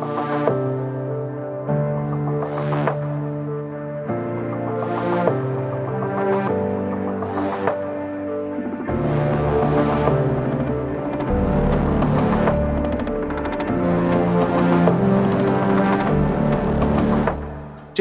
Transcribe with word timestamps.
Bye. 0.00 0.21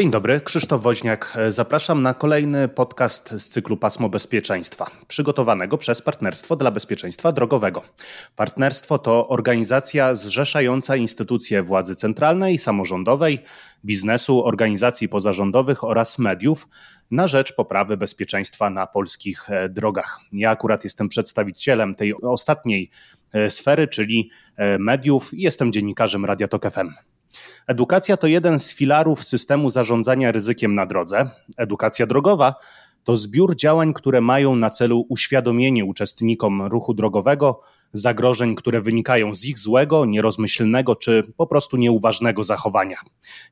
Dzień 0.02 0.12
dobry, 0.12 0.42
Krzysztof 0.42 0.82
Woźniak. 0.82 1.38
Zapraszam 1.50 2.02
na 2.02 2.14
kolejny 2.14 2.68
podcast 2.68 3.30
z 3.38 3.50
cyklu 3.50 3.78
Pasmo 3.78 4.10
Bezpieczeństwa, 4.10 4.92
przygotowanego 5.08 5.78
przez 5.78 6.02
Partnerstwo 6.02 6.56
dla 6.56 6.72
Bezpieczeństwa 6.72 7.32
Drogowego. 7.32 7.84
Partnerstwo 8.36 9.00
to 9.00 9.28
organizacja 9.28 10.16
zrzeszająca 10.16 10.96
instytucje 10.96 11.64
władzy 11.64 11.96
centralnej, 11.96 12.58
samorządowej, 12.58 13.40
biznesu, 13.86 14.46
organizacji 14.46 15.10
pozarządowych 15.10 15.84
oraz 15.84 16.20
mediów 16.20 16.68
na 17.12 17.28
rzecz 17.28 17.56
poprawy 17.56 17.98
bezpieczeństwa 17.98 18.70
na 18.70 18.88
polskich 18.88 19.50
e, 19.50 19.70
drogach. 19.70 20.20
Ja 20.32 20.50
akurat 20.50 20.84
jestem 20.84 21.10
przedstawicielem 21.10 21.96
tej 21.96 22.14
ostatniej 22.22 22.90
e, 23.34 23.50
sfery, 23.50 23.88
czyli 23.88 24.30
e, 24.56 24.78
mediów 24.78 25.34
i 25.34 25.42
jestem 25.42 25.72
dziennikarzem 25.72 26.26
Radia 26.26 26.48
Tok 26.48 26.72
FM. 26.72 27.11
Edukacja 27.68 28.18
to 28.18 28.28
jeden 28.28 28.60
z 28.60 28.74
filarów 28.74 29.24
systemu 29.24 29.70
zarządzania 29.70 30.32
ryzykiem 30.32 30.76
na 30.76 30.86
drodze. 30.86 31.30
Edukacja 31.58 32.06
drogowa 32.06 32.56
to 33.04 33.18
zbiór 33.18 33.56
działań, 33.56 33.94
które 33.94 34.22
mają 34.22 34.56
na 34.56 34.70
celu 34.70 35.06
uświadomienie 35.10 35.86
uczestnikom 35.86 36.62
ruchu 36.62 36.94
drogowego 36.94 37.62
zagrożeń, 37.94 38.56
które 38.56 38.82
wynikają 38.82 39.36
z 39.36 39.46
ich 39.46 39.60
złego, 39.60 40.06
nierozmyślnego 40.06 40.96
czy 40.96 41.34
po 41.38 41.48
prostu 41.48 41.78
nieuważnego 41.78 42.44
zachowania. 42.44 42.98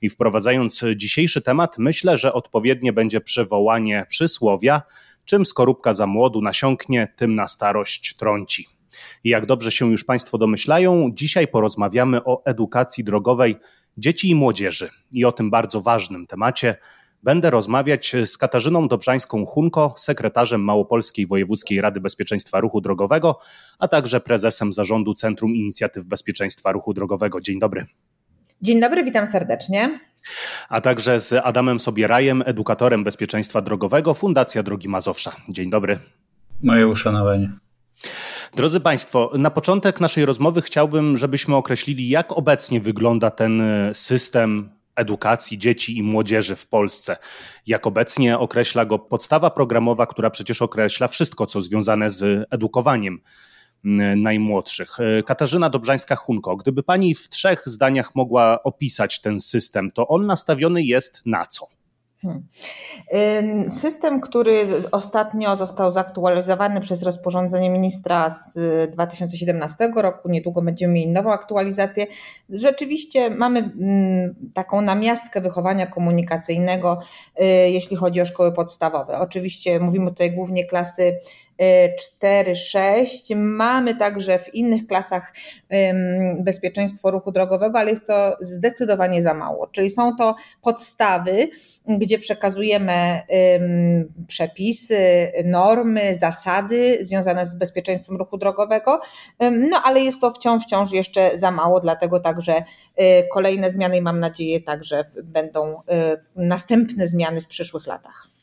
I 0.02 0.10
wprowadzając 0.10 0.82
dzisiejszy 0.96 1.42
temat, 1.42 1.78
myślę, 1.78 2.18
że 2.18 2.34
odpowiednie 2.34 2.94
będzie 2.94 3.22
przywołanie 3.22 4.06
przysłowia: 4.10 4.82
czym 5.26 5.46
skorupka 5.46 5.94
za 5.94 6.08
młodu 6.08 6.42
nasiąknie, 6.42 7.14
tym 7.16 7.36
na 7.36 7.48
starość 7.48 8.16
trąci. 8.16 8.79
I 9.24 9.30
jak 9.30 9.46
dobrze 9.46 9.72
się 9.72 9.92
już 9.92 10.04
Państwo 10.04 10.38
domyślają, 10.38 11.10
dzisiaj 11.14 11.48
porozmawiamy 11.48 12.24
o 12.24 12.46
edukacji 12.46 13.04
drogowej 13.04 13.56
dzieci 13.98 14.30
i 14.30 14.36
młodzieży 14.36 14.90
i 15.14 15.26
o 15.26 15.32
tym 15.32 15.50
bardzo 15.50 15.82
ważnym 15.82 16.28
temacie 16.28 16.76
będę 17.24 17.50
rozmawiać 17.50 18.16
z 18.26 18.38
Katarzyną 18.38 18.88
Dobrzańską-Hunko, 18.88 19.94
sekretarzem 19.98 20.62
Małopolskiej 20.62 21.28
Wojewódzkiej 21.28 21.82
Rady 21.82 22.02
Bezpieczeństwa 22.02 22.60
Ruchu 22.60 22.82
Drogowego, 22.82 23.40
a 23.80 23.88
także 23.88 24.22
prezesem 24.22 24.74
zarządu 24.74 25.14
Centrum 25.14 25.56
Inicjatyw 25.56 26.06
Bezpieczeństwa 26.06 26.72
Ruchu 26.72 26.94
Drogowego. 26.94 27.42
Dzień 27.42 27.60
dobry. 27.60 27.86
Dzień 28.62 28.80
dobry, 28.80 29.04
witam 29.04 29.28
serdecznie. 29.28 30.00
A 30.70 30.82
także 30.82 31.20
z 31.20 31.34
Adamem 31.34 31.80
Sobierajem, 31.80 32.44
edukatorem 32.46 33.04
bezpieczeństwa 33.04 33.62
drogowego 33.62 34.14
Fundacja 34.14 34.64
Drogi 34.64 34.90
Mazowsza. 34.90 35.32
Dzień 35.50 35.70
dobry. 35.70 36.00
Moje 36.64 36.88
uszanowanie. 36.88 37.52
Drodzy 38.56 38.80
Państwo, 38.80 39.32
na 39.38 39.52
początek 39.52 40.00
naszej 40.00 40.26
rozmowy 40.26 40.62
chciałbym, 40.62 41.18
żebyśmy 41.18 41.56
określili, 41.56 42.10
jak 42.10 42.38
obecnie 42.38 42.80
wygląda 42.80 43.32
ten 43.32 43.62
system 43.94 44.70
edukacji 44.96 45.58
dzieci 45.58 45.98
i 45.98 46.04
młodzieży 46.04 46.56
w 46.56 46.68
Polsce. 46.68 47.18
Jak 47.68 47.88
obecnie 47.88 48.40
określa 48.40 48.86
go 48.86 49.00
podstawa 49.00 49.50
programowa, 49.50 50.06
która 50.06 50.30
przecież 50.30 50.62
określa 50.62 51.08
wszystko, 51.08 51.46
co 51.46 51.62
związane 51.62 52.12
z 52.12 52.48
edukowaniem 52.52 53.22
najmłodszych. 54.16 54.98
Katarzyna 55.26 55.70
Dobrzańska-Hunko, 55.70 56.58
gdyby 56.58 56.84
pani 56.84 57.16
w 57.16 57.30
trzech 57.30 57.64
zdaniach 57.66 58.16
mogła 58.16 58.64
opisać 58.64 59.22
ten 59.22 59.40
system, 59.40 59.92
to 59.92 60.08
on 60.08 60.26
nastawiony 60.26 60.84
jest 60.84 61.22
na 61.26 61.46
co? 61.46 61.68
Hmm. 62.22 63.72
System, 63.72 64.22
który 64.22 64.66
ostatnio 64.92 65.56
został 65.56 65.92
zaktualizowany 65.92 66.82
przez 66.82 67.04
rozporządzenie 67.04 67.70
ministra 67.70 68.30
z 68.30 68.56
2017 68.92 69.92
roku, 69.96 70.30
niedługo 70.30 70.62
będziemy 70.62 70.94
mieli 70.94 71.08
nową 71.08 71.32
aktualizację. 71.32 72.08
Rzeczywiście 72.50 73.30
mamy 73.30 73.72
taką 74.54 74.82
namiastkę 74.82 75.42
wychowania 75.42 75.88
komunikacyjnego, 75.88 77.00
y, 77.40 77.46
jeśli 77.70 77.98
chodzi 77.98 78.22
o 78.22 78.26
szkoły 78.26 78.52
podstawowe. 78.52 79.20
Oczywiście 79.20 79.80
mówimy 79.80 80.10
tutaj 80.10 80.32
głównie 80.32 80.66
klasy 80.66 81.18
4, 82.00 82.56
6. 82.56 83.32
Mamy 83.36 83.96
także 83.96 84.40
w 84.40 84.56
innych 84.56 84.88
klasach 84.88 85.34
bezpieczeństwo 86.40 87.12
ruchu 87.12 87.32
drogowego, 87.32 87.80
ale 87.80 87.90
jest 87.90 88.08
to 88.08 88.38
zdecydowanie 88.42 89.22
za 89.22 89.34
mało. 89.34 89.68
Czyli 89.68 89.90
są 89.90 90.16
to 90.16 90.36
podstawy, 90.62 91.50
gdzie 91.88 92.20
przekazujemy 92.20 93.22
przepisy, 94.28 95.32
normy, 95.46 96.16
zasady 96.16 96.98
związane 97.02 97.46
z 97.46 97.56
bezpieczeństwem 97.56 98.18
ruchu 98.18 98.38
drogowego, 98.38 99.02
no 99.52 99.82
ale 99.84 100.02
jest 100.02 100.22
to 100.22 100.32
wciąż, 100.32 100.64
wciąż 100.64 100.92
jeszcze 100.92 101.38
za 101.38 101.52
mało, 101.52 101.80
dlatego 101.80 102.20
także 102.20 102.58
y, 102.58 103.28
kolejne 103.32 103.72
zmiany 103.72 103.98
i 103.98 104.02
mam 104.02 104.20
nadzieję 104.20 104.62
także 104.62 105.06
będą 105.24 105.74
y, 105.76 105.82
następne 106.36 107.08
zmiany 107.08 107.42
w 107.42 107.48
przyszłych 107.48 107.88
latach. 107.88 108.39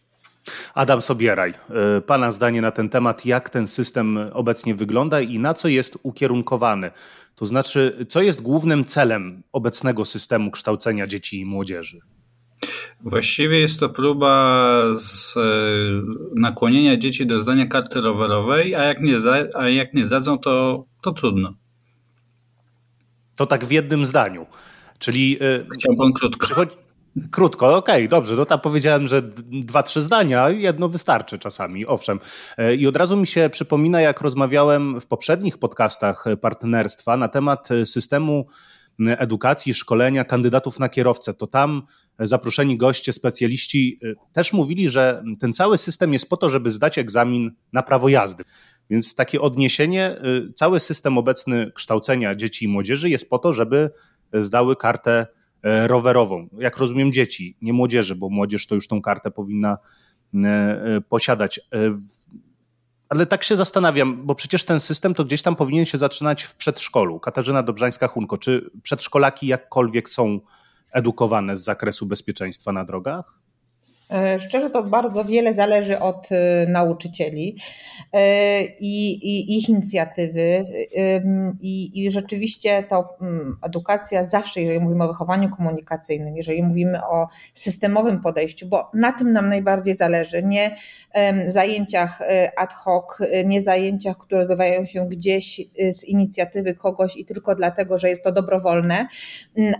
Adam 0.74 1.02
Sobieraj, 1.02 1.54
y, 1.98 2.00
Pana 2.00 2.32
zdanie 2.32 2.60
na 2.60 2.70
ten 2.70 2.88
temat, 2.88 3.26
jak 3.26 3.50
ten 3.50 3.66
system 3.66 4.18
obecnie 4.32 4.74
wygląda 4.74 5.20
i 5.20 5.38
na 5.38 5.54
co 5.54 5.68
jest 5.68 5.98
ukierunkowany? 6.02 6.90
To 7.34 7.46
znaczy, 7.46 8.06
co 8.08 8.22
jest 8.22 8.42
głównym 8.42 8.84
celem 8.84 9.42
obecnego 9.52 10.04
systemu 10.04 10.50
kształcenia 10.50 11.06
dzieci 11.06 11.40
i 11.40 11.44
młodzieży? 11.44 12.00
Właściwie 13.00 13.58
jest 13.58 13.80
to 13.80 13.88
próba 13.88 14.82
z, 14.94 15.36
e, 15.36 15.40
nakłonienia 16.34 16.96
dzieci 16.96 17.26
do 17.26 17.40
zdania 17.40 17.66
karty 17.66 18.00
rowerowej, 18.00 18.74
a 18.74 18.82
jak 18.82 19.00
nie, 19.00 19.16
a 19.54 19.68
jak 19.68 19.94
nie 19.94 20.06
zdadzą, 20.06 20.38
to, 20.38 20.84
to 21.02 21.12
trudno. 21.12 21.54
To 23.36 23.46
tak 23.46 23.64
w 23.64 23.70
jednym 23.70 24.06
zdaniu. 24.06 24.46
Czyli. 24.98 25.36
E, 25.40 25.66
Chciał 25.74 25.96
pan 25.96 26.12
krótko. 26.12 26.46
Przychodzi, 26.46 26.76
Krótko, 27.30 27.76
okej, 27.76 27.96
okay, 27.96 28.08
dobrze. 28.08 28.34
No 28.34 28.44
tam 28.44 28.60
powiedziałem, 28.60 29.06
że 29.06 29.22
dwa, 29.50 29.82
trzy 29.82 30.02
zdania, 30.02 30.50
jedno 30.50 30.88
wystarczy 30.88 31.38
czasami, 31.38 31.86
owszem. 31.86 32.20
E, 32.58 32.74
I 32.74 32.86
od 32.86 32.96
razu 32.96 33.16
mi 33.16 33.26
się 33.26 33.50
przypomina, 33.52 34.00
jak 34.00 34.20
rozmawiałem 34.20 35.00
w 35.00 35.06
poprzednich 35.06 35.58
podcastach 35.58 36.24
partnerstwa 36.40 37.16
na 37.16 37.28
temat 37.28 37.68
systemu 37.84 38.46
edukacji, 38.98 39.74
szkolenia 39.74 40.24
kandydatów 40.24 40.78
na 40.78 40.88
kierowcę, 40.88 41.34
to 41.34 41.46
tam 41.46 41.82
zaproszeni 42.18 42.76
goście, 42.76 43.12
specjaliści 43.12 43.98
e, 44.02 44.32
też 44.32 44.52
mówili, 44.52 44.88
że 44.88 45.24
ten 45.40 45.52
cały 45.52 45.78
system 45.78 46.12
jest 46.12 46.28
po 46.28 46.36
to, 46.36 46.48
żeby 46.48 46.70
zdać 46.70 46.98
egzamin 46.98 47.52
na 47.72 47.82
prawo 47.82 48.08
jazdy. 48.08 48.44
Więc 48.90 49.14
takie 49.14 49.40
odniesienie, 49.40 50.04
e, 50.04 50.20
cały 50.54 50.80
system 50.80 51.18
obecny 51.18 51.72
kształcenia 51.74 52.34
dzieci 52.34 52.64
i 52.64 52.68
młodzieży 52.68 53.10
jest 53.10 53.30
po 53.30 53.38
to, 53.38 53.52
żeby 53.52 53.90
zdały 54.32 54.76
kartę 54.76 55.26
E, 55.26 55.26
rowerową. 55.86 56.48
Jak 56.58 56.76
rozumiem 56.76 57.12
dzieci, 57.12 57.56
nie 57.62 57.72
młodzieży, 57.72 58.14
bo 58.14 58.28
młodzież 58.28 58.66
to 58.66 58.74
już 58.74 58.88
tą 58.88 59.02
kartę 59.02 59.30
powinna 59.30 59.78
e, 60.34 60.48
e, 60.48 61.00
posiadać. 61.00 61.60
Ale 63.08 63.26
tak 63.26 63.44
się 63.44 63.56
zastanawiam, 63.56 64.26
bo 64.26 64.34
przecież 64.34 64.64
ten 64.64 64.80
system 64.80 65.14
to 65.14 65.24
gdzieś 65.24 65.42
tam 65.42 65.56
powinien 65.56 65.84
się 65.84 65.98
zaczynać 65.98 66.42
w 66.42 66.54
przedszkolu. 66.54 67.20
Katarzyna 67.20 67.62
Dobrzańska-Hunko, 67.62 68.38
czy 68.38 68.70
przedszkolaki 68.82 69.46
jakkolwiek 69.46 70.08
są 70.08 70.40
edukowane 70.92 71.56
z 71.56 71.64
zakresu 71.64 72.06
bezpieczeństwa 72.06 72.72
na 72.72 72.84
drogach? 72.84 73.45
E, 74.10 74.38
szczerze 74.38 74.70
to 74.70 74.82
bardzo 74.82 75.24
wiele 75.24 75.54
zależy 75.54 75.98
od 75.98 76.28
e, 76.32 76.66
nauczycieli 76.68 77.56
e, 78.12 78.62
i, 78.64 79.12
i 79.12 79.58
ich 79.58 79.68
inicjatywy. 79.68 80.62
I, 81.60 82.04
i 82.04 82.12
rzeczywiście 82.12 82.82
to 82.82 83.16
mm, 83.20 83.56
edukacja 83.62 84.24
zawsze, 84.24 84.60
jeżeli 84.60 84.80
mówimy 84.80 85.04
o 85.04 85.08
wychowaniu 85.08 85.56
komunikacyjnym, 85.56 86.36
jeżeli 86.36 86.62
mówimy 86.62 87.06
o 87.06 87.28
systemowym 87.54 88.20
podejściu, 88.20 88.66
bo 88.66 88.90
na 88.94 89.12
tym 89.12 89.32
nam 89.32 89.48
najbardziej 89.48 89.94
zależy, 89.94 90.42
nie 90.42 90.76
zajęciach 91.46 92.22
ad 92.56 92.72
hoc, 92.72 93.04
nie 93.44 93.62
zajęciach, 93.62 94.18
które 94.18 94.42
odbywają 94.42 94.84
się 94.84 95.08
gdzieś 95.08 95.60
z 95.92 96.04
inicjatywy 96.04 96.74
kogoś 96.74 97.16
i 97.16 97.24
tylko 97.24 97.54
dlatego, 97.54 97.98
że 97.98 98.08
jest 98.08 98.24
to 98.24 98.32
dobrowolne, 98.32 99.08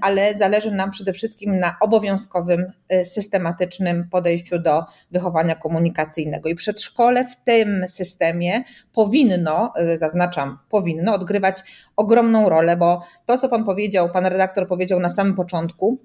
ale 0.00 0.34
zależy 0.34 0.70
nam 0.70 0.90
przede 0.90 1.12
wszystkim 1.12 1.58
na 1.58 1.76
obowiązkowym, 1.80 2.72
systematycznym 3.04 4.08
podejściu 4.10 4.15
do 4.58 4.84
wychowania 5.10 5.54
komunikacyjnego. 5.54 6.48
I 6.48 6.54
przedszkole 6.54 7.24
w 7.24 7.36
tym 7.44 7.84
systemie 7.88 8.64
powinno, 8.92 9.72
e, 9.76 9.96
zaznaczam, 9.96 10.58
powinno 10.70 11.14
odgrywać 11.14 11.60
ogromną 11.96 12.48
rolę, 12.48 12.76
bo 12.76 13.02
to, 13.26 13.38
co 13.38 13.48
pan 13.48 13.64
powiedział, 13.64 14.10
pan 14.12 14.26
redaktor 14.26 14.68
powiedział 14.68 15.00
na 15.00 15.08
samym 15.08 15.34
początku, 15.34 15.98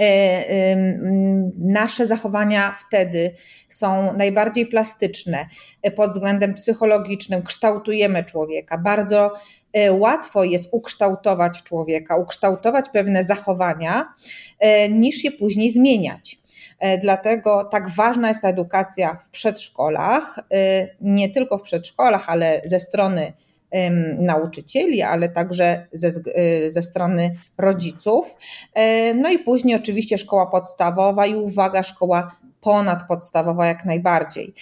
e, 0.00 0.76
nasze 1.58 2.06
zachowania 2.06 2.74
wtedy 2.86 3.34
są 3.68 4.16
najbardziej 4.16 4.66
plastyczne 4.66 5.46
pod 5.96 6.10
względem 6.10 6.54
psychologicznym, 6.54 7.42
kształtujemy 7.42 8.24
człowieka. 8.24 8.78
Bardzo 8.78 9.32
łatwo 9.90 10.44
jest 10.44 10.68
ukształtować 10.72 11.62
człowieka, 11.62 12.16
ukształtować 12.16 12.86
pewne 12.92 13.24
zachowania, 13.24 14.14
niż 14.90 15.24
je 15.24 15.32
później 15.32 15.70
zmieniać. 15.70 16.41
E, 16.82 16.98
dlatego 16.98 17.64
tak 17.64 17.88
ważna 17.88 18.28
jest 18.28 18.42
ta 18.42 18.48
edukacja 18.48 19.14
w 19.14 19.28
przedszkolach, 19.30 20.38
e, 20.38 20.42
nie 21.00 21.28
tylko 21.28 21.58
w 21.58 21.62
przedszkolach, 21.62 22.28
ale 22.28 22.60
ze 22.64 22.78
strony 22.78 23.32
nauczycieli, 24.18 25.02
ale 25.02 25.28
także 25.28 25.86
ze, 25.92 26.10
ze 26.66 26.82
strony 26.82 27.36
rodziców. 27.58 28.36
No 29.14 29.30
i 29.30 29.38
później 29.38 29.76
oczywiście 29.76 30.18
szkoła 30.18 30.46
podstawowa 30.46 31.26
i 31.26 31.34
uwaga, 31.34 31.82
szkoła 31.82 32.36
ponadpodstawowa 32.60 33.66
jak 33.66 33.84
najbardziej. 33.84 34.54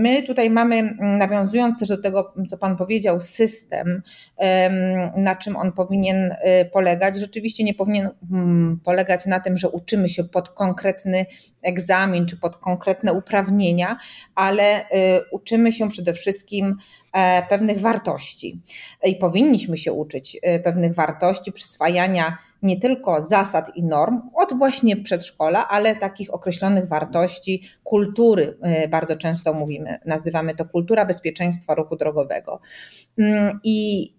My 0.00 0.22
tutaj 0.26 0.50
mamy, 0.50 0.96
nawiązując 1.00 1.78
też 1.78 1.88
do 1.88 2.02
tego, 2.02 2.34
co 2.48 2.58
Pan 2.58 2.76
powiedział, 2.76 3.20
system, 3.20 4.02
na 5.16 5.36
czym 5.36 5.56
on 5.56 5.72
powinien 5.72 6.32
y, 6.32 6.70
polegać. 6.72 7.16
Rzeczywiście 7.16 7.64
nie 7.64 7.74
powinien 7.74 8.10
mm, 8.32 8.80
polegać 8.84 9.26
na 9.26 9.40
tym, 9.40 9.56
że 9.56 9.70
uczymy 9.70 10.08
się 10.08 10.24
pod 10.24 10.48
konkretny 10.48 11.26
egzamin 11.62 12.26
czy 12.26 12.36
pod 12.36 12.56
konkretne 12.56 13.12
uprawnienia, 13.12 13.96
ale 14.34 14.80
y, 14.80 14.84
uczymy 15.32 15.72
się 15.72 15.88
przede 15.88 16.12
wszystkim 16.12 16.76
e, 17.12 17.42
pewnych 17.42 17.80
wartości. 17.80 18.60
I 19.04 19.16
powinniśmy 19.16 19.76
się 19.76 19.92
uczyć 19.92 20.36
y, 20.36 20.60
pewnych 20.60 20.94
wartości, 20.94 21.52
przyswajania 21.52 22.38
nie 22.62 22.80
tylko 22.80 23.20
zasad 23.20 23.76
i 23.76 23.84
norm 23.84 24.20
od 24.34 24.58
właśnie 24.58 24.96
przedszkola, 24.96 25.68
ale 25.68 25.96
takich 25.96 26.34
określonych 26.34 26.88
wartości, 26.88 27.62
kultury 27.84 28.58
bardzo 28.96 29.16
często 29.16 29.54
mówimy, 29.54 29.98
nazywamy 30.04 30.54
to 30.54 30.64
kultura 30.64 31.04
bezpieczeństwa 31.04 31.74
ruchu 31.74 31.96
drogowego. 31.96 32.60
Mm, 33.18 33.60
I 33.64 34.12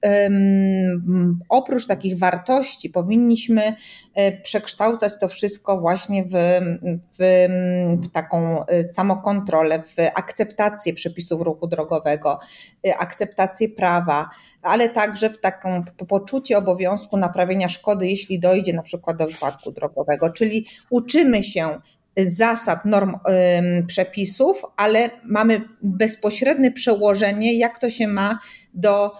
oprócz 1.49 1.87
takich 1.87 2.19
wartości 2.19 2.89
powinniśmy 2.89 3.75
e, 4.15 4.41
przekształcać 4.41 5.13
to 5.19 5.27
wszystko 5.27 5.79
właśnie 5.79 6.23
w, 6.23 6.31
w, 7.19 7.47
w 8.03 8.11
taką 8.11 8.65
e, 8.65 8.83
samokontrolę, 8.83 9.83
w 9.83 9.95
akceptację 10.15 10.93
przepisów 10.93 11.41
ruchu 11.41 11.67
drogowego, 11.67 12.39
e, 12.87 12.97
akceptację 12.97 13.69
prawa, 13.69 14.29
ale 14.61 14.89
także 14.89 15.29
w 15.29 15.39
taką 15.39 15.83
poczucie 16.07 16.57
obowiązku 16.57 17.17
naprawienia 17.17 17.69
szkody, 17.69 18.07
jeśli 18.07 18.39
dojdzie 18.39 18.73
na 18.73 18.83
przykład 18.83 19.17
do 19.17 19.27
wypadku 19.27 19.71
drogowego. 19.71 20.29
Czyli 20.29 20.65
uczymy 20.89 21.43
się 21.43 21.79
zasad, 22.27 22.85
norm, 22.85 23.13
przepisów, 23.87 24.61
ale 24.77 25.09
mamy 25.23 25.61
bezpośrednie 25.81 26.71
przełożenie, 26.71 27.57
jak 27.57 27.79
to 27.79 27.89
się 27.89 28.07
ma 28.07 28.39
do 28.73 29.11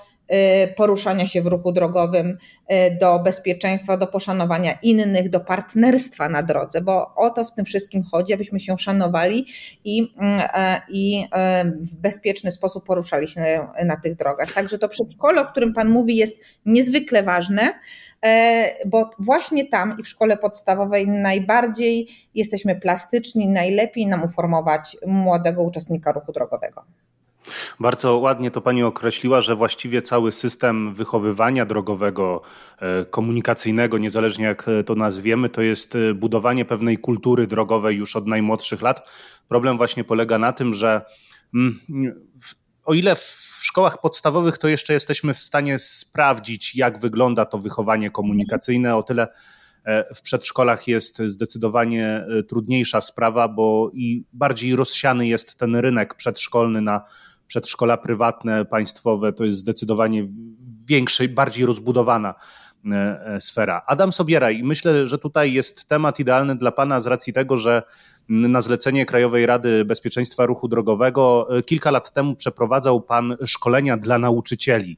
poruszania 0.75 1.25
się 1.25 1.41
w 1.41 1.47
ruchu 1.47 1.71
drogowym, 1.71 2.37
y, 2.71 2.97
do 2.99 3.19
bezpieczeństwa, 3.19 3.97
do 3.97 4.07
poszanowania 4.07 4.77
innych, 4.83 5.29
do 5.29 5.39
partnerstwa 5.39 6.29
na 6.29 6.43
drodze, 6.43 6.81
bo 6.81 7.15
o 7.15 7.29
to 7.29 7.45
w 7.45 7.53
tym 7.53 7.65
wszystkim 7.65 8.03
chodzi, 8.03 8.33
abyśmy 8.33 8.59
się 8.59 8.77
szanowali 8.77 9.45
i, 9.83 10.13
mm, 10.17 10.41
e, 10.53 10.81
i 10.89 11.25
e, 11.31 11.65
w 11.65 11.95
bezpieczny 11.95 12.51
sposób 12.51 12.85
poruszali 12.85 13.27
się 13.27 13.41
na, 13.41 13.85
na 13.85 13.97
tych 13.97 14.15
drogach. 14.15 14.53
Także 14.53 14.77
to 14.77 14.89
przedszkole, 14.89 15.41
o 15.41 15.45
którym 15.45 15.73
Pan 15.73 15.89
mówi, 15.89 16.15
jest 16.15 16.43
niezwykle 16.65 17.23
ważne 17.23 17.73
E, 18.25 18.87
bo 18.87 19.09
właśnie 19.19 19.69
tam 19.69 19.95
i 19.99 20.03
w 20.03 20.07
szkole 20.07 20.37
podstawowej 20.37 21.07
najbardziej 21.07 22.07
jesteśmy 22.35 22.75
plastyczni, 22.75 23.47
najlepiej 23.47 24.07
nam 24.07 24.23
uformować 24.23 24.97
młodego 25.07 25.63
uczestnika 25.63 26.11
ruchu 26.11 26.31
drogowego. 26.31 26.83
Bardzo 27.79 28.17
ładnie 28.17 28.51
to 28.51 28.61
Pani 28.61 28.83
określiła, 28.83 29.41
że 29.41 29.55
właściwie 29.55 30.01
cały 30.01 30.31
system 30.31 30.93
wychowywania 30.93 31.65
drogowego, 31.65 32.41
e, 32.79 33.05
komunikacyjnego, 33.05 33.97
niezależnie 33.97 34.45
jak 34.45 34.65
to 34.85 34.95
nazwiemy, 34.95 35.49
to 35.49 35.61
jest 35.61 35.95
e, 35.95 36.13
budowanie 36.13 36.65
pewnej 36.65 36.97
kultury 36.97 37.47
drogowej 37.47 37.97
już 37.97 38.15
od 38.15 38.27
najmłodszych 38.27 38.81
lat. 38.81 39.09
Problem 39.47 39.77
właśnie 39.77 40.03
polega 40.03 40.37
na 40.37 40.53
tym, 40.53 40.73
że 40.73 41.01
mm, 41.53 41.79
o 42.87 42.93
ile 42.93 43.15
w 43.15 43.59
szkołach 43.61 44.01
podstawowych 44.01 44.57
to 44.57 44.67
jeszcze 44.67 44.93
jesteśmy 44.93 45.33
w 45.33 45.37
stanie 45.37 45.79
sprawdzić, 45.79 46.75
jak 46.75 46.99
wygląda 46.99 47.45
to 47.45 47.57
wychowanie 47.57 48.11
komunikacyjne, 48.11 48.95
o 48.95 49.03
tyle 49.03 49.27
e, 49.85 50.15
w 50.15 50.21
przedszkolach 50.21 50.87
jest 50.87 51.21
zdecydowanie 51.25 52.25
e, 52.39 52.43
trudniejsza 52.43 53.01
sprawa, 53.01 53.47
bo 53.47 53.91
i 53.93 54.23
bardziej 54.33 54.75
rozsiany 54.75 55.27
jest 55.27 55.57
ten 55.57 55.75
rynek 55.75 56.15
przedszkolny 56.15 56.81
na 56.81 57.01
przedszkola 57.47 57.97
prywatne, 57.97 58.65
państwowe, 58.65 59.33
to 59.33 59.45
jest 59.45 59.57
zdecydowanie 59.57 60.27
większa, 60.85 61.23
bardziej 61.29 61.65
rozbudowana 61.65 62.35
e, 62.91 63.41
sfera. 63.41 63.81
Adam 63.87 64.11
Sobieraj, 64.11 64.63
myślę, 64.63 65.07
że 65.07 65.17
tutaj 65.17 65.53
jest 65.53 65.87
temat 65.87 66.19
idealny 66.19 66.55
dla 66.55 66.71
Pana 66.71 66.99
z 66.99 67.07
racji 67.07 67.33
tego, 67.33 67.57
że 67.57 67.83
na 68.29 68.61
zlecenie 68.61 69.05
Krajowej 69.05 69.45
Rady 69.45 69.85
Bezpieczeństwa 69.85 70.45
Ruchu 70.45 70.67
Drogowego 70.67 71.47
e, 71.57 71.63
kilka 71.63 71.91
lat 71.91 72.13
temu 72.13 72.35
przeprowadzał 72.35 73.01
Pan 73.01 73.37
szkolenia 73.45 73.97
dla 73.97 74.17
nauczycieli. 74.17 74.97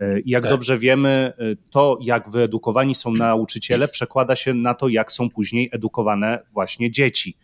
E, 0.00 0.20
jak 0.24 0.42
tak. 0.42 0.52
dobrze 0.52 0.78
wiemy, 0.78 1.32
e, 1.38 1.44
to 1.70 1.98
jak 2.00 2.30
wyedukowani 2.30 2.94
są 2.94 3.12
nauczyciele 3.12 3.88
przekłada 3.88 4.36
się 4.36 4.54
na 4.54 4.74
to, 4.74 4.88
jak 4.88 5.12
są 5.12 5.30
później 5.30 5.68
edukowane 5.72 6.42
właśnie 6.52 6.90
dzieci. 6.90 7.36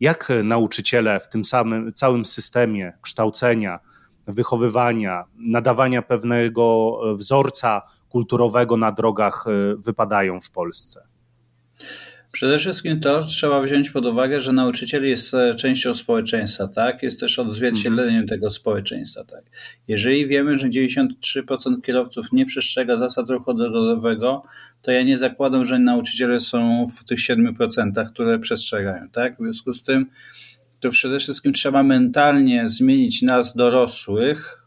Jak 0.00 0.32
nauczyciele 0.44 1.20
w 1.20 1.28
tym 1.28 1.44
samym 1.44 1.92
całym 1.94 2.24
systemie 2.24 2.92
kształcenia, 3.02 3.80
wychowywania, 4.26 5.24
nadawania 5.38 6.02
pewnego 6.02 6.98
wzorca 7.14 7.82
kulturowego 8.08 8.76
na 8.76 8.92
drogach 8.92 9.44
wypadają 9.78 10.40
w 10.40 10.50
Polsce? 10.50 11.10
Przede 12.32 12.58
wszystkim 12.58 13.00
to 13.00 13.22
trzeba 13.22 13.60
wziąć 13.62 13.90
pod 13.90 14.06
uwagę, 14.06 14.40
że 14.40 14.52
nauczyciel 14.52 15.08
jest 15.08 15.34
e, 15.34 15.54
częścią 15.54 15.94
społeczeństwa, 15.94 16.68
tak? 16.68 17.02
Jest 17.02 17.20
też 17.20 17.38
odzwierciedleniem 17.38 18.22
mhm. 18.22 18.28
tego 18.28 18.50
społeczeństwa, 18.50 19.24
tak? 19.24 19.44
Jeżeli 19.88 20.26
wiemy, 20.26 20.58
że 20.58 20.68
93% 20.68 21.80
kierowców 21.82 22.26
nie 22.32 22.46
przestrzega 22.46 22.96
zasad 22.96 23.30
ruchu 23.30 23.54
drogowego, 23.54 24.42
to 24.82 24.90
ja 24.90 25.02
nie 25.02 25.18
zakładam, 25.18 25.64
że 25.64 25.78
nauczyciele 25.78 26.40
są 26.40 26.86
w 26.86 27.04
tych 27.04 27.18
7%, 27.18 28.10
które 28.12 28.38
przestrzegają, 28.38 29.08
tak? 29.08 29.34
W 29.34 29.38
związku 29.38 29.74
z 29.74 29.82
tym 29.82 30.06
to 30.80 30.90
przede 30.90 31.18
wszystkim 31.18 31.52
trzeba 31.52 31.82
mentalnie 31.82 32.68
zmienić 32.68 33.22
nas 33.22 33.56
dorosłych, 33.56 34.60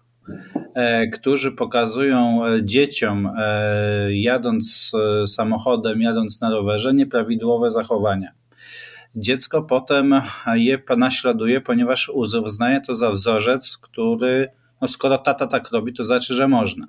E, 0.74 1.08
którzy 1.08 1.52
pokazują 1.52 2.46
e, 2.46 2.66
dzieciom, 2.66 3.30
e, 3.38 4.14
jadąc 4.16 4.92
samochodem, 5.28 6.02
jadąc 6.02 6.42
na 6.42 6.50
rowerze, 6.50 6.94
nieprawidłowe 6.94 7.72
zachowania. 7.72 8.32
Dziecko 9.16 9.64
potem 9.64 10.22
je 10.54 10.80
naśladuje, 10.98 11.62
ponieważ 11.62 12.10
uznaje 12.10 12.82
to 12.82 12.96
za 12.96 13.12
wzorzec, 13.12 13.78
który, 13.78 14.48
no 14.82 14.88
skoro 14.88 15.18
tata 15.18 15.48
tak 15.48 15.72
robi, 15.72 15.94
to 15.94 16.04
znaczy, 16.04 16.34
że 16.34 16.48
można. 16.48 16.88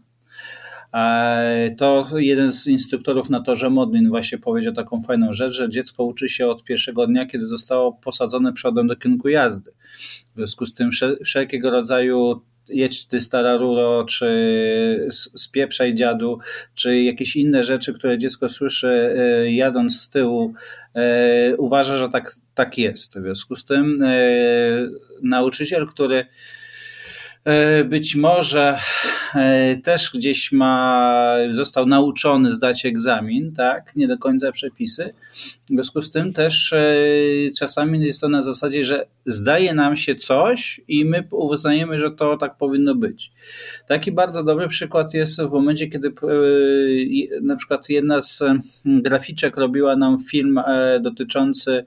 To 1.76 2.06
jeden 2.16 2.52
z 2.52 2.66
instruktorów 2.66 3.30
na 3.30 3.40
torze 3.40 3.70
Modlin 3.70 4.08
właśnie 4.08 4.38
powiedział 4.38 4.72
taką 4.72 5.02
fajną 5.02 5.32
rzecz, 5.32 5.52
że 5.52 5.70
dziecko 5.70 6.04
uczy 6.04 6.28
się 6.28 6.46
od 6.46 6.64
pierwszego 6.64 7.06
dnia, 7.06 7.26
kiedy 7.26 7.46
zostało 7.46 7.92
posadzone 7.92 8.52
przodem 8.52 8.86
do 8.86 8.96
kierunku 8.96 9.28
jazdy. 9.28 9.70
W 10.34 10.36
związku 10.36 10.66
z 10.66 10.74
tym 10.74 10.90
wszelkiego 11.24 11.70
rodzaju 11.70 12.40
jedź 12.68 13.06
ty 13.06 13.20
stara 13.20 13.56
ruro, 13.56 14.04
czy 14.04 15.08
spieprzaj 15.10 15.94
dziadu, 15.94 16.38
czy 16.74 17.02
jakieś 17.02 17.36
inne 17.36 17.64
rzeczy, 17.64 17.94
które 17.94 18.18
dziecko 18.18 18.48
słyszy 18.48 18.88
e, 18.88 19.52
jadąc 19.52 20.00
z 20.00 20.10
tyłu, 20.10 20.54
e, 20.94 21.56
uważa, 21.56 21.96
że 21.96 22.08
tak, 22.08 22.34
tak 22.54 22.78
jest. 22.78 23.18
W 23.18 23.22
związku 23.22 23.56
z 23.56 23.64
tym 23.64 24.02
e, 24.02 24.18
nauczyciel, 25.22 25.86
który 25.86 26.16
E, 26.16 26.26
być 27.84 28.16
może 28.16 28.78
e, 29.34 29.76
też 29.76 30.10
gdzieś 30.14 30.52
ma, 30.52 31.36
został 31.50 31.86
nauczony 31.86 32.50
zdać 32.50 32.86
egzamin, 32.86 33.52
tak, 33.52 33.96
nie 33.96 34.08
do 34.08 34.18
końca 34.18 34.52
przepisy. 34.52 35.14
W 35.64 35.68
związku 35.68 36.00
z 36.00 36.10
tym 36.10 36.32
też 36.32 36.72
e, 36.72 36.86
czasami 37.58 38.00
jest 38.00 38.20
to 38.20 38.28
na 38.28 38.42
zasadzie, 38.42 38.84
że 38.84 39.06
zdaje 39.26 39.74
nam 39.74 39.96
się 39.96 40.14
coś 40.14 40.80
i 40.88 41.04
my 41.04 41.28
uznajemy, 41.30 41.98
że 41.98 42.10
to 42.10 42.36
tak 42.36 42.56
powinno 42.56 42.94
być. 42.94 43.32
Taki 43.88 44.12
bardzo 44.12 44.44
dobry 44.44 44.68
przykład 44.68 45.14
jest 45.14 45.42
w 45.42 45.50
momencie, 45.50 45.86
kiedy 45.86 46.12
na 47.42 47.56
przykład 47.56 47.88
jedna 47.88 48.20
z 48.20 48.42
graficzek 48.84 49.56
robiła 49.56 49.96
nam 49.96 50.18
film 50.20 50.60
dotyczący 51.00 51.84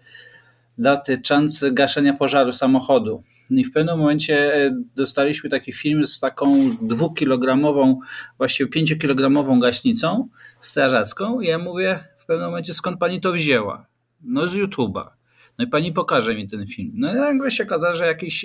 dotyczący 0.78 1.72
gaszenia 1.72 2.14
pożaru 2.14 2.54
samochodu. 2.54 3.24
I 3.52 3.66
w 3.66 3.72
pewnym 3.72 3.98
momencie 3.98 4.56
e, 4.56 4.84
dostaliśmy 4.96 5.50
taki 5.50 5.74
film 5.74 6.06
z 6.06 6.20
taką 6.20 6.72
dwukilogramową, 6.82 8.00
właściwie 8.38 8.70
pięciokilogramową 8.70 9.60
gaśnicą 9.60 10.30
strażacką. 10.60 11.42
I 11.42 11.48
ja 11.48 11.58
mówię 11.58 12.00
w 12.18 12.26
pewnym 12.26 12.46
momencie, 12.46 12.74
skąd 12.74 13.00
pani 13.00 13.22
to 13.22 13.32
wzięła? 13.32 13.86
No 14.22 14.48
z 14.48 14.56
YouTube'a. 14.56 15.18
No 15.58 15.66
i 15.66 15.68
pani 15.68 15.94
pokaże 15.94 16.36
mi 16.36 16.48
ten 16.48 16.68
film. 16.68 16.92
No 16.96 17.14
i 17.14 17.16
nagle 17.16 17.52
się 17.52 17.64
okazało, 17.64 17.94
że 17.94 18.06
jakiś 18.06 18.44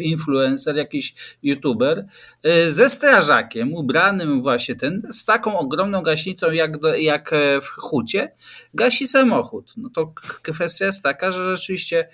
influencer, 0.00 0.76
jakiś 0.76 1.14
youtuber 1.42 2.06
e, 2.42 2.68
ze 2.68 2.90
strażakiem 2.90 3.74
ubranym 3.74 4.42
właśnie 4.42 4.74
ten, 4.74 5.02
z 5.10 5.24
taką 5.24 5.58
ogromną 5.58 6.02
gaśnicą 6.02 6.52
jak, 6.52 6.78
do, 6.78 6.96
jak 6.96 7.32
e, 7.32 7.60
w 7.60 7.66
hucie, 7.66 8.32
gasi 8.74 9.08
samochód. 9.08 9.72
No 9.76 9.90
to 9.90 10.12
kwestia 10.42 10.86
jest 10.86 11.02
taka, 11.02 11.32
że 11.32 11.56
rzeczywiście 11.56 12.08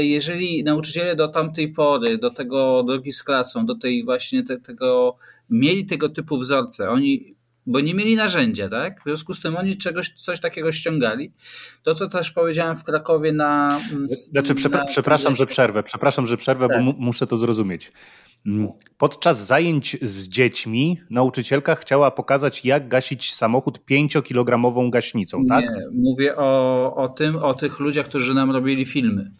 jeżeli 0.00 0.64
nauczyciele 0.64 1.16
do 1.16 1.28
tamtej 1.28 1.72
pory, 1.72 2.18
do 2.18 2.30
tego 2.30 2.82
drogi 2.82 3.12
z 3.12 3.22
klasą, 3.22 3.66
do 3.66 3.74
tej 3.74 4.04
właśnie 4.04 4.42
te, 4.42 4.60
tego, 4.60 5.16
mieli 5.50 5.86
tego 5.86 6.08
typu 6.08 6.36
wzorce, 6.36 6.90
oni 6.90 7.34
bo 7.66 7.80
nie 7.80 7.94
mieli 7.94 8.16
narzędzia, 8.16 8.68
tak? 8.68 9.00
W 9.00 9.04
związku 9.04 9.34
z 9.34 9.40
tym 9.40 9.56
oni 9.56 9.76
czegoś, 9.76 10.10
coś 10.10 10.40
takiego 10.40 10.72
ściągali. 10.72 11.32
To, 11.82 11.94
co 11.94 12.08
też 12.08 12.30
powiedziałem 12.30 12.76
w 12.76 12.84
Krakowie 12.84 13.32
na. 13.32 13.80
Mm, 13.92 14.08
znaczy, 14.30 14.54
na, 14.70 14.84
przepraszam, 14.84 15.36
że 15.36 15.46
przerwę, 15.46 15.82
przepraszam, 15.82 16.26
że 16.26 16.36
przerwę, 16.36 16.68
tak. 16.68 16.84
bo 16.84 16.92
muszę 16.98 17.26
to 17.26 17.36
zrozumieć. 17.36 17.92
Mm, 18.46 18.68
podczas 18.98 19.46
zajęć 19.46 19.96
z 20.02 20.28
dziećmi 20.28 21.00
nauczycielka 21.10 21.74
chciała 21.74 22.10
pokazać, 22.10 22.64
jak 22.64 22.88
gasić 22.88 23.34
samochód 23.34 23.80
5-kilogramową 23.90 24.90
gaśnicą, 24.90 25.46
tak? 25.46 25.64
Nie, 25.64 25.86
mówię 25.92 26.36
o, 26.36 26.94
o 26.96 27.08
tym, 27.08 27.36
o 27.36 27.54
tych 27.54 27.78
ludziach, 27.80 28.06
którzy 28.06 28.34
nam 28.34 28.50
robili 28.50 28.86
filmy. 28.86 29.30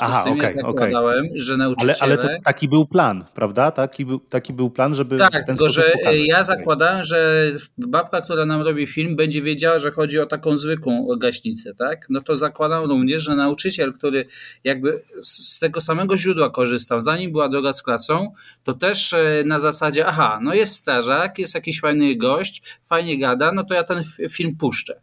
Aha, 0.00 0.22
okej, 0.22 0.62
okay, 0.64 0.90
ja 0.90 1.00
okay. 1.00 1.30
że 1.34 1.56
nauczyciele... 1.56 1.94
Ale, 2.00 2.14
ale 2.18 2.22
to 2.22 2.42
taki 2.44 2.68
był 2.68 2.86
plan, 2.86 3.24
prawda? 3.34 3.70
Taki 3.70 4.06
był, 4.06 4.20
taki 4.20 4.52
był 4.52 4.70
plan, 4.70 4.94
żeby 4.94 5.16
Tak, 5.16 5.46
tylko 5.46 5.68
że 5.68 5.82
pokazać. 5.82 6.26
ja 6.26 6.44
zakładałem, 6.44 7.02
że 7.02 7.52
babka, 7.78 8.20
która 8.20 8.46
nam 8.46 8.62
robi 8.62 8.86
film, 8.86 9.16
będzie 9.16 9.42
wiedziała, 9.42 9.78
że 9.78 9.90
chodzi 9.90 10.18
o 10.18 10.26
taką 10.26 10.56
zwykłą 10.56 11.08
gaśnicę, 11.18 11.74
tak? 11.74 12.06
No 12.10 12.20
to 12.20 12.36
zakładam 12.36 12.84
również, 12.84 13.22
że 13.22 13.36
nauczyciel, 13.36 13.92
który 13.92 14.26
jakby 14.64 15.02
z 15.22 15.58
tego 15.58 15.80
samego 15.80 16.16
źródła 16.16 16.50
korzystał, 16.50 17.00
zanim 17.00 17.32
była 17.32 17.48
droga 17.48 17.72
z 17.72 17.82
klasą, 17.82 18.32
to 18.64 18.72
też 18.72 19.12
e, 19.12 19.42
na 19.46 19.60
zasadzie, 19.60 20.06
aha, 20.06 20.38
no 20.42 20.54
jest 20.54 20.74
strażak, 20.74 21.38
jest 21.38 21.54
jakiś 21.54 21.80
fajny 21.80 22.16
gość, 22.16 22.78
fajnie 22.84 23.18
gada, 23.18 23.52
no 23.52 23.64
to 23.64 23.74
ja 23.74 23.84
ten 23.84 24.02
film 24.30 24.56
puszczę. 24.56 25.00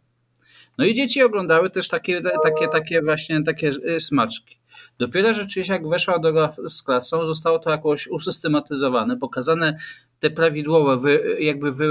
No 0.78 0.84
i 0.84 0.94
dzieci 0.94 1.22
oglądały 1.22 1.70
też 1.70 1.88
takie, 1.88 2.20
takie, 2.42 2.68
takie 2.68 3.02
właśnie 3.02 3.42
takie 3.42 3.70
e, 3.86 4.00
smaczki. 4.00 4.56
Dopiero 4.98 5.34
rzeczywiście 5.34 5.72
jak 5.72 5.88
weszła 5.88 6.18
droga 6.18 6.52
z 6.68 6.82
klasą, 6.82 7.26
zostało 7.26 7.58
to 7.58 7.70
jakoś 7.70 8.06
usystematyzowane, 8.06 9.16
pokazane 9.16 9.78
te 10.20 10.30
prawidłowe, 10.30 11.18
jakby 11.40 11.72
wy, 11.72 11.88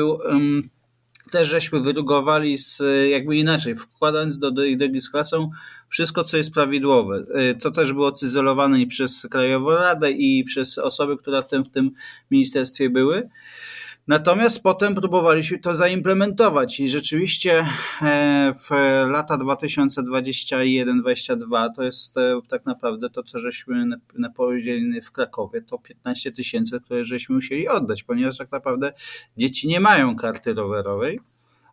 też 1.31 1.48
żeśmy 1.48 1.79
wyrugowali 1.79 2.57
z, 2.57 2.81
jakby 3.10 3.38
inaczej, 3.38 3.75
wkładając 3.75 4.39
do 4.39 4.51
drogi 4.51 5.01
z 5.01 5.10
klasą 5.10 5.51
wszystko, 5.89 6.24
co 6.24 6.38
jest 6.38 6.53
prawidłowe. 6.53 7.24
Y, 7.51 7.55
to 7.55 7.72
też 7.72 7.93
było 7.93 8.12
cyzelowane 8.12 8.81
i 8.81 8.88
przez 8.88 9.27
Krajową 9.31 9.69
Radę, 9.69 10.12
i 10.12 10.43
przez 10.43 10.77
osoby, 10.77 11.17
które 11.17 11.43
w 11.43 11.48
tym, 11.48 11.63
w 11.63 11.69
tym 11.69 11.91
ministerstwie 12.31 12.89
były. 12.89 13.29
Natomiast 14.07 14.63
potem 14.63 14.95
próbowaliśmy 14.95 15.60
to 15.60 15.75
zaimplementować 15.75 16.79
i 16.79 16.89
rzeczywiście 16.89 17.65
e, 18.01 18.53
w 18.60 18.69
lata 19.10 19.38
2021-2022 19.38 21.69
to 21.75 21.83
jest 21.83 22.17
e, 22.17 22.39
tak 22.48 22.65
naprawdę 22.65 23.10
to, 23.10 23.24
co 23.24 23.39
żeśmy 23.39 23.86
napowiedzieli 24.13 25.01
w 25.01 25.12
Krakowie, 25.12 25.62
to 25.62 25.77
15 25.77 26.31
tysięcy, 26.31 26.81
które 26.81 27.05
żeśmy 27.05 27.36
musieli 27.36 27.67
oddać, 27.67 28.03
ponieważ 28.03 28.38
tak 28.38 28.51
naprawdę 28.51 28.93
dzieci 29.38 29.67
nie 29.67 29.79
mają 29.79 30.15
karty 30.15 30.53
rowerowej. 30.53 31.19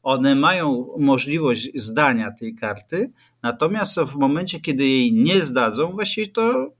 One 0.02 0.34
mają 0.34 0.86
możliwość 0.98 1.70
zdania 1.74 2.30
tej 2.30 2.54
karty, 2.54 3.12
natomiast 3.42 4.00
w 4.00 4.16
momencie, 4.16 4.60
kiedy 4.60 4.86
jej 4.86 5.12
nie 5.12 5.42
zdadzą, 5.42 5.92
właściwie 5.92 6.28
to 6.28 6.72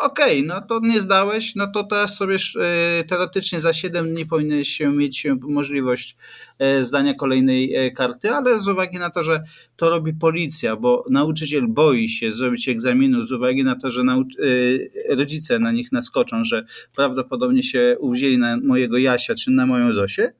okej, 0.00 0.38
okay, 0.38 0.42
no 0.42 0.60
to 0.60 0.80
nie 0.82 1.00
zdałeś, 1.00 1.54
no 1.54 1.66
to 1.66 1.84
teraz 1.84 2.16
sobie 2.16 2.36
y, 2.36 3.04
teoretycznie 3.04 3.60
za 3.60 3.72
7 3.72 4.14
dni 4.14 4.26
powinieneś 4.26 4.80
mieć 4.80 5.26
możliwość 5.40 6.16
e, 6.58 6.84
zdania 6.84 7.14
kolejnej 7.14 7.92
karty, 7.94 8.30
ale 8.30 8.60
z 8.60 8.68
uwagi 8.68 8.98
na 8.98 9.10
to, 9.10 9.22
że 9.22 9.44
to 9.76 9.90
robi 9.90 10.14
policja, 10.14 10.76
bo 10.76 11.04
nauczyciel 11.10 11.68
boi 11.68 12.08
się 12.08 12.32
zrobić 12.32 12.68
egzaminu 12.68 13.24
z 13.24 13.32
uwagi 13.32 13.64
na 13.64 13.74
to, 13.74 13.90
że 13.90 14.02
y, 14.40 14.90
rodzice 15.08 15.58
na 15.58 15.72
nich 15.72 15.92
naskoczą, 15.92 16.44
że 16.44 16.64
prawdopodobnie 16.96 17.62
się 17.62 17.96
uwzięli 18.00 18.38
na 18.38 18.56
mojego 18.56 18.98
Jasia 18.98 19.34
czy 19.34 19.50
na 19.50 19.66
moją 19.66 19.92
Zosię, 19.92 20.32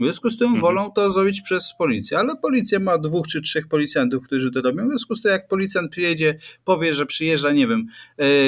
w 0.00 0.02
związku 0.04 0.30
z 0.30 0.38
tym 0.38 0.46
mhm. 0.46 0.62
wolą 0.62 0.92
to 0.92 1.12
zrobić 1.12 1.40
przez 1.40 1.74
policję, 1.78 2.18
ale 2.18 2.36
policja 2.36 2.80
ma 2.80 2.98
dwóch 2.98 3.26
czy 3.26 3.42
trzech 3.42 3.68
policjantów, 3.68 4.26
którzy 4.26 4.50
to 4.50 4.62
robią. 4.62 4.84
W 4.84 4.88
związku 4.88 5.14
z 5.14 5.22
tym, 5.22 5.32
jak 5.32 5.48
policjant 5.48 5.90
przyjedzie, 5.90 6.38
powie, 6.64 6.94
że 6.94 7.06
przyjeżdża, 7.06 7.52
nie 7.52 7.66
wiem, 7.66 7.86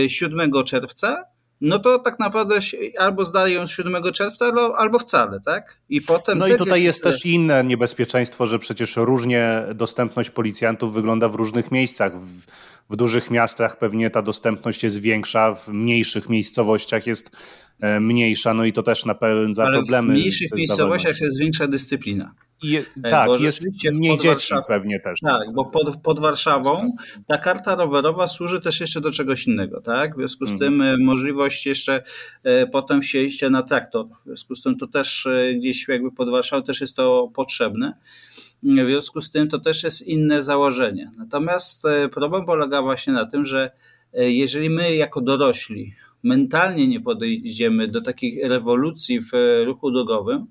7 0.09 0.54
e, 0.54 0.64
czerwca, 0.64 1.25
no 1.61 1.78
to 1.78 1.99
tak 1.99 2.19
naprawdę 2.19 2.59
albo 2.99 3.25
zdają 3.25 3.66
7 3.66 4.02
czerwca, 4.12 4.52
albo 4.76 4.99
wcale, 4.99 5.40
tak? 5.40 5.80
I 5.88 6.00
potem. 6.00 6.38
No 6.38 6.49
i 6.49 6.57
tutaj 6.57 6.83
jest 6.83 7.02
też 7.02 7.26
inne 7.26 7.64
niebezpieczeństwo, 7.64 8.47
że 8.47 8.59
przecież 8.59 8.97
różnie 8.97 9.62
dostępność 9.75 10.30
policjantów 10.30 10.95
wygląda 10.95 11.28
w 11.28 11.35
różnych 11.35 11.71
miejscach. 11.71 12.21
W, 12.21 12.47
w 12.90 12.97
dużych 12.97 13.30
miastach 13.30 13.78
pewnie 13.78 14.11
ta 14.11 14.23
dostępność 14.23 14.83
jest 14.83 15.00
większa, 15.00 15.54
w 15.54 15.69
mniejszych 15.69 16.28
miejscowościach 16.28 17.07
jest 17.07 17.30
mniejsza, 18.01 18.55
no 18.55 18.65
i 18.65 18.73
to 18.73 18.83
też 18.83 19.05
napędza 19.05 19.65
Ale 19.65 19.79
problemy. 19.79 20.13
W 20.13 20.17
mniejszych 20.17 20.53
miejscowościach 20.57 21.21
jest 21.21 21.39
większa 21.39 21.69
dyscyplina. 21.69 22.35
Je, 22.63 22.85
e, 23.05 23.11
tak, 23.11 23.41
jest 23.41 23.63
mniej 23.93 24.19
dzieci 24.19 24.55
pewnie 24.69 25.01
też. 25.01 25.21
Tak, 25.21 25.53
bo 25.55 25.65
pod, 25.65 25.97
pod 25.97 26.21
Warszawą 26.21 26.91
ta 27.27 27.39
karta 27.39 27.75
rowerowa 27.75 28.29
służy 28.29 28.61
też 28.61 28.81
jeszcze 28.81 29.01
do 29.01 29.11
czegoś 29.13 29.47
innego, 29.47 29.81
tak? 29.81 30.15
W 30.15 30.17
związku 30.17 30.47
z 30.47 30.51
mhm. 30.51 30.73
tym 30.73 30.83
e, 30.83 30.97
możliwość 30.97 31.67
jeszcze 31.67 32.03
e, 32.43 32.67
potem 32.67 33.03
siejścia 33.03 33.51
na 33.51 33.63
traktor. 33.63 34.07
W 34.07 34.27
związku 34.27 34.55
z 34.55 34.63
tym 34.63 34.79
to 34.79 34.87
też 34.87 35.27
e, 35.27 35.55
gdzieś 35.55 35.89
jakby 35.89 36.13
pod 36.13 36.31
Warszawą 36.31 36.63
też 36.63 36.81
jest 36.81 36.97
to 36.97 37.31
potrzebne. 37.35 37.95
W 38.63 38.87
związku 38.87 39.21
z 39.21 39.31
tym 39.31 39.49
to 39.49 39.59
też 39.59 39.85
jest 39.85 40.03
inne 40.03 40.43
założenie. 40.43 41.11
Natomiast 41.19 41.87
problem 42.13 42.45
polega 42.45 42.83
właśnie 42.83 43.13
na 43.13 43.27
tym, 43.27 43.45
że 43.45 43.71
jeżeli 44.13 44.71
my 44.71 44.97
jako 44.97 45.21
dorośli 45.21 45.95
mentalnie 46.23 46.89
nie 46.89 47.00
podejdziemy 47.00 47.89
do 47.89 48.00
takich 48.00 48.47
rewolucji 48.47 49.21
w 49.21 49.31
ruchu 49.65 49.91
drogowym, 49.91 50.47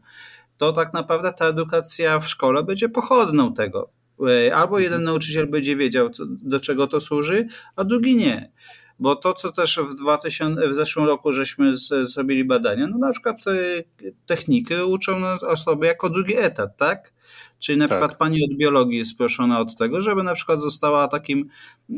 to 0.58 0.74
tak 0.74 0.94
naprawdę 0.94 1.34
ta 1.34 1.46
edukacja 1.46 2.20
w 2.20 2.28
szkole 2.28 2.64
będzie 2.64 2.90
pochodną 2.90 3.54
tego. 3.54 3.90
E, 4.28 4.56
albo 4.56 4.80
jeden 4.80 5.04
nauczyciel 5.04 5.48
będzie 5.48 5.76
wiedział, 5.76 6.10
co, 6.10 6.24
do 6.28 6.60
czego 6.60 6.88
to 6.88 7.02
służy, 7.02 7.48
a 7.76 7.84
drugi 7.84 8.16
nie. 8.16 8.52
Bo 9.00 9.16
to, 9.16 9.34
co 9.34 9.52
też 9.52 9.80
w, 9.92 9.96
2000, 9.96 10.70
w 10.70 10.74
zeszłym 10.74 11.06
roku 11.06 11.34
żeśmy 11.34 11.78
z, 11.78 12.10
zrobili 12.10 12.46
badania, 12.46 12.88
no 12.88 12.98
na 12.98 13.12
przykład 13.12 13.38
e, 13.48 13.84
techniki 14.26 14.74
uczą 14.76 15.26
osoby 15.42 15.86
jako 15.86 16.10
drugi 16.10 16.38
etat, 16.38 16.78
tak? 16.78 17.14
Czyli 17.60 17.78
na 17.78 17.88
tak. 17.88 17.98
przykład 17.98 18.20
pani 18.20 18.44
od 18.44 18.58
biologii 18.58 18.98
jest 18.98 19.18
proszona 19.18 19.60
od 19.60 19.76
tego, 19.76 20.02
żeby 20.02 20.24
na 20.24 20.34
przykład 20.34 20.62
została 20.62 21.08
takim 21.08 21.50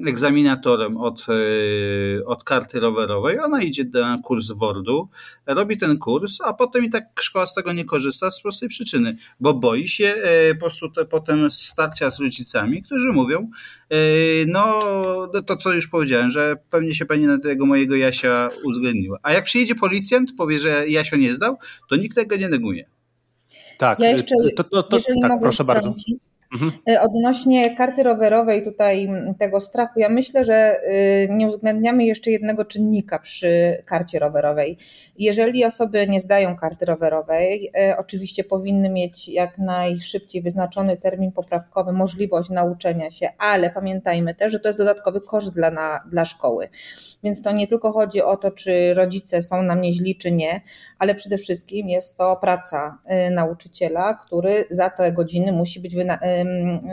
egzaminatorem 0.08 0.98
od, 0.98 1.26
e, 1.30 2.26
od 2.26 2.44
karty 2.44 2.80
rowerowej. 2.80 3.40
Ona 3.40 3.62
idzie 3.62 3.86
na 3.94 4.20
kurs 4.24 4.52
WORD-u, 4.52 5.10
robi 5.48 5.78
ten 5.78 5.98
kurs, 5.98 6.42
a 6.42 6.54
potem 6.54 6.86
i 6.86 6.90
tak 6.90 7.04
szkoła 7.20 7.46
z 7.46 7.56
tego 7.56 7.74
nie 7.74 7.86
korzysta 7.86 8.32
z 8.32 8.42
prostej 8.42 8.70
przyczyny, 8.70 9.18
bo 9.40 9.54
boi 9.54 9.88
się 9.88 10.06
e, 10.06 10.56
po 10.56 10.60
prostu 10.60 10.90
te, 10.90 11.06
potem 11.06 11.52
starcia 11.52 12.12
z 12.12 12.20
rodzicami, 12.20 12.84
którzy 12.84 13.12
mówią, 13.12 13.50
e, 13.90 13.98
no 14.48 14.80
to 15.46 15.58
co 15.58 15.74
już 15.74 15.88
powiedziałem, 15.88 16.30
że 16.30 16.58
pewnie 16.70 16.94
się 16.94 17.06
pani 17.06 17.26
na 17.26 17.40
tego 17.40 17.66
mojego 17.66 17.96
Jasia 17.96 18.50
uwzględniła. 18.64 19.20
A 19.24 19.34
jak 19.34 19.44
przyjedzie 19.44 19.76
policjant, 19.76 20.32
powie, 20.38 20.60
że 20.60 20.90
Jasio 20.90 21.18
nie 21.18 21.36
zdał, 21.36 21.58
to 21.90 21.96
nikt 21.96 22.16
tego 22.16 22.36
nie 22.36 22.50
neguje. 22.50 23.01
Tak, 23.78 24.00
ja 24.00 24.10
jeszcze, 24.10 24.36
to, 24.56 24.64
to, 24.64 24.84
to, 24.84 24.98
tak, 25.22 25.42
proszę 25.42 25.64
bardzo. 25.64 25.96
Mhm. 26.54 26.72
E, 26.90 27.02
odnośnie 27.02 27.76
karty 27.76 28.04
rowerowej, 28.04 28.64
tutaj 28.64 29.10
tego 29.40 29.62
strachu, 29.62 30.00
ja 30.00 30.10
myślę, 30.10 30.44
że 30.44 30.80
y, 30.84 31.28
nie 31.30 31.48
uwzględniamy 31.48 32.06
jeszcze 32.06 32.32
jednego 32.32 32.66
czynnika 32.66 33.20
przy 33.20 33.84
karcie 33.86 34.20
rowerowej. 34.20 34.78
Jeżeli 35.18 35.66
osoby 35.66 36.08
nie 36.08 36.20
zdają 36.20 36.56
karty 36.56 36.86
rowerowej, 36.86 37.72
e, 37.78 37.98
oczywiście 37.98 38.44
powinny 38.44 38.90
mieć 38.90 39.30
jak 39.30 39.58
najszybciej 39.58 40.42
wyznaczony 40.42 40.98
termin 40.98 41.32
poprawkowy, 41.32 41.94
możliwość 41.94 42.50
nauczenia 42.50 43.12
się, 43.12 43.30
ale 43.38 43.70
pamiętajmy 43.70 44.36
też, 44.36 44.52
że 44.52 44.60
to 44.60 44.70
jest 44.70 44.80
dodatkowy 44.80 45.22
koszt 45.22 45.54
dla, 45.54 45.72
na, 45.72 46.00
dla 46.12 46.26
szkoły. 46.26 46.70
Więc 47.24 47.42
to 47.42 47.52
nie 47.52 47.68
tylko 47.68 47.92
chodzi 47.92 48.22
o 48.22 48.38
to, 48.38 48.52
czy 48.52 48.94
rodzice 48.94 49.42
są 49.42 49.64
na 49.64 49.76
mnie 49.76 49.94
źli, 49.94 50.18
czy 50.18 50.32
nie, 50.32 50.62
ale 51.00 51.16
przede 51.16 51.38
wszystkim 51.38 51.90
jest 51.90 52.18
to 52.18 52.36
praca 52.36 52.98
y, 53.28 53.32
nauczyciela, 53.32 54.14
który 54.14 54.66
za 54.70 54.90
te 54.90 55.12
godziny 55.12 55.52
musi 55.52 55.80
być 55.80 55.96
wynagrodzony 55.96 56.41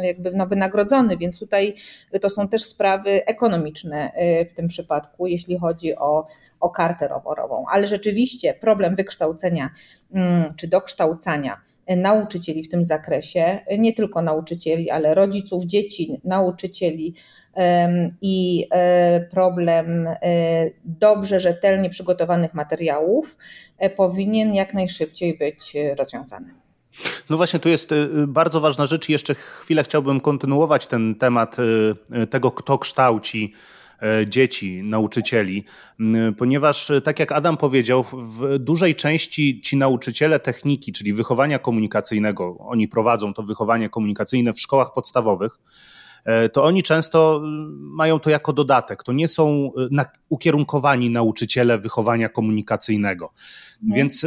jakby 0.02 0.32
no, 0.32 0.46
wynagrodzony, 0.46 1.16
więc 1.16 1.38
tutaj 1.38 1.74
to 2.20 2.30
są 2.30 2.48
też 2.48 2.64
sprawy 2.64 3.24
ekonomiczne 3.26 4.12
y, 4.42 4.44
w 4.44 4.52
tym 4.52 4.68
przypadku, 4.68 5.26
jeśli 5.26 5.58
chodzi 5.58 5.96
o, 5.96 6.26
o 6.60 6.70
kartę 6.70 7.08
rowerową. 7.08 7.64
Ale 7.70 7.86
rzeczywiście 7.86 8.54
problem 8.54 8.96
wykształcenia 8.96 9.70
mm, 10.14 10.54
czy 10.56 10.68
dokształcania 10.68 11.60
nauczycieli 11.96 12.62
w 12.62 12.68
tym 12.68 12.82
zakresie, 12.82 13.58
nie 13.78 13.92
tylko 13.92 14.22
nauczycieli, 14.22 14.90
ale 14.90 15.14
rodziców, 15.14 15.64
dzieci, 15.64 16.20
nauczycieli 16.24 17.14
i 18.22 18.66
e, 18.70 19.20
problem 19.20 20.06
e, 20.06 20.16
dobrze, 20.84 21.40
rzetelnie 21.40 21.90
przygotowanych 21.90 22.54
materiałów 22.54 23.38
e, 23.78 23.90
powinien 23.90 24.54
jak 24.54 24.74
najszybciej 24.74 25.38
być 25.38 25.76
rozwiązany. 25.98 26.57
No 27.30 27.36
właśnie, 27.36 27.60
tu 27.60 27.68
jest 27.68 27.92
y, 27.92 28.08
bardzo 28.26 28.60
ważna 28.60 28.86
rzecz 28.86 29.08
i 29.08 29.12
jeszcze 29.12 29.34
chwilę 29.34 29.84
chciałbym 29.84 30.20
kontynuować 30.20 30.86
ten 30.86 31.14
temat 31.14 31.58
y, 31.58 31.62
y, 32.22 32.26
tego, 32.26 32.50
kto 32.50 32.78
kształci 32.78 33.52
dzieci, 34.26 34.82
nauczycieli, 34.82 35.64
ponieważ 36.36 36.92
tak 37.04 37.18
jak 37.18 37.32
Adam 37.32 37.56
powiedział, 37.56 38.04
w 38.12 38.58
dużej 38.58 38.94
części 38.94 39.60
ci 39.60 39.76
nauczyciele 39.76 40.40
techniki, 40.40 40.92
czyli 40.92 41.12
wychowania 41.12 41.58
komunikacyjnego, 41.58 42.56
oni 42.58 42.88
prowadzą 42.88 43.34
to 43.34 43.42
wychowanie 43.42 43.88
komunikacyjne 43.88 44.52
w 44.52 44.60
szkołach 44.60 44.92
podstawowych, 44.92 45.58
to 46.52 46.64
oni 46.64 46.82
często 46.82 47.42
mają 47.80 48.18
to 48.18 48.30
jako 48.30 48.52
dodatek. 48.52 49.02
To 49.02 49.12
nie 49.12 49.28
są 49.28 49.70
ukierunkowani 50.28 51.10
nauczyciele 51.10 51.78
wychowania 51.78 52.28
komunikacyjnego. 52.28 53.32
Nie. 53.82 53.96
Więc 53.96 54.26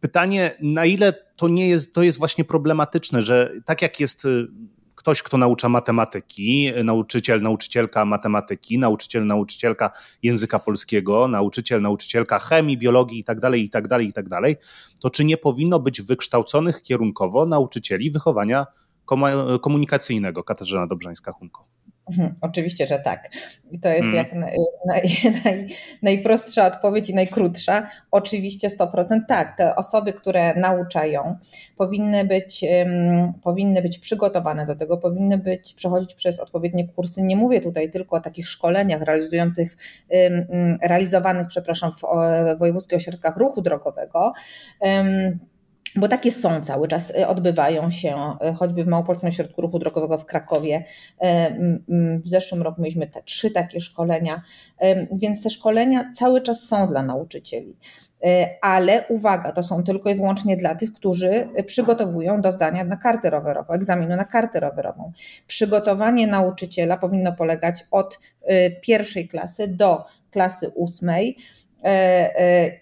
pytanie, 0.00 0.54
na 0.62 0.86
ile 0.86 1.23
to 1.36 1.48
nie 1.48 1.68
jest, 1.68 1.94
to 1.94 2.02
jest 2.02 2.18
właśnie 2.18 2.44
problematyczne, 2.44 3.22
że 3.22 3.52
tak 3.64 3.82
jak 3.82 4.00
jest 4.00 4.22
ktoś, 4.94 5.22
kto 5.22 5.38
naucza 5.38 5.68
matematyki, 5.68 6.72
nauczyciel, 6.84 7.42
nauczycielka 7.42 8.04
matematyki, 8.04 8.78
nauczyciel, 8.78 9.26
nauczycielka 9.26 9.90
języka 10.22 10.58
polskiego, 10.58 11.28
nauczyciel, 11.28 11.82
nauczycielka 11.82 12.38
chemii, 12.38 12.78
biologii 12.78 13.18
itd., 13.18 13.58
itd., 13.58 14.02
itd., 14.02 14.40
to 15.00 15.10
czy 15.10 15.24
nie 15.24 15.36
powinno 15.36 15.80
być 15.80 16.02
wykształconych 16.02 16.82
kierunkowo 16.82 17.46
nauczycieli 17.46 18.10
wychowania 18.10 18.66
komunikacyjnego 19.60 20.44
Katarzyna 20.44 20.86
Dobrzańska-Hunko. 20.86 21.73
Mhm, 22.10 22.34
oczywiście, 22.40 22.86
że 22.86 22.98
tak. 22.98 23.30
I 23.70 23.80
to 23.80 23.88
jest 23.88 24.08
mm. 24.08 24.14
jak 24.14 24.32
naj, 24.34 25.08
naj, 25.44 25.68
najprostsza 26.02 26.66
odpowiedź 26.66 27.10
i 27.10 27.14
najkrótsza. 27.14 27.86
Oczywiście 28.10 28.68
100% 28.68 29.20
tak. 29.28 29.56
Te 29.56 29.76
osoby, 29.76 30.12
które 30.12 30.54
nauczają, 30.54 31.36
powinny 31.76 32.24
być, 32.24 32.64
um, 32.78 33.32
powinny 33.42 33.82
być 33.82 33.98
przygotowane 33.98 34.66
do 34.66 34.76
tego, 34.76 34.96
powinny 34.96 35.38
być, 35.38 35.74
przechodzić 35.74 36.14
przez 36.14 36.40
odpowiednie 36.40 36.88
kursy. 36.88 37.22
Nie 37.22 37.36
mówię 37.36 37.60
tutaj 37.60 37.90
tylko 37.90 38.16
o 38.16 38.20
takich 38.20 38.48
szkoleniach 38.48 39.02
realizujących, 39.02 39.76
um, 40.08 40.72
realizowanych, 40.82 41.46
przepraszam, 41.46 41.90
w, 41.90 42.00
w 42.54 42.58
wojewódzkich 42.58 42.98
ośrodkach 42.98 43.36
ruchu 43.36 43.62
drogowego. 43.62 44.32
Um, 44.80 45.38
bo 45.96 46.08
takie 46.08 46.30
są 46.30 46.60
cały 46.60 46.88
czas, 46.88 47.10
y, 47.10 47.26
odbywają 47.26 47.90
się 47.90 48.36
y, 48.50 48.54
choćby 48.54 48.84
w 48.84 48.86
Małopolskim 48.86 49.28
Ośrodku 49.28 49.62
Ruchu 49.62 49.78
Drogowego 49.78 50.18
w 50.18 50.24
Krakowie. 50.24 50.84
Y, 51.24 51.26
w 52.24 52.28
zeszłym 52.28 52.62
roku 52.62 52.82
mieliśmy 52.82 53.06
te 53.06 53.22
trzy 53.22 53.50
takie 53.50 53.80
szkolenia, 53.80 54.42
więc 55.12 55.42
te 55.42 55.50
szkolenia 55.50 56.12
cały 56.14 56.40
czas 56.40 56.60
są 56.60 56.86
dla 56.86 57.02
nauczycieli. 57.02 57.76
Ale 58.62 59.04
uwaga, 59.08 59.52
to 59.52 59.62
są 59.62 59.82
tylko 59.82 60.10
i 60.10 60.14
wyłącznie 60.14 60.56
dla 60.56 60.74
tych, 60.74 60.92
którzy 60.92 61.48
przygotowują 61.66 62.40
do 62.40 62.52
zdania 62.52 62.84
na 62.84 62.96
kartę 62.96 63.30
rowerową, 63.30 63.74
egzaminu 63.74 64.16
na 64.16 64.24
kartę 64.24 64.60
rowerową. 64.60 65.12
Przygotowanie 65.46 66.26
nauczyciela 66.26 66.96
powinno 66.96 67.32
polegać 67.32 67.84
od 67.90 68.18
pierwszej 68.80 69.28
klasy 69.28 69.68
do 69.68 70.04
klasy 70.30 70.68
ósmej 70.68 71.36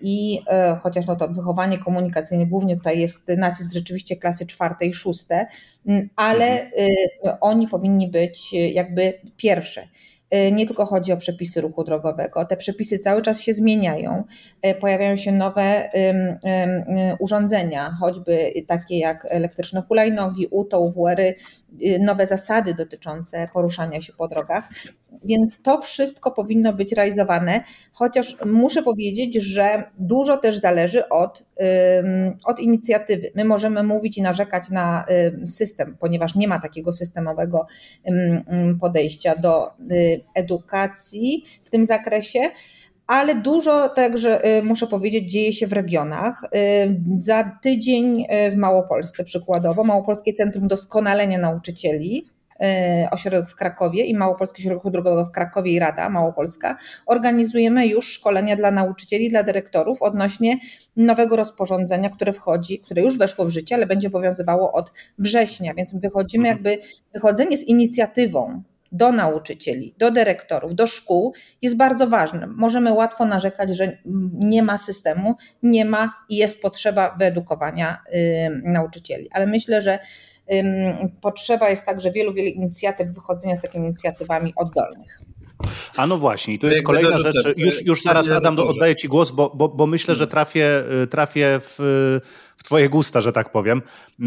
I 0.01 0.41
e, 0.47 0.77
chociaż 0.83 1.07
no 1.07 1.17
to 1.17 1.29
wychowanie 1.29 1.79
komunikacyjne 1.79 2.47
głównie 2.47 2.77
tutaj 2.77 3.01
jest 3.01 3.29
nacisk 3.37 3.73
rzeczywiście 3.73 4.17
klasy 4.17 4.47
czwarte 4.47 4.87
i 4.87 4.95
szóste, 4.95 5.47
ale 6.17 6.63
mhm. 6.63 7.37
oni 7.41 7.69
powinni 7.69 8.09
być 8.09 8.53
jakby 8.53 9.21
pierwsze. 9.37 9.89
Nie 10.53 10.67
tylko 10.67 10.87
chodzi 10.87 11.13
o 11.13 11.17
przepisy 11.17 11.61
ruchu 11.61 11.85
drogowego. 11.85 12.45
Te 12.45 12.57
przepisy 12.57 12.99
cały 12.99 13.23
czas 13.23 13.41
się 13.41 13.55
zmieniają. 13.55 14.25
Pojawiają 14.81 15.17
się 15.17 15.33
nowe 15.33 15.91
urządzenia, 17.19 17.97
choćby 18.01 18.53
takie 18.67 18.99
jak 18.99 19.27
elektryczne 19.31 19.83
hulajnogi, 19.83 20.47
UTO, 20.51 20.89
WR-y, 20.89 21.35
nowe 22.01 22.27
zasady 22.27 22.75
dotyczące 22.75 23.49
poruszania 23.53 24.01
się 24.01 24.13
po 24.13 24.29
drogach. 24.29 24.69
Więc 25.25 25.63
to 25.63 25.81
wszystko 25.81 26.31
powinno 26.31 26.73
być 26.73 26.93
realizowane, 26.93 27.61
chociaż 27.93 28.37
muszę 28.47 28.83
powiedzieć, 28.83 29.35
że 29.35 29.85
dużo 29.99 30.37
też 30.37 30.59
zależy 30.59 31.09
od, 31.09 31.45
od 32.45 32.61
inicjatywy. 32.61 33.31
My 33.35 33.45
możemy 33.45 33.83
mówić 33.83 34.19
i 34.19 34.23
narzekać 34.23 34.71
na 34.71 35.05
system, 35.45 35.97
ponieważ 36.01 36.35
nie 36.35 36.49
ma 36.49 36.59
takiego 36.59 36.93
systemowego 36.93 37.67
podejścia 38.81 39.37
do 39.37 39.71
y, 39.93 40.21
edukacji 40.35 41.45
w 41.65 41.71
tym 41.71 41.87
zakresie 41.87 42.41
ale 43.07 43.35
dużo 43.35 43.89
także 43.89 44.59
y, 44.59 44.63
muszę 44.63 44.87
powiedzieć 44.87 45.33
dzieje 45.33 45.53
się 45.53 45.67
w 45.67 45.73
regionach. 45.73 46.45
Y, 46.45 47.01
za 47.19 47.59
tydzień 47.63 48.27
w 48.51 48.57
Małopolsce 48.57 49.25
przykładowo, 49.25 49.85
Małopolskie 49.85 50.33
Centrum 50.33 50.69
Doskonalenia 50.69 51.39
Nauczycieli 51.39 52.27
ośrodek 53.11 53.49
w 53.49 53.55
Krakowie 53.55 54.05
i 54.05 54.15
Małopolski 54.15 54.63
Ośrodek 54.63 54.93
Drogowego 54.93 55.25
w 55.25 55.31
Krakowie 55.31 55.73
i 55.73 55.79
Rada 55.79 56.09
Małopolska, 56.09 56.77
organizujemy 57.07 57.87
już 57.87 58.13
szkolenia 58.13 58.57
dla 58.57 58.71
nauczycieli, 58.71 59.31
dla 59.31 59.43
dyrektorów 59.43 60.03
odnośnie 60.03 60.59
nowego 60.97 61.37
rozporządzenia, 61.37 62.11
które 62.11 62.33
wchodzi, 62.33 62.79
które 62.79 63.03
już 63.03 63.19
weszło 63.19 63.45
w 63.45 63.51
życie, 63.51 63.75
ale 63.75 63.87
będzie 63.87 64.09
obowiązywało 64.09 64.73
od 64.73 64.93
września, 65.19 65.75
więc 65.75 65.95
wychodzimy 65.95 66.49
mhm. 66.49 66.65
jakby, 66.65 66.87
wychodzenie 67.15 67.57
z 67.57 67.65
inicjatywą 67.65 68.63
do 68.93 69.13
nauczycieli, 69.13 69.95
do 69.99 70.11
dyrektorów, 70.11 70.75
do 70.75 70.87
szkół 70.87 71.35
jest 71.63 71.77
bardzo 71.77 72.07
ważne. 72.07 72.47
Możemy 72.47 72.93
łatwo 72.93 73.25
narzekać, 73.25 73.77
że 73.77 73.99
nie 74.33 74.63
ma 74.63 74.79
systemu, 74.79 75.35
nie 75.63 75.85
ma 75.85 76.15
i 76.29 76.37
jest 76.37 76.63
potrzeba 76.63 77.17
wyedukowania 77.19 77.99
y, 78.15 78.63
nauczycieli, 78.65 79.29
ale 79.33 79.47
myślę, 79.47 79.83
że 79.83 79.99
potrzeba 81.21 81.69
jest 81.69 81.87
także 81.87 82.11
wielu, 82.11 82.33
wielu 82.33 82.49
inicjatyw, 82.49 83.09
wychodzenia 83.09 83.57
z 83.57 83.61
takimi 83.61 83.87
inicjatywami 83.87 84.53
oddolnych. 84.57 85.23
A 85.97 86.07
no 86.07 86.19
właśnie, 86.19 86.55
i 86.55 86.59
to 86.59 86.67
jest 86.67 86.83
kolejna 86.83 87.21
rzecz. 87.21 87.37
Już, 87.57 87.87
już 87.87 88.03
zaraz, 88.03 88.31
Adam, 88.31 88.59
oddaję 88.59 88.97
Ci 88.97 89.09
głos, 89.09 89.31
bo, 89.31 89.53
bo, 89.55 89.69
bo 89.69 89.87
myślę, 89.87 90.15
że 90.15 90.27
trafię, 90.27 90.85
y, 91.03 91.07
trafię 91.07 91.61
w, 91.63 91.77
w 92.57 92.63
Twoje 92.63 92.89
gusta, 92.89 93.21
że 93.21 93.33
tak 93.33 93.53
powiem. 93.53 93.83
Y, 94.21 94.25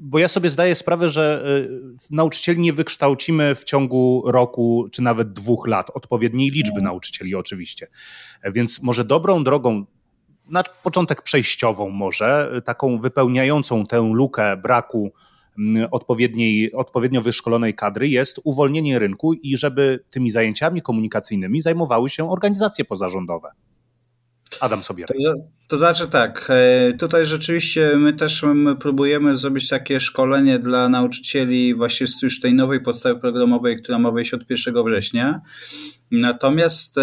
bo 0.00 0.18
ja 0.18 0.28
sobie 0.28 0.50
zdaję 0.50 0.74
sprawę, 0.74 1.08
że 1.08 1.44
y, 1.46 1.96
nauczycieli 2.10 2.60
nie 2.60 2.72
wykształcimy 2.72 3.54
w 3.54 3.64
ciągu 3.64 4.22
roku 4.26 4.86
czy 4.92 5.02
nawet 5.02 5.32
dwóch 5.32 5.66
lat, 5.66 5.90
odpowiedniej 5.94 6.50
liczby 6.50 6.78
mm. 6.78 6.84
nauczycieli 6.84 7.34
oczywiście. 7.34 7.86
Więc 8.44 8.82
może 8.82 9.04
dobrą 9.04 9.44
drogą 9.44 9.84
na 10.48 10.64
początek 10.82 11.22
przejściową 11.22 11.90
może, 11.90 12.60
taką 12.64 13.00
wypełniającą 13.00 13.86
tę 13.86 14.10
lukę 14.12 14.56
braku 14.56 15.12
mm, 15.58 15.88
odpowiedniej, 15.90 16.72
odpowiednio 16.72 17.20
wyszkolonej 17.20 17.74
kadry 17.74 18.08
jest 18.08 18.40
uwolnienie 18.44 18.98
rynku 18.98 19.32
i 19.32 19.56
żeby 19.56 20.04
tymi 20.10 20.30
zajęciami 20.30 20.82
komunikacyjnymi 20.82 21.60
zajmowały 21.60 22.10
się 22.10 22.30
organizacje 22.30 22.84
pozarządowe. 22.84 23.50
Adam 24.60 24.84
sobie. 24.84 25.06
To, 25.06 25.14
to 25.68 25.76
znaczy 25.76 26.08
tak, 26.08 26.48
e, 26.50 26.92
tutaj 26.92 27.26
rzeczywiście 27.26 27.96
my 27.96 28.12
też 28.12 28.44
próbujemy 28.80 29.36
zrobić 29.36 29.68
takie 29.68 30.00
szkolenie 30.00 30.58
dla 30.58 30.88
nauczycieli 30.88 31.74
właśnie 31.74 32.06
z 32.06 32.22
już 32.22 32.40
tej 32.40 32.54
nowej 32.54 32.80
podstawy 32.80 33.20
programowej, 33.20 33.82
która 33.82 33.98
ma 33.98 34.10
wejść 34.10 34.34
od 34.34 34.50
1 34.50 34.84
września. 34.84 35.40
Natomiast 36.20 36.98
e, 36.98 37.02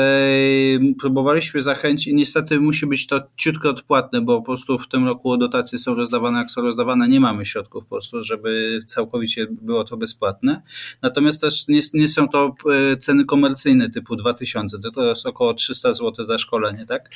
próbowaliśmy 1.00 1.62
zachęcić, 1.62 2.14
niestety 2.14 2.60
musi 2.60 2.88
być 2.88 3.08
to 3.08 3.22
ciutko 3.38 3.70
odpłatne, 3.70 4.22
bo 4.22 4.40
po 4.40 4.46
prostu 4.46 4.78
w 4.78 4.88
tym 4.88 5.06
roku 5.06 5.38
dotacje 5.38 5.80
są 5.80 5.94
rozdawane, 5.94 6.40
jak 6.40 6.52
są 6.52 6.62
rozdawane, 6.62 7.08
nie 7.08 7.20
mamy 7.20 7.46
środków 7.46 7.84
po 7.84 7.90
prostu, 7.90 8.24
żeby 8.24 8.80
całkowicie 8.86 9.48
było 9.50 9.84
to 9.84 9.98
bezpłatne. 9.98 10.62
Natomiast 11.02 11.42
też 11.42 11.68
nie, 11.68 11.82
nie 11.94 12.08
są 12.08 12.28
to 12.28 12.56
e, 12.92 12.98
ceny 12.98 13.26
komercyjne 13.26 13.90
typu 13.90 14.16
2000, 14.16 14.80
to, 14.80 14.92
to 14.92 15.04
jest 15.04 15.26
około 15.26 15.54
300 15.54 15.94
zł 15.94 16.26
za 16.26 16.38
szkolenie, 16.38 16.86
tak? 16.86 17.10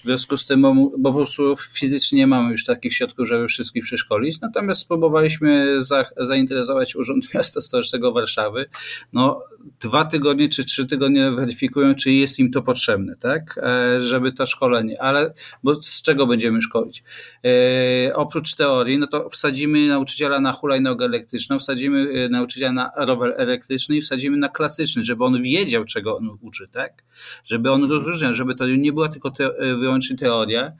W 0.00 0.02
związku 0.02 0.36
z 0.36 0.46
tym, 0.46 0.62
bo, 0.62 0.74
bo 0.74 1.10
po 1.10 1.16
prostu 1.16 1.56
fizycznie 1.56 2.18
nie 2.18 2.26
mamy 2.26 2.50
już 2.50 2.64
takich 2.64 2.94
środków, 2.94 3.28
żeby 3.28 3.48
wszystkich 3.48 3.82
przeszkolić. 3.82 4.40
Natomiast 4.40 4.80
spróbowaliśmy 4.80 5.82
za, 5.82 6.04
zainteresować 6.16 6.96
Urząd 6.96 7.34
Miasta 7.34 7.60
Stołecznego 7.60 8.12
Warszawy. 8.12 8.66
No, 9.12 9.42
dwa 9.80 10.04
tygodnie 10.04 10.48
czy 10.48 10.64
trzy 10.64 10.86
tygodnie 10.86 11.30
weryfikują, 11.30 11.94
czy 11.94 12.12
jest 12.12 12.38
im 12.38 12.50
to 12.50 12.62
potrzebne, 12.62 13.16
tak? 13.16 13.60
E, 13.62 14.00
żeby 14.00 14.32
to 14.32 14.46
szkolenie. 14.46 15.02
Ale 15.02 15.34
bo 15.62 15.74
z 15.74 16.02
czego 16.02 16.26
będziemy 16.26 16.62
szkolić? 16.62 17.02
E, 17.44 18.14
oprócz 18.14 18.54
teorii, 18.54 18.98
no 18.98 19.06
to 19.06 19.28
wsadzimy 19.28 19.88
nauczyciela 19.88 20.40
na 20.40 20.52
hulajnogę 20.52 21.04
elektryczną, 21.04 21.58
wsadzimy 21.58 22.10
e, 22.10 22.28
nauczyciela 22.28 22.72
na 22.72 22.90
rower 22.96 23.34
elektryczny 23.36 23.96
i 23.96 24.00
wsadzimy 24.02 24.36
na 24.36 24.48
klasyczny, 24.48 25.04
żeby 25.04 25.24
on 25.24 25.42
wiedział, 25.42 25.84
czego 25.84 26.16
on 26.16 26.38
uczy, 26.40 26.68
tak? 26.68 27.02
Żeby 27.44 27.70
on 27.70 27.90
rozróżniał, 27.90 28.34
żeby 28.34 28.54
to 28.54 28.66
nie 28.66 28.92
była 28.92 29.08
tylko 29.08 29.30
te, 29.30 29.50
wyłącznie 29.58 30.16
teoria. 30.16 30.72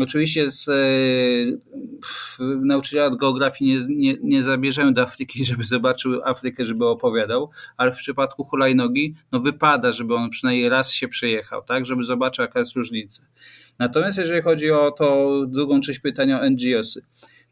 Oczywiście 0.00 0.50
z 0.50 0.68
e, 0.68 0.74
nauczyciela 2.40 3.06
od 3.06 3.16
geografii 3.16 3.70
nie, 3.72 3.96
nie, 3.96 4.16
nie 4.22 4.42
zabierzemy 4.42 4.92
do 4.92 5.02
Afryki, 5.02 5.44
żeby 5.50 5.64
zobaczył 5.64 6.24
Afrykę, 6.24 6.64
żeby 6.64 6.86
opowiadał, 6.86 7.50
ale 7.76 7.92
w 7.92 7.96
przypadku 7.96 8.44
hulajnogi 8.44 9.14
no 9.32 9.40
wypada, 9.40 9.90
żeby 9.90 10.14
on 10.14 10.30
przynajmniej 10.30 10.68
raz 10.68 10.92
się 10.92 11.08
przejechał, 11.08 11.62
tak, 11.62 11.86
żeby 11.86 12.04
zobaczył 12.04 12.42
jaka 12.42 12.58
jest 12.58 12.76
różnica. 12.76 13.22
Natomiast 13.78 14.18
jeżeli 14.18 14.42
chodzi 14.42 14.70
o 14.70 14.90
to 14.90 15.30
drugą 15.46 15.80
część 15.80 15.98
pytania 15.98 16.40
o 16.40 16.50
NGOsy, 16.50 17.02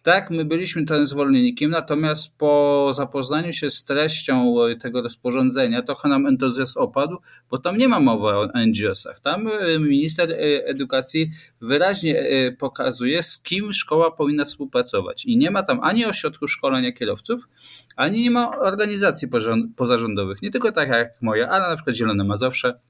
Tak, 0.03 0.31
my 0.31 0.45
byliśmy 0.45 0.85
tym 0.85 1.07
zwolennikiem, 1.07 1.71
natomiast 1.71 2.39
po 2.39 2.91
zapoznaniu 2.93 3.53
się 3.53 3.71
z 3.71 3.85
treścią 3.85 4.55
tego 4.81 5.03
rozporządzenia 5.03 5.83
trochę 5.83 6.09
nam 6.09 6.27
entuzjazm 6.27 6.79
opadł, 6.79 7.17
bo 7.51 7.59
tam 7.59 7.77
nie 7.77 7.89
ma 7.89 8.01
mowy 8.01 8.27
o 8.27 8.49
NGO-sach. 8.67 9.21
Tam 9.21 9.49
e, 9.49 9.79
minister 9.79 10.31
e, 10.31 10.35
edukacji 10.67 11.31
wyraźnie 11.61 12.21
e, 12.21 12.53
pokazuje, 12.53 13.23
z 13.23 13.43
kim 13.43 13.73
szkoła 13.73 14.11
powinna 14.11 14.45
współpracować. 14.45 15.25
I 15.25 15.37
nie 15.37 15.51
ma 15.51 15.63
tam 15.63 15.81
ani 15.83 16.07
ośrodku 16.07 16.49
szkolenia 16.49 16.93
kierowców, 16.93 17.49
ani 17.97 18.23
nie 18.23 18.31
ma 18.31 18.59
organizacji 18.59 19.29
pozarządowych. 19.77 20.43
Nie 20.43 20.51
tylko 20.51 20.73
tak 20.73 20.89
jak 20.89 21.23
moja, 21.23 21.49
ale 21.49 21.69
na 21.69 21.77
przykład 21.77 21.97
Zielone 21.97 22.25
Mazowsze, 22.25 22.81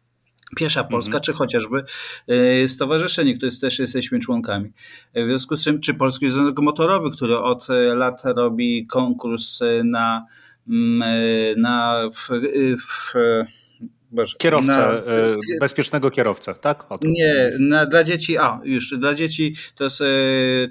Piesza 0.56 0.84
Polska, 0.84 1.10
mhm. 1.10 1.22
czy 1.22 1.32
chociażby 1.32 1.84
y, 2.30 2.68
Stowarzyszenie, 2.68 3.36
które 3.36 3.52
też 3.60 3.78
jesteśmy 3.78 4.20
członkami. 4.20 4.72
W 5.14 5.26
związku 5.26 5.56
z 5.56 5.64
czym, 5.64 5.80
czy 5.80 5.94
Polski 5.94 6.30
Związek 6.30 6.58
Motorowy, 6.58 7.10
który 7.10 7.38
od 7.38 7.70
y, 7.70 7.94
lat 7.94 8.22
robi 8.24 8.86
konkurs 8.86 9.60
na, 9.84 10.26
mm, 10.68 11.02
y, 11.02 11.54
na 11.56 12.00
w, 12.14 12.28
w 12.78 13.14
Boże, 14.12 14.36
Kierowcę, 14.38 14.66
na, 14.66 14.92
e, 14.92 15.36
bezpiecznego 15.60 16.10
kierowcę, 16.10 16.54
tak? 16.54 16.86
Nie, 17.02 17.50
na, 17.58 17.86
dla 17.86 18.04
dzieci, 18.04 18.38
a 18.38 18.60
już, 18.64 18.98
dla 18.98 19.14
dzieci 19.14 19.54
to 19.76 19.84
jest 19.84 20.00
e, 20.00 20.04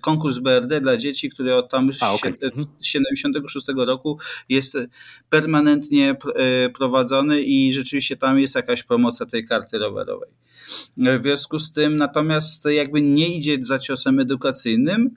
konkurs 0.02 0.40
BRD 0.40 0.82
dla 0.82 0.98
dzieci, 0.98 1.30
który 1.30 1.56
od 1.56 1.70
tam 1.72 1.92
a, 2.02 2.14
okay. 2.14 2.34
76 2.82 3.70
mhm. 3.70 3.88
roku 3.88 4.18
jest 4.50 4.78
permanentnie 5.30 6.16
e, 6.36 6.70
prowadzony 6.70 7.42
i 7.42 7.74
rzeczywiście 7.74 8.18
tam 8.18 8.40
jest 8.40 8.56
jakaś 8.56 8.84
promocja 8.84 9.26
tej 9.26 9.46
karty 9.46 9.78
rowerowej. 9.78 10.30
W 10.98 11.24
związku 11.24 11.60
z 11.60 11.72
tym 11.72 11.98
natomiast 11.98 12.66
jakby 12.66 13.02
nie 13.02 13.28
idzie 13.38 13.58
za 13.62 13.80
ciosem 13.80 14.20
edukacyjnym, 14.20 15.16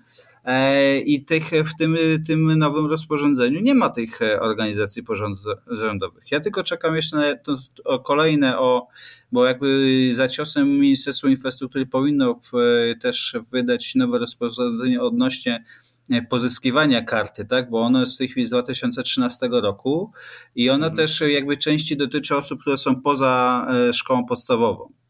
i 1.04 1.24
tych, 1.24 1.44
w 1.44 1.76
tym, 1.78 1.96
tym 2.26 2.59
nowym 2.59 2.87
rozporządzeniu 2.87 3.61
nie 3.61 3.74
ma 3.74 3.90
tych 3.90 4.22
e, 4.22 4.40
organizacji 4.40 5.02
porządowych. 5.02 6.30
Ja 6.30 6.40
tylko 6.40 6.62
czekam 6.62 6.96
jeszcze 6.96 7.16
na 7.16 7.37
to, 7.37 7.57
o 7.85 7.98
kolejne, 7.98 8.59
o, 8.59 8.88
bo 9.33 9.46
jakby 9.46 10.11
za 10.12 10.28
ciosem 10.28 10.78
Ministerstwo 10.80 11.28
Infrastruktury 11.28 11.87
powinno 11.87 12.40
w, 12.52 12.52
też 13.00 13.37
wydać 13.52 13.94
nowe 13.94 14.18
rozporządzenie 14.18 15.02
odnośnie 15.02 15.64
e, 16.11 16.22
pozyskiwania 16.22 17.02
karty, 17.02 17.44
tak? 17.44 17.70
bo 17.70 17.80
ono 17.80 18.00
jest 18.00 18.14
w 18.14 18.18
tej 18.18 18.28
chwili 18.28 18.46
z 18.46 18.50
2013 18.50 19.48
roku 19.50 20.12
i 20.54 20.70
ono 20.70 20.87
mhm. 20.87 20.96
też 20.96 21.20
jakby 21.20 21.57
części 21.57 21.96
dotyczy 21.96 22.37
osób, 22.37 22.61
które 22.61 22.78
są 22.78 23.02
poza 23.02 23.66
szkołą 23.92 24.26
podstawową. 24.26 25.03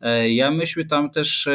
E, 0.00 0.32
ja 0.32 0.50
myśmy 0.50 0.84
tam 0.84 1.10
też 1.10 1.46
e, 1.46 1.52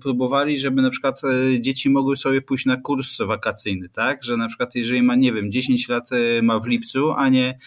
próbowali, 0.00 0.58
żeby 0.58 0.82
na 0.82 0.90
przykład 0.90 1.20
e, 1.24 1.60
dzieci 1.60 1.90
mogły 1.90 2.16
sobie 2.16 2.42
pójść 2.42 2.66
na 2.66 2.76
kurs 2.76 3.18
wakacyjny, 3.18 3.88
tak? 3.88 4.24
Że 4.24 4.36
na 4.36 4.48
przykład 4.48 4.74
jeżeli 4.74 5.02
ma, 5.02 5.14
nie 5.14 5.32
wiem, 5.32 5.52
10 5.52 5.88
lat 5.88 6.10
ma 6.42 6.58
w 6.58 6.66
lipcu, 6.66 7.12
a 7.12 7.28
nie 7.28 7.58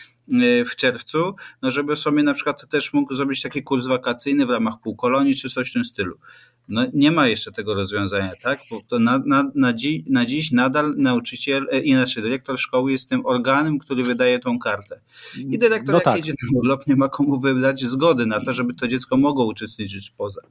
w 0.66 0.76
czerwcu, 0.76 1.36
no 1.62 1.72
żeby 1.72 1.96
sobie 1.96 2.24
na 2.24 2.34
przykład 2.34 2.70
też 2.70 2.94
mógł 2.94 3.14
zrobić 3.14 3.42
taki 3.42 3.64
kurs 3.64 3.88
wakacyjny 3.88 4.46
w 4.46 4.50
ramach 4.50 4.80
półkolonii 4.84 5.36
czy 5.36 5.50
coś 5.50 5.70
w 5.70 5.74
tym 5.74 5.86
stylu. 5.86 6.18
No, 6.70 6.86
nie 6.94 7.12
ma 7.12 7.28
jeszcze 7.28 7.52
tego 7.52 7.74
rozwiązania, 7.74 8.32
tak? 8.42 8.60
Bo 8.72 8.82
to 8.88 9.00
na, 9.00 9.22
na, 9.26 9.52
na, 9.56 9.74
dzi, 9.74 10.06
na 10.10 10.26
dziś 10.26 10.52
nadal 10.52 10.94
nauczyciel, 10.98 11.68
e, 11.72 11.80
inaczej 11.80 12.24
dyrektor 12.24 12.60
szkoły 12.60 12.92
jest 12.92 13.10
tym 13.10 13.26
organem, 13.26 13.80
który 13.80 14.04
wydaje 14.04 14.40
tą 14.40 14.60
kartę. 14.60 15.02
I 15.38 15.60
dyrektor, 15.60 15.90
no 15.90 15.98
jak 15.98 16.04
tak. 16.04 16.18
jedzie 16.18 16.32
na 16.32 16.60
urlop, 16.60 16.88
nie 16.88 16.96
ma 16.96 17.10
komu 17.10 17.40
wydać 17.40 17.82
zgody 17.84 18.26
na 18.26 18.46
to, 18.46 18.54
żeby 18.54 18.74
to 18.74 18.88
dziecko 18.88 19.18
mogło 19.18 19.46
uczestniczyć 19.46 20.12
poza. 20.18 20.42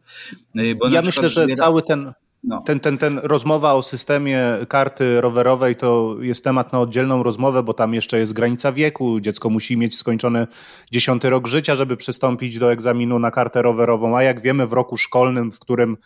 E, 0.56 0.74
bo 0.74 0.88
ja 0.88 1.02
myślę, 1.02 1.28
że 1.28 1.44
zbiera... 1.44 1.56
cały 1.56 1.82
ten, 1.82 2.12
no. 2.46 2.62
Ten, 2.62 2.80
ten, 2.80 2.98
ten 2.98 3.20
rozmowa 3.22 3.74
o 3.74 3.82
systemie 3.82 4.42
karty 4.68 5.20
rowerowej 5.20 5.76
to 5.76 6.16
jest 6.20 6.44
temat 6.44 6.72
na 6.72 6.80
oddzielną 6.80 7.22
rozmowę, 7.22 7.62
bo 7.62 7.74
tam 7.74 7.94
jeszcze 7.94 8.18
jest 8.18 8.32
granica 8.32 8.72
wieku. 8.72 9.20
Dziecko 9.20 9.50
musi 9.50 9.76
mieć 9.76 9.96
skończony 9.96 10.46
dziesiąty 10.92 11.30
rok 11.30 11.46
życia, 11.46 11.76
żeby 11.76 11.96
przystąpić 11.96 12.58
do 12.58 12.72
egzaminu 12.72 13.18
na 13.18 13.30
kartę 13.30 13.62
rowerową. 13.62 14.16
A 14.16 14.22
jak 14.22 14.40
wiemy, 14.40 14.66
w 14.66 14.72
roku 14.72 14.96
szkolnym, 14.96 15.52
w 15.52 15.58
którym 15.58 15.96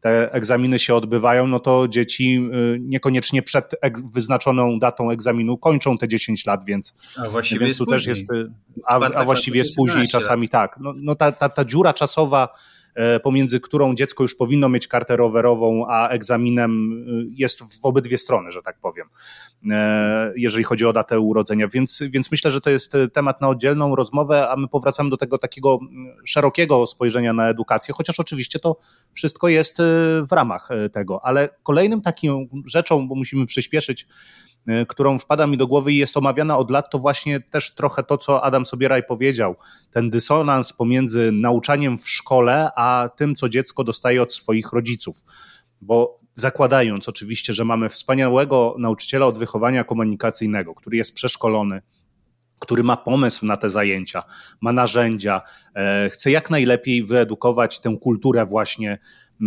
te 0.00 0.32
egzaminy 0.32 0.78
się 0.78 0.94
odbywają, 0.94 1.46
no 1.46 1.60
to 1.60 1.88
dzieci 1.88 2.50
y, 2.54 2.78
niekoniecznie 2.80 3.42
przed 3.42 3.70
wyznaczoną 4.14 4.78
datą 4.78 5.10
egzaminu 5.10 5.58
kończą 5.58 5.98
te 5.98 6.08
10 6.08 6.46
lat, 6.46 6.64
więc, 6.64 6.94
a 7.26 7.28
właściwie 7.28 7.66
więc 7.66 7.78
tu 7.78 7.86
też 7.86 8.06
jest. 8.06 8.26
A, 8.84 9.00
a 9.00 9.24
właściwie 9.24 9.58
jest 9.58 9.76
później 9.76 10.08
czasami 10.08 10.48
tak. 10.48 10.76
No, 10.80 10.94
no 10.96 11.14
ta, 11.14 11.32
ta, 11.32 11.48
ta 11.48 11.64
dziura 11.64 11.94
czasowa 11.94 12.48
pomiędzy 13.22 13.60
którą 13.60 13.94
dziecko 13.94 14.24
już 14.24 14.34
powinno 14.34 14.68
mieć 14.68 14.88
kartę 14.88 15.16
rowerową, 15.16 15.86
a 15.88 16.08
egzaminem 16.08 16.92
e, 17.08 17.24
jest 17.34 17.80
w 17.80 17.84
obydwie 17.84 18.18
strony, 18.18 18.52
że 18.52 18.62
tak 18.62 18.78
powiem, 18.80 19.06
e, 19.70 20.32
jeżeli 20.36 20.64
chodzi 20.64 20.86
o 20.86 20.92
datę 20.92 21.20
urodzenia. 21.20 21.68
Więc, 21.74 22.02
więc 22.10 22.30
myślę, 22.30 22.50
że 22.50 22.60
to 22.60 22.70
jest 22.70 22.92
temat 23.12 23.40
na 23.40 23.48
oddzielną 23.48 23.96
rozmowę, 23.96 24.48
a 24.50 24.56
my 24.56 24.68
powracamy 24.68 25.10
do 25.10 25.16
tego 25.16 25.38
takiego 25.38 25.78
szerokiego 26.24 26.86
spojrzenia 26.86 27.32
na 27.32 27.48
edukację, 27.48 27.94
chociaż 27.94 28.20
oczywiście 28.20 28.58
to 28.58 28.76
wszystko 29.12 29.48
jest 29.48 29.78
w 30.28 30.32
ramach 30.32 30.68
tego. 30.92 31.24
Ale 31.24 31.48
kolejnym 31.62 32.02
taką 32.02 32.46
rzeczą, 32.66 33.08
bo 33.08 33.14
musimy 33.14 33.46
przyspieszyć, 33.46 34.06
którą 34.88 35.18
wpada 35.18 35.46
mi 35.46 35.56
do 35.56 35.66
głowy 35.66 35.92
i 35.92 35.96
jest 35.96 36.16
omawiana 36.16 36.58
od 36.58 36.70
lat, 36.70 36.90
to 36.90 36.98
właśnie 36.98 37.40
też 37.40 37.74
trochę 37.74 38.02
to, 38.02 38.18
co 38.18 38.44
Adam 38.44 38.66
Sobieraj 38.66 39.02
powiedział. 39.02 39.56
Ten 39.90 40.10
dysonans 40.10 40.72
pomiędzy 40.72 41.32
nauczaniem 41.32 41.98
w 41.98 42.08
szkole, 42.08 42.70
a 42.76 43.10
tym, 43.16 43.34
co 43.34 43.48
dziecko 43.48 43.84
dostaje 43.84 44.22
od 44.22 44.34
swoich 44.34 44.72
rodziców. 44.72 45.24
Bo 45.80 46.20
zakładając 46.34 47.08
oczywiście, 47.08 47.52
że 47.52 47.64
mamy 47.64 47.88
wspaniałego 47.88 48.74
nauczyciela 48.78 49.26
od 49.26 49.38
wychowania 49.38 49.84
komunikacyjnego, 49.84 50.74
który 50.74 50.96
jest 50.96 51.14
przeszkolony, 51.14 51.82
który 52.60 52.82
ma 52.82 52.96
pomysł 52.96 53.46
na 53.46 53.56
te 53.56 53.70
zajęcia, 53.70 54.22
ma 54.60 54.72
narzędzia, 54.72 55.42
e, 55.74 56.10
chce 56.10 56.30
jak 56.30 56.50
najlepiej 56.50 57.04
wyedukować 57.04 57.80
tę 57.80 57.96
kulturę 58.02 58.46
właśnie 58.46 58.98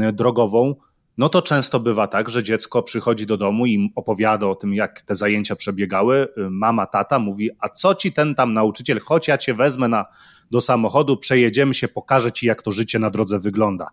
e, 0.01 0.13
drogową, 0.13 0.75
no 1.17 1.30
to 1.30 1.41
często 1.41 1.80
bywa 1.80 2.08
tak, 2.08 2.30
że 2.30 2.43
dziecko 2.43 2.84
przychodzi 2.84 3.26
do 3.26 3.38
domu 3.38 3.65
i 3.65 3.91
opowiada 3.95 4.47
o 4.47 4.56
tym, 4.56 4.74
jak 4.74 5.02
te 5.02 5.15
zajęcia 5.15 5.56
przebiegały. 5.56 6.28
Mama, 6.50 6.86
tata 6.86 7.19
mówi, 7.19 7.50
a 7.60 7.69
co 7.69 7.95
ci 7.95 8.12
ten 8.12 8.36
tam 8.36 8.54
nauczyciel, 8.54 9.00
chodź 9.00 9.28
ja 9.28 9.38
cię 9.38 9.54
wezmę 9.54 9.88
na, 9.88 10.06
do 10.52 10.62
samochodu, 10.62 11.17
przejedziemy 11.17 11.74
się, 11.74 11.88
pokażę 11.88 12.32
ci, 12.32 12.45
jak 12.47 12.62
to 12.62 12.71
życie 12.71 13.00
na 13.00 13.10
drodze 13.10 13.39
wygląda. 13.39 13.88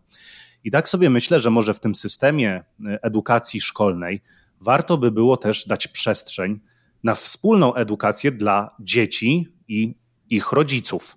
I 0.65 0.71
tak 0.71 0.89
sobie 0.89 1.11
myślę, 1.11 1.41
że 1.41 1.51
może 1.51 1.75
w 1.75 1.81
tym 1.81 1.95
systemie 1.95 2.65
y, 2.81 2.99
edukacji 3.03 3.61
szkolnej 3.61 4.23
warto 4.61 4.99
by 4.99 5.11
było 5.11 5.37
też 5.37 5.67
dać 5.67 5.89
przestrzeń 5.89 6.61
na 7.05 7.15
wspólną 7.15 7.75
edukację 7.75 8.33
dla 8.33 8.75
dzieci 8.81 9.49
i 9.69 9.95
ich 10.31 10.53
rodziców, 10.53 11.17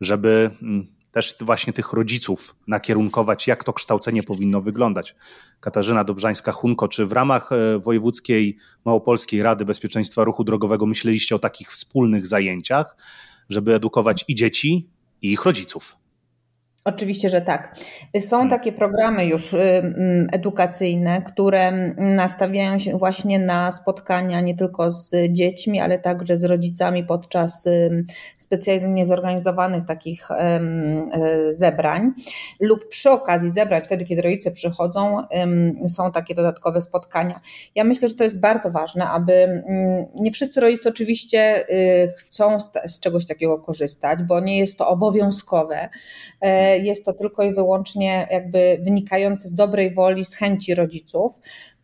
żeby 0.00 0.50
mm, 0.62 0.86
też 1.12 1.36
właśnie 1.40 1.72
tych 1.72 1.92
rodziców 1.92 2.56
nakierunkować, 2.66 3.46
jak 3.46 3.64
to 3.64 3.72
kształcenie 3.72 4.22
powinno 4.22 4.60
wyglądać. 4.60 5.14
Katarzyna 5.60 6.04
Dobrzańska-Hunko, 6.04 6.88
czy 6.88 7.06
w 7.06 7.12
ramach 7.12 7.52
e, 7.52 7.78
Wojewódzkiej 7.78 8.56
Małopolskiej 8.84 9.42
Rady 9.42 9.64
Bezpieczeństwa 9.64 10.24
Ruchu 10.24 10.44
Drogowego 10.44 10.86
myśleliście 10.86 11.36
o 11.36 11.38
takich 11.38 11.70
wspólnych 11.70 12.26
zajęciach, 12.26 12.96
żeby 13.48 13.74
edukować 13.74 14.24
i 14.28 14.34
dzieci, 14.34 14.88
i 15.22 15.32
ich 15.32 15.44
rodziców? 15.44 16.01
Oczywiście, 16.84 17.28
że 17.28 17.40
tak. 17.40 17.76
Są 18.20 18.36
hmm. 18.36 18.50
takie 18.50 18.72
programy 18.72 19.26
już 19.26 19.52
y, 19.52 19.58
mm, 19.58 20.28
edukacyjne, 20.32 21.22
które 21.22 21.72
nastawiają 21.96 22.78
się 22.78 22.96
właśnie 22.96 23.38
na 23.38 23.72
spotkania 23.72 24.40
nie 24.40 24.54
tylko 24.54 24.90
z 24.90 25.32
dziećmi, 25.32 25.80
ale 25.80 25.98
także 25.98 26.36
z 26.36 26.44
rodzicami 26.44 27.04
podczas 27.04 27.68
specjalnie 28.38 29.06
zorganizowanych 29.06 29.84
takich 29.84 30.30
e, 30.30 30.60
zebrań 31.50 32.12
lub 32.60 32.88
przy 32.88 33.10
okazji 33.10 33.50
zebrań, 33.50 33.82
wtedy 33.84 34.04
kiedy 34.04 34.22
rodzice 34.22 34.50
przychodzą, 34.50 35.22
są 35.88 36.12
takie 36.12 36.34
dodatkowe 36.34 36.80
spotkania. 36.80 37.40
Ja 37.74 37.84
myślę, 37.84 38.08
że 38.08 38.14
to 38.14 38.24
jest 38.24 38.40
bardzo 38.40 38.70
ważne, 38.70 39.08
aby 39.08 39.32
mm, 39.32 40.06
nie 40.14 40.32
wszyscy 40.32 40.60
rodzice 40.60 40.88
oczywiście 40.88 41.68
y, 41.70 42.12
chcą 42.18 42.60
z 42.86 43.00
czegoś 43.00 43.26
takiego 43.26 43.58
korzystać, 43.58 44.22
bo 44.22 44.40
nie 44.40 44.58
jest 44.58 44.78
to 44.78 44.88
obowiązkowe 44.88 45.88
e, 46.40 46.71
jest 46.78 47.04
to 47.04 47.12
tylko 47.12 47.42
i 47.42 47.54
wyłącznie 47.54 48.28
jakby 48.30 48.78
wynikające 48.82 49.48
z 49.48 49.54
dobrej 49.54 49.94
woli, 49.94 50.24
z 50.24 50.34
chęci 50.34 50.74
rodziców. 50.74 51.32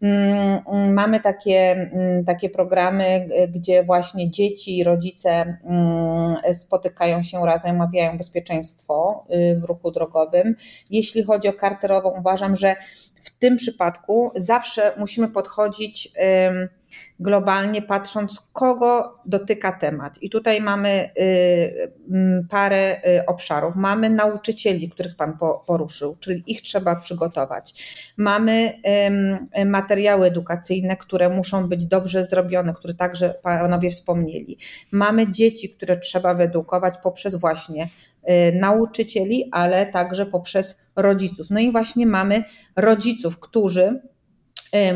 Mm, 0.03 0.61
mm, 0.66 0.92
mamy 0.94 1.20
takie, 1.20 1.72
mm, 1.72 2.24
takie 2.24 2.51
programy, 2.51 3.29
gdzie 3.48 3.85
właśnie 3.85 4.31
dzieci 4.31 4.79
i 4.79 4.85
rodzice 4.85 5.59
spotykają 6.53 7.22
się 7.22 7.46
razem, 7.46 7.77
omawiają 7.77 8.18
bezpieczeństwo 8.18 9.27
y, 9.31 9.61
w 9.61 9.64
ruchu 9.64 9.90
drogowym. 9.90 10.57
Jeśli 10.90 11.22
chodzi 11.22 11.48
o 11.48 11.53
karterową, 11.53 12.14
uważam, 12.18 12.57
że 12.57 12.77
w 13.14 13.38
tym 13.38 13.57
przypadku 13.57 14.31
zawsze 14.35 14.92
musimy 14.98 15.29
podchodzić 15.29 16.12
globalnie 17.20 17.83
patrząc, 17.83 18.40
kogo 18.53 19.18
dotyka 19.27 19.72
temat. 19.72 20.22
I 20.22 20.31
tutaj 20.31 20.61
mamy 20.61 21.11
y, 21.20 21.90
parę 22.51 22.96
y, 22.96 23.27
obszarów. 23.27 23.77
Mamy 23.77 24.11
nauczycieli, 24.11 24.90
których 24.90 25.16
Pan 25.16 25.38
poruszył, 25.66 26.16
czyli 26.20 26.42
ich 26.46 26.62
trzeba 26.62 26.96
przygotować. 26.96 27.74
Mamy 28.16 28.72
materiały 29.66 30.27
edukacyjne, 30.27 30.96
które 30.96 31.29
muszą 31.29 31.68
być 31.68 31.87
dobrze 31.87 32.24
zrobione, 32.24 32.72
które 32.72 32.94
także 32.94 33.35
Panowie 33.42 33.90
wspomnieli. 33.90 34.59
Mamy 34.90 35.31
dzieci, 35.31 35.70
które 35.70 35.96
trzeba 35.96 36.35
wyedukować 36.35 36.94
poprzez 37.03 37.35
właśnie 37.35 37.85
y, 37.85 38.53
nauczycieli, 38.53 39.48
ale 39.53 39.87
także 39.87 40.27
poprzez 40.27 40.81
rodziców. 40.96 41.51
No 41.51 41.61
i 41.61 41.72
właśnie 41.72 42.07
mamy 42.07 42.44
rodziców, 42.77 43.38
którzy 43.38 44.01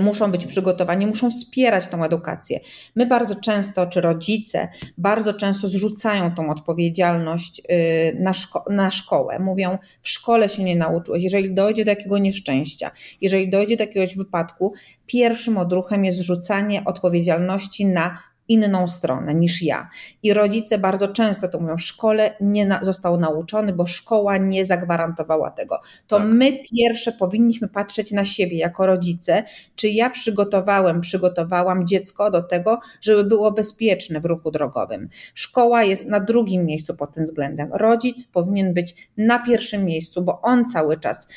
muszą 0.03 0.31
być 0.31 0.47
przygotowani, 0.47 1.07
muszą 1.07 1.31
wspierać 1.31 1.89
tą 1.89 2.05
edukację. 2.05 2.61
My 2.97 3.07
bardzo 3.07 3.35
często, 3.35 3.87
czy 3.87 4.01
rodzice, 4.01 4.69
bardzo 4.99 5.35
często 5.35 5.69
zrzucają 5.69 6.35
tą 6.35 6.51
odpowiedzialność 6.51 7.61
y, 7.61 8.17
na, 8.21 8.33
szko 8.33 8.65
na 8.71 8.91
szkołę. 8.91 9.39
Mówią, 9.39 9.79
w 10.03 10.09
szkole 10.09 10.49
się 10.49 10.65
nie 10.65 10.77
nauczyłeś. 10.77 11.23
Jeżeli 11.23 11.55
dojdzie 11.55 11.85
do 11.85 11.91
jakiego 11.91 12.19
nieszczęścia, 12.19 12.91
jeżeli 13.21 13.51
dojdzie 13.51 13.77
do 13.77 13.85
jakiegoś 13.85 14.17
wypadku, 14.17 14.73
pierwszym 15.07 15.59
odruchem 15.59 16.05
jest 16.05 16.19
zrzucanie 16.19 16.85
odpowiedzialności 16.85 17.87
na 17.87 18.32
inną 18.53 18.87
stronę 18.87 19.35
niż 19.35 19.62
ja. 19.62 19.88
I 20.23 20.35
rodzice 20.35 20.79
bardzo 20.79 21.09
często 21.09 21.49
to 21.49 21.61
mówią, 21.61 21.77
w 21.77 21.83
szkole 21.83 22.37
nie 22.41 22.67
na, 22.67 22.85
został 22.85 23.21
nauczony, 23.21 23.73
bo 23.73 23.87
szkoła 23.87 24.37
nie 24.37 24.67
zagwarantowała 24.67 25.51
tego. 25.51 25.81
To 26.07 26.19
tak. 26.19 26.29
my 26.29 26.59
pierwsze 26.77 27.12
powinniśmy 27.12 27.69
patrzeć 27.69 28.12
na 28.12 28.25
siebie 28.25 28.59
jako 28.59 28.87
rodzice, 28.87 29.43
czy 29.75 29.88
ja 29.88 30.11
przygotowałem, 30.11 31.01
przygotowałam 31.01 31.87
dziecko 31.87 32.31
do 32.31 32.43
tego, 32.43 32.81
żeby 33.01 33.25
było 33.25 33.53
bezpieczne 33.53 34.21
w 34.21 34.25
ruchu 34.25 34.51
drogowym. 34.51 35.09
Szkoła 35.35 35.83
jest 35.83 36.09
na 36.09 36.21
drugim 36.21 36.67
miejscu 36.67 36.97
pod 36.97 37.12
tym 37.12 37.25
względem. 37.25 37.69
Rodzic 37.73 38.27
powinien 38.27 38.75
być 38.75 39.11
na 39.17 39.38
pierwszym 39.38 39.85
miejscu, 39.85 40.23
bo 40.23 40.41
on 40.43 40.65
cały 40.65 41.01
czas, 41.01 41.29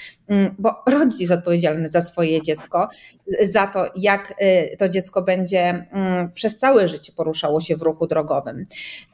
bo 0.59 0.83
rodzic 0.88 1.19
jest 1.19 1.31
odpowiedzialny 1.31 1.88
za 1.88 2.01
swoje 2.01 2.41
dziecko, 2.41 2.89
za 3.43 3.67
to, 3.67 3.85
jak 3.95 4.33
y, 4.41 4.75
to 4.77 4.89
dziecko 4.89 5.21
będzie 5.21 5.88
mm, 5.91 6.31
przez 6.31 6.57
całe 6.57 6.88
życie 6.88 7.13
poruszało 7.15 7.61
się 7.61 7.75
w 7.75 7.81
ruchu 7.81 8.07
drogowym. 8.07 8.63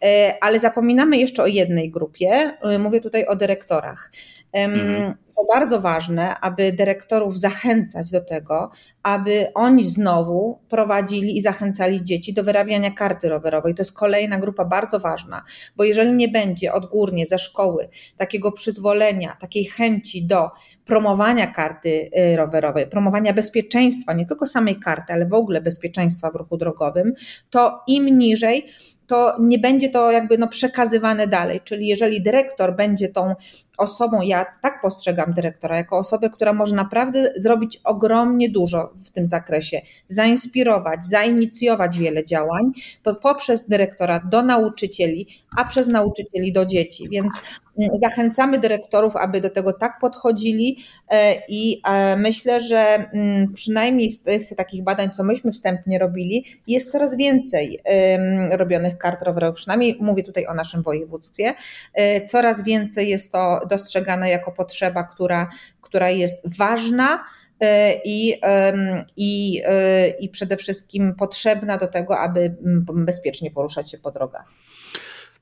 E, 0.03 0.33
ale 0.41 0.59
zapominamy 0.59 1.17
jeszcze 1.17 1.43
o 1.43 1.47
jednej 1.47 1.91
grupie, 1.91 2.57
e, 2.61 2.79
mówię 2.79 3.01
tutaj 3.01 3.25
o 3.25 3.35
dyrektorach. 3.35 4.11
Mhm. 4.53 5.13
To 5.35 5.45
bardzo 5.53 5.81
ważne, 5.81 6.39
aby 6.39 6.71
dyrektorów 6.71 7.39
zachęcać 7.39 8.11
do 8.11 8.21
tego, 8.21 8.71
aby 9.03 9.47
oni 9.53 9.83
znowu 9.83 10.59
prowadzili 10.69 11.37
i 11.37 11.41
zachęcali 11.41 12.03
dzieci 12.03 12.33
do 12.33 12.43
wyrabiania 12.43 12.91
karty 12.91 13.29
rowerowej. 13.29 13.75
To 13.75 13.81
jest 13.81 13.93
kolejna 13.93 14.37
grupa 14.37 14.65
bardzo 14.65 14.99
ważna, 14.99 15.43
bo 15.75 15.83
jeżeli 15.83 16.13
nie 16.13 16.27
będzie 16.27 16.73
odgórnie 16.73 17.25
ze 17.25 17.39
szkoły 17.39 17.89
takiego 18.17 18.51
przyzwolenia, 18.51 19.37
takiej 19.39 19.65
chęci 19.65 20.25
do 20.25 20.49
promowania 20.91 21.47
karty 21.47 22.09
y, 22.33 22.37
rowerowej, 22.37 22.87
promowania 22.87 23.33
bezpieczeństwa, 23.33 24.13
nie 24.13 24.25
tylko 24.25 24.45
samej 24.45 24.79
karty, 24.79 25.13
ale 25.13 25.25
w 25.25 25.33
ogóle 25.33 25.61
bezpieczeństwa 25.61 26.31
w 26.31 26.35
ruchu 26.35 26.57
drogowym, 26.57 27.13
to 27.49 27.79
im 27.87 28.17
niżej 28.17 28.67
to 29.11 29.35
nie 29.39 29.59
będzie 29.59 29.89
to 29.89 30.11
jakby 30.11 30.37
no 30.37 30.47
przekazywane 30.47 31.27
dalej. 31.27 31.61
Czyli 31.63 31.87
jeżeli 31.87 32.21
dyrektor 32.21 32.75
będzie 32.75 33.09
tą 33.09 33.35
osobą, 33.77 34.21
ja 34.21 34.45
tak 34.61 34.81
postrzegam 34.81 35.33
dyrektora, 35.33 35.77
jako 35.77 35.97
osobę, 35.97 36.29
która 36.29 36.53
może 36.53 36.75
naprawdę 36.75 37.33
zrobić 37.35 37.81
ogromnie 37.83 38.49
dużo 38.49 38.93
w 39.05 39.11
tym 39.11 39.25
zakresie, 39.25 39.81
zainspirować, 40.07 41.05
zainicjować 41.05 41.97
wiele 41.97 42.25
działań, 42.25 42.71
to 43.03 43.15
poprzez 43.15 43.67
dyrektora 43.67 44.19
do 44.19 44.41
nauczycieli, 44.43 45.27
a 45.57 45.65
przez 45.65 45.87
nauczycieli 45.87 46.53
do 46.53 46.65
dzieci. 46.65 47.09
Więc 47.09 47.39
zachęcamy 47.93 48.59
dyrektorów, 48.59 49.15
aby 49.15 49.41
do 49.41 49.49
tego 49.49 49.73
tak 49.73 49.99
podchodzili 49.99 50.77
e, 51.09 51.41
i 51.47 51.81
e, 51.85 52.17
myślę, 52.17 52.61
że 52.61 53.05
mm, 53.13 53.53
przynajmniej 53.53 54.09
z 54.09 54.23
tych 54.23 54.55
takich 54.55 54.83
badań, 54.83 55.11
co 55.11 55.23
myśmy 55.23 55.51
wstępnie 55.51 55.99
robili, 55.99 56.45
jest 56.67 56.91
coraz 56.91 57.17
więcej 57.17 57.79
robionych 58.51 58.97
kart 58.97 59.21
rowerowych, 59.21 59.55
przynajmniej 59.55 59.97
mówię 60.01 60.23
tutaj 60.23 60.47
o 60.47 60.53
naszym 60.53 60.83
województwie, 60.83 61.53
e, 61.93 62.25
coraz 62.25 62.63
więcej 62.63 63.09
jest 63.09 63.31
to 63.31 63.61
dostrzegane 63.69 64.29
jako 64.29 64.51
potrzeba, 64.51 65.03
która, 65.03 65.49
która 65.81 66.09
jest 66.09 66.57
ważna, 66.57 67.23
i, 68.05 68.41
i, 69.17 69.61
i 70.19 70.29
przede 70.29 70.57
wszystkim 70.57 71.15
potrzebna 71.15 71.77
do 71.77 71.87
tego, 71.87 72.19
aby 72.19 72.55
bezpiecznie 72.93 73.51
poruszać 73.51 73.91
się 73.91 73.97
po 73.97 74.11
drogach. 74.11 74.45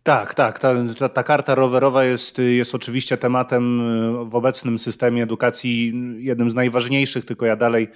Tak, 0.10 0.34
tak. 0.34 0.60
Ta, 0.60 0.74
ta, 1.00 1.10
ta, 1.10 1.24
karta 1.24 1.56
rowerowa 1.56 2.04
jest, 2.04 2.38
jest 2.38 2.76
oczywiście 2.76 3.18
tematem 3.18 3.82
w 4.30 4.36
obecnym 4.36 4.80
systemie 4.80 5.24
edukacji 5.24 5.94
jednym 6.18 6.52
z 6.52 6.56
najważniejszych, 6.56 7.26
tylko 7.26 7.46
ja 7.46 7.56
dalej 7.56 7.90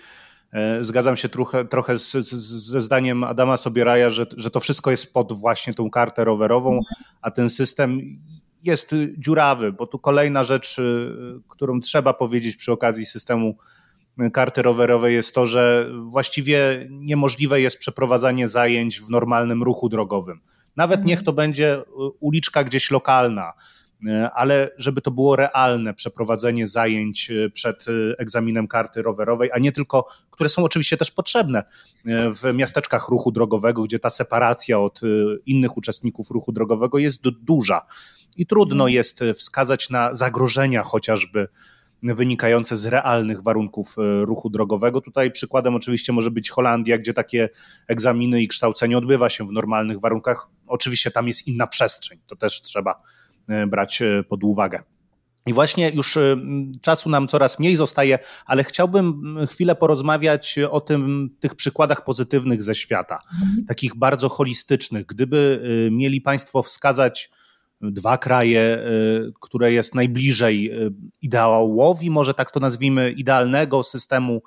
E, 0.53 0.83
zgadzam 0.83 1.15
się 1.15 1.29
trochę, 1.29 1.65
trochę 1.65 1.97
z, 1.97 2.11
z, 2.11 2.33
ze 2.69 2.81
zdaniem 2.81 3.23
Adama 3.23 3.57
Sobieraja, 3.57 4.09
że, 4.09 4.25
że 4.37 4.51
to 4.51 4.59
wszystko 4.59 4.91
jest 4.91 5.13
pod 5.13 5.33
właśnie 5.33 5.73
tą 5.73 5.89
kartę 5.89 6.23
rowerową, 6.23 6.79
a 7.21 7.31
ten 7.31 7.49
system 7.49 8.01
jest 8.63 8.95
dziurawy, 9.17 9.71
bo 9.71 9.87
tu 9.87 9.99
kolejna 9.99 10.43
rzecz, 10.43 10.79
y, 10.79 11.41
którą 11.49 11.79
trzeba 11.79 12.13
powiedzieć 12.13 12.55
przy 12.55 12.71
okazji 12.71 13.05
systemu 13.05 13.55
karty 14.33 14.61
rowerowej 14.61 15.15
jest 15.15 15.35
to, 15.35 15.45
że 15.45 15.89
właściwie 16.03 16.87
niemożliwe 16.89 17.61
jest 17.61 17.77
przeprowadzanie 17.77 18.47
zajęć 18.47 19.01
w 19.01 19.09
normalnym 19.09 19.63
ruchu 19.63 19.89
drogowym. 19.89 20.39
Nawet 20.75 20.99
mhm. 20.99 21.07
niech 21.07 21.23
to 21.23 21.33
będzie 21.33 21.77
y, 21.77 21.83
uliczka 22.19 22.63
gdzieś 22.63 22.91
lokalna, 22.91 23.53
E, 24.07 24.31
ale 24.31 24.71
żeby 24.77 25.01
to 25.01 25.11
było 25.11 25.35
realne 25.35 25.93
przeprowadzenie 25.93 26.67
zajęć 26.67 27.31
e, 27.31 27.49
przed 27.49 27.85
egzaminem 28.17 28.67
karty 28.67 29.01
rowerowej, 29.01 29.49
a 29.53 29.59
nie 29.59 29.71
tylko, 29.71 30.07
które 30.31 30.49
są 30.49 30.63
oczywiście 30.63 30.97
też 30.97 31.11
potrzebne 31.11 31.63
w 32.05 32.53
miasteczkach 32.53 33.07
ruchu 33.09 33.31
drogowego, 33.31 33.83
gdzie 33.83 33.99
ta 33.99 34.09
separacja 34.09 34.79
od 34.79 35.01
innych 35.45 35.77
uczestników 35.77 36.31
ruchu 36.31 36.51
drogowego 36.51 36.97
jest 36.97 37.21
duża 37.29 37.85
i 38.37 38.45
trudno 38.45 38.83
mhm. 38.83 38.89
jest 38.89 39.19
wskazać 39.35 39.89
na 39.89 40.13
zagrożenia 40.13 40.83
chociażby 40.83 41.47
wynikające 42.03 42.77
z 42.77 42.85
realnych 42.85 43.43
warunków 43.43 43.95
ruchu 44.21 44.49
drogowego. 44.49 45.01
Tutaj 45.01 45.31
przykładem 45.31 45.75
oczywiście 45.75 46.13
może 46.13 46.31
być 46.31 46.49
Holandia, 46.49 46.97
gdzie 46.97 47.13
takie 47.13 47.49
egzaminy 47.87 48.41
i 48.41 48.47
kształcenie 48.47 48.97
odbywa 48.97 49.29
się 49.29 49.47
w 49.47 49.51
normalnych 49.51 49.99
warunkach. 49.99 50.47
Oczywiście 50.67 51.11
tam 51.11 51.27
jest 51.27 51.47
inna 51.47 51.67
przestrzeń, 51.67 52.19
to 52.27 52.35
też 52.35 52.61
trzeba 52.61 53.01
E, 53.47 53.67
brać 53.67 54.01
e, 54.01 54.23
pod 54.23 54.43
uwagę. 54.43 54.83
I 55.45 55.53
właśnie 55.53 55.89
już 55.89 56.17
e, 56.17 56.37
czasu 56.81 57.09
nam 57.09 57.27
coraz 57.27 57.59
mniej 57.59 57.75
zostaje, 57.75 58.19
ale 58.45 58.63
chciałbym 58.63 59.37
chwilę 59.49 59.75
porozmawiać 59.75 60.59
o 60.71 60.81
tym, 60.81 61.29
tych 61.39 61.55
przykładach 61.55 62.03
pozytywnych 62.03 62.63
ze 62.63 62.75
świata, 62.75 63.19
mhm. 63.41 63.65
takich 63.65 63.95
bardzo 63.95 64.29
holistycznych. 64.29 65.05
Gdyby 65.05 65.63
mieli 65.91 66.21
Państwo 66.21 66.63
wskazać 66.63 67.31
dwa 67.83 68.17
kraje, 68.17 68.79
które 69.41 69.73
jest 69.73 69.95
najbliżej 69.95 70.71
ideałowi, 71.21 72.09
może 72.11 72.33
tak 72.33 72.51
to 72.51 72.59
nazwijmy, 72.59 73.11
idealnego 73.11 73.83
systemu 73.83 74.41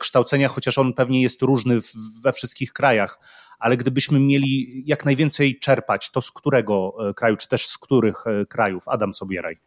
kształcenia, 0.00 0.48
chociaż 0.48 0.78
on 0.78 0.92
pewnie 0.92 1.22
jest 1.22 1.42
różny 1.42 1.78
we 2.24 2.32
wszystkich 2.32 2.72
krajach, 2.72 3.18
ale 3.58 3.76
gdybyśmy 3.76 4.20
mieli 4.20 4.82
jak 4.86 5.04
najwięcej 5.04 5.58
czerpać, 5.58 6.10
to 6.10 6.22
z 6.22 6.30
którego 6.30 6.94
e, 7.10 7.14
kraju, 7.14 7.36
czy 7.36 7.48
też 7.48 7.66
z 7.66 7.78
których 7.78 8.26
e, 8.26 8.46
krajów? 8.46 8.88
Adam 8.88 9.14
Sobieraj. 9.14 9.58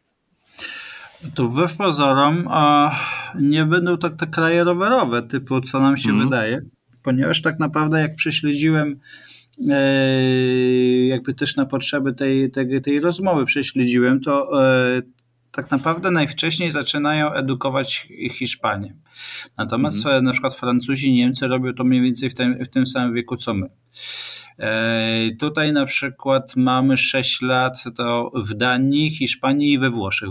To 1.36 1.48
wbrew 1.48 1.76
pozorom 1.76 2.48
a 2.50 2.96
nie 3.40 3.66
będą 3.66 3.98
tak 3.98 4.16
te 4.16 4.28
kraje 4.28 4.64
rowerowe, 4.64 5.22
typu 5.22 5.62
co 5.62 5.80
nam 5.80 5.98
się 5.98 6.10
mm. 6.10 6.24
wydaje, 6.24 6.62
ponieważ 7.04 7.42
tak 7.42 7.60
naprawdę 7.60 8.02
jak 8.02 8.16
prześledziłem 8.16 8.92
e, 8.92 9.31
jakby 11.08 11.34
też 11.34 11.56
na 11.56 11.66
potrzeby 11.66 12.14
tej, 12.14 12.52
tej, 12.52 12.82
tej 12.82 13.00
rozmowy 13.00 13.46
prześledziłem, 13.46 14.22
to 14.22 14.52
tak 15.52 15.72
naprawdę 15.72 16.12
najwcześniej 16.12 16.72
zaczynają 16.72 17.34
edukować 17.34 18.08
Hiszpanię. 18.32 18.96
Natomiast 19.58 19.98
mhm. 19.98 20.26
na 20.26 20.32
przykład 20.32 20.56
Francuzi 20.56 21.14
Niemcy 21.14 21.48
robią 21.48 21.74
to 21.74 21.84
mniej 21.84 22.02
więcej 22.02 22.30
w 22.30 22.36
tym, 22.36 22.66
w 22.66 22.70
tym 22.70 22.88
samym 22.88 23.14
wieku 23.14 23.38
co 23.38 23.54
my. 23.54 23.70
Tutaj 25.40 25.74
na 25.74 25.86
przykład 25.86 26.56
mamy 26.56 26.98
6 26.98 27.42
lat 27.42 27.84
to 27.96 28.32
w 28.36 28.54
Danii, 28.54 29.10
Hiszpanii 29.10 29.74
i 29.74 29.80
we 29.80 29.90
Włoszech 29.90 30.30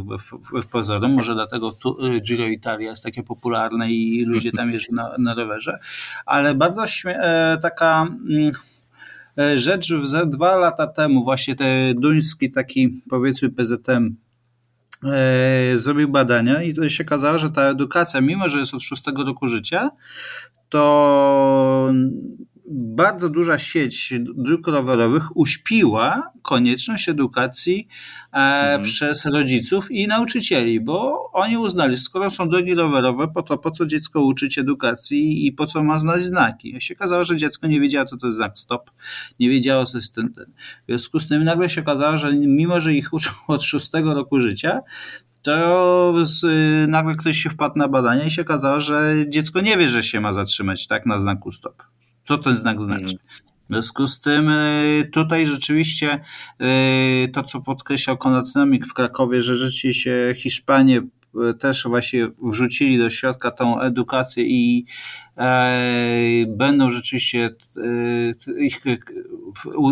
w 0.63 0.69
pozorom. 0.73 1.13
Może 1.13 1.35
dlatego 1.35 1.73
tu 1.83 1.97
Giro 2.21 2.47
Italia 2.47 2.91
jest 2.91 3.05
takie 3.05 3.23
popularne 3.23 3.93
i 3.93 4.25
ludzie 4.25 4.53
tam 4.53 4.73
jeżdżą 4.73 4.95
na, 4.95 5.11
na 5.19 5.35
rowerze. 5.35 5.79
Ale 6.27 6.55
bardzo 6.55 6.85
taka 7.63 8.09
e, 9.39 9.59
rzecz, 9.59 9.93
dwa 10.27 10.57
lata 10.57 10.87
temu 10.87 11.25
właśnie 11.25 11.57
te 11.57 11.95
duński 11.95 12.51
taki 12.51 13.03
powiedzmy 13.11 13.51
PZM 13.51 14.17
E, 15.05 15.79
zrobił 15.79 16.09
badania 16.09 16.63
i 16.63 16.75
to 16.75 16.89
się 16.89 17.05
okazało, 17.05 17.39
że 17.39 17.51
ta 17.51 17.63
edukacja, 17.63 18.21
mimo 18.21 18.49
że 18.49 18.59
jest 18.59 18.75
od 18.75 18.83
szóstego 18.83 19.25
roku 19.25 19.49
życia, 19.49 19.91
to 20.69 21.93
bardzo 22.71 23.29
duża 23.29 23.59
sieć 23.59 24.15
dróg 24.21 24.67
rowerowych 24.67 25.37
uśpiła 25.37 26.33
konieczność 26.43 27.09
edukacji 27.09 27.89
e, 28.33 28.37
mhm. 28.37 28.83
przez 28.83 29.27
rodziców 29.27 29.91
i 29.91 30.09
nauczycieli, 30.09 30.81
bo 30.81 31.31
oni 31.33 31.59
uznali, 31.59 31.97
skoro 31.97 32.31
są 32.31 32.49
drogi 32.49 32.75
rowerowe, 32.75 33.29
po 33.29 33.43
to 33.43 33.59
po 33.59 33.71
co 33.71 33.87
dziecko 33.87 34.21
uczyć 34.21 34.59
edukacji 34.59 35.47
i 35.47 35.53
po 35.53 35.67
co 35.67 35.85
ma 35.85 35.99
znać 35.99 36.23
znaki. 36.23 36.77
I 36.77 36.81
się 36.81 36.95
okazało, 36.95 37.25
że 37.25 37.37
dziecko 37.37 37.67
nie 37.67 37.81
wiedziało, 37.81 38.07
co 38.07 38.17
to 38.17 38.27
jest 38.27 38.37
znak 38.37 38.59
stop, 38.59 38.91
nie 39.41 39.51
wiedziało, 39.51 39.87
co 39.87 39.99
jest 39.99 40.15
ten, 40.15 40.33
ten. 40.33 40.47
W 40.83 40.87
związku 40.87 41.21
z 41.21 41.29
tym 41.29 41.45
nagle 41.45 41.71
się 41.71 41.81
okazało, 41.81 42.19
że 42.19 42.33
mimo, 42.35 42.81
że 42.81 42.95
ich 42.95 43.13
uczą 43.13 43.31
od 43.47 43.63
szóstego 43.63 44.15
roku 44.15 44.41
życia, 44.41 44.81
to 45.43 46.15
z, 46.23 46.45
nagle 46.91 47.15
ktoś 47.15 47.37
się 47.37 47.51
wpadł 47.51 47.79
na 47.79 47.89
badania 47.89 48.25
i 48.25 48.31
się 48.31 48.43
okazało, 48.43 48.81
że 48.81 49.15
dziecko 49.29 49.61
nie 49.61 49.77
wie, 49.77 49.89
że 49.89 50.03
się 50.03 50.21
ma 50.21 50.33
zatrzymać 50.33 50.87
tak 50.87 51.07
na 51.07 51.19
znaku 51.19 51.53
stop. 51.53 51.83
Co 52.31 52.39
ten 52.39 52.57
znak 52.57 52.83
znaczy? 52.83 53.03
Mhm. 53.03 53.19
W 53.65 53.73
związku 53.73 54.07
z 54.07 54.21
tym 54.21 54.49
y, 54.49 55.11
tutaj 55.13 55.47
rzeczywiście 55.47 56.21
y, 56.61 57.29
to, 57.29 57.43
co 57.43 57.61
podkreślał 57.61 58.19
Konrad 58.19 58.47
w 58.89 58.95
Krakowie, 58.95 59.43
że 59.43 59.57
rzeczywiście 59.57 60.35
Hiszpanie 60.37 60.99
y, 60.99 61.55
też 61.55 61.87
właśnie 61.89 62.29
wrzucili 62.43 62.99
do 62.99 63.11
środka 63.11 63.51
tą 63.51 63.81
edukację 63.81 64.45
i 64.45 64.87
będą 66.47 66.91
rzeczywiście 66.91 67.51
e, 67.77 68.65
ich 68.65 68.81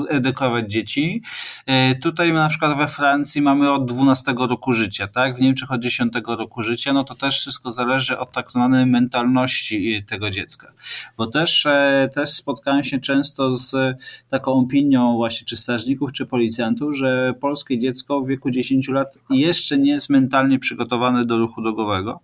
edukować 0.08 0.70
dzieci. 0.70 1.22
E, 1.66 1.94
tutaj 1.94 2.32
na 2.32 2.48
przykład 2.48 2.78
we 2.78 2.88
Francji 2.88 3.42
mamy 3.42 3.72
od 3.72 3.88
12 3.88 4.34
roku 4.38 4.72
życia, 4.72 5.08
tak? 5.08 5.36
W 5.36 5.40
Niemczech 5.40 5.72
od 5.72 5.80
10 5.80 6.12
roku 6.26 6.62
życia, 6.62 6.92
no 6.92 7.04
to 7.04 7.14
też 7.14 7.40
wszystko 7.40 7.70
zależy 7.70 8.18
od 8.18 8.32
tak 8.32 8.50
zwanej 8.50 8.86
mentalności 8.86 10.04
tego 10.06 10.30
dziecka. 10.30 10.72
Bo 11.16 11.26
też, 11.26 11.66
też 12.14 12.30
spotkałem 12.30 12.84
się 12.84 13.00
często 13.00 13.52
z 13.52 13.98
taką 14.28 14.52
opinią 14.52 15.16
właśnie 15.16 15.46
czy 15.46 15.56
strażników, 15.56 16.12
czy 16.12 16.26
policjantów, 16.26 16.96
że 16.96 17.34
polskie 17.40 17.78
dziecko 17.78 18.20
w 18.20 18.28
wieku 18.28 18.50
10 18.50 18.88
lat 18.88 19.18
jeszcze 19.30 19.78
nie 19.78 19.90
jest 19.90 20.10
mentalnie 20.10 20.58
przygotowane 20.58 21.24
do 21.24 21.38
ruchu 21.38 21.62
drogowego. 21.62 22.20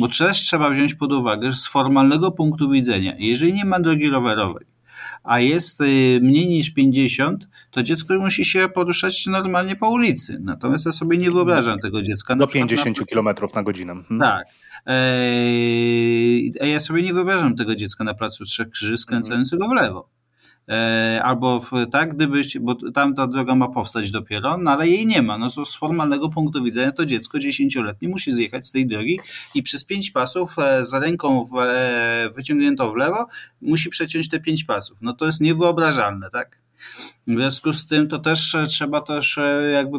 Bo 0.00 0.08
też 0.08 0.36
trzeba 0.38 0.70
wziąć 0.70 0.94
pod 0.94 1.12
uwagę, 1.12 1.52
że 1.52 1.58
z 1.58 1.66
formalnego 1.66 2.32
punktu 2.32 2.70
widzenia, 2.70 3.14
jeżeli 3.18 3.52
nie 3.52 3.64
ma 3.64 3.80
drogi 3.80 4.10
rowerowej, 4.10 4.66
a 5.24 5.40
jest 5.40 5.80
y, 5.80 6.18
mniej 6.22 6.48
niż 6.48 6.74
50, 6.74 7.48
to 7.70 7.82
dziecko 7.82 8.18
musi 8.18 8.44
się 8.44 8.68
poruszać 8.68 9.26
normalnie 9.26 9.76
po 9.76 9.90
ulicy. 9.90 10.38
Natomiast 10.40 10.86
ja 10.86 10.92
sobie 10.92 11.18
nie 11.18 11.30
wyobrażam 11.30 11.78
tego 11.78 12.02
dziecka. 12.02 12.36
Do 12.36 12.46
50 12.46 13.00
na... 13.00 13.06
km 13.06 13.28
na 13.54 13.62
godzinę. 13.62 13.92
Hmm. 13.92 14.20
Tak. 14.20 14.46
Eee, 14.86 16.52
ja 16.72 16.80
sobie 16.80 17.02
nie 17.02 17.14
wyobrażam 17.14 17.56
tego 17.56 17.76
dziecka 17.76 18.04
na 18.04 18.14
placu 18.14 18.44
Trzech 18.44 18.70
Krzyży 18.70 18.98
skręcającego 18.98 19.68
w 19.68 19.72
lewo. 19.72 20.08
E, 20.70 21.20
albo 21.24 21.60
w, 21.60 21.70
tak, 21.92 22.14
gdybyś, 22.14 22.58
bo 22.58 22.74
tam 22.74 23.14
ta 23.14 23.26
droga 23.26 23.54
ma 23.54 23.68
powstać 23.68 24.10
dopiero, 24.10 24.58
no 24.58 24.70
ale 24.70 24.88
jej 24.88 25.06
nie 25.06 25.22
ma. 25.22 25.38
No 25.38 25.50
z 25.50 25.76
formalnego 25.76 26.28
punktu 26.28 26.64
widzenia 26.64 26.92
to 26.92 27.06
dziecko 27.06 27.38
dziesięcioletnie 27.38 28.08
musi 28.08 28.32
zjechać 28.32 28.66
z 28.66 28.72
tej 28.72 28.86
drogi 28.86 29.20
i 29.54 29.62
przez 29.62 29.84
pięć 29.84 30.10
pasów 30.10 30.58
e, 30.58 30.84
za 30.84 30.98
ręką 30.98 31.44
w, 31.44 31.58
e, 31.58 32.30
wyciągniętą 32.34 32.92
w 32.92 32.96
lewo 32.96 33.26
musi 33.62 33.90
przeciąć 33.90 34.28
te 34.28 34.40
pięć 34.40 34.64
pasów. 34.64 34.98
No 35.02 35.12
to 35.12 35.26
jest 35.26 35.40
niewyobrażalne, 35.40 36.30
tak? 36.30 36.58
W 37.26 37.34
związku 37.34 37.72
z 37.72 37.86
tym 37.86 38.08
to 38.08 38.18
też 38.18 38.56
trzeba 38.68 39.00
też 39.00 39.38
jakby 39.72 39.98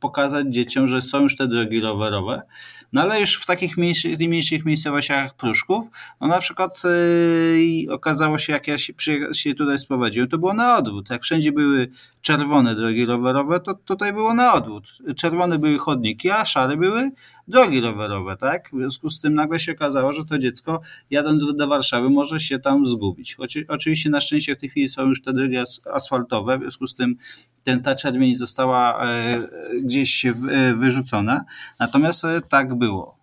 pokazać 0.00 0.46
dzieciom, 0.48 0.86
że 0.86 1.02
są 1.02 1.22
już 1.22 1.36
te 1.36 1.46
drogi 1.46 1.80
rowerowe, 1.80 2.42
no 2.92 3.00
ale 3.00 3.20
już 3.20 3.42
w 3.42 3.46
takich 3.46 3.76
mniejszych, 3.76 4.18
mniejszych 4.18 4.64
miejscowościach 4.64 5.34
Pruszków, 5.34 5.86
no 6.20 6.26
na 6.26 6.40
przykład 6.40 6.82
yy, 6.84 7.92
okazało 7.92 8.38
się, 8.38 8.52
jak 8.52 8.68
ja 8.68 8.78
się, 8.78 8.92
się 9.32 9.54
tutaj 9.54 9.78
sprowadziłem, 9.78 10.28
to 10.28 10.38
było 10.38 10.54
na 10.54 10.76
odwrót. 10.76 11.10
Jak 11.10 11.22
wszędzie 11.22 11.52
były 11.52 11.88
czerwone 12.28 12.74
drogi 12.74 13.04
rowerowe, 13.04 13.60
to 13.60 13.74
tutaj 13.74 14.12
było 14.12 14.34
na 14.34 14.52
odwrót. 14.52 14.98
Czerwone 15.16 15.58
były 15.58 15.78
chodniki, 15.78 16.30
a 16.30 16.44
szare 16.44 16.76
były 16.76 17.10
drogi 17.48 17.80
rowerowe, 17.80 18.36
tak? 18.36 18.68
W 18.68 18.76
związku 18.76 19.10
z 19.10 19.20
tym 19.20 19.34
nagle 19.34 19.60
się 19.60 19.72
okazało, 19.72 20.12
że 20.12 20.24
to 20.24 20.38
dziecko 20.38 20.80
jadąc 21.10 21.42
do 21.56 21.68
Warszawy 21.68 22.10
może 22.10 22.40
się 22.40 22.58
tam 22.58 22.86
zgubić. 22.86 23.36
Oczywiście 23.68 24.10
na 24.10 24.20
szczęście 24.20 24.56
w 24.56 24.58
tej 24.58 24.68
chwili 24.68 24.88
są 24.88 25.06
już 25.06 25.22
te 25.22 25.32
drogi 25.32 25.56
asfaltowe, 25.92 26.58
w 26.58 26.60
związku 26.60 26.86
z 26.86 26.94
tym 26.94 27.16
ten, 27.64 27.82
ta 27.82 27.94
czerwień 27.94 28.36
została 28.36 29.04
e, 29.04 29.40
gdzieś 29.82 30.24
e, 30.24 30.34
wyrzucona. 30.76 31.44
Natomiast 31.80 32.24
e, 32.24 32.40
tak 32.48 32.74
było. 32.74 33.18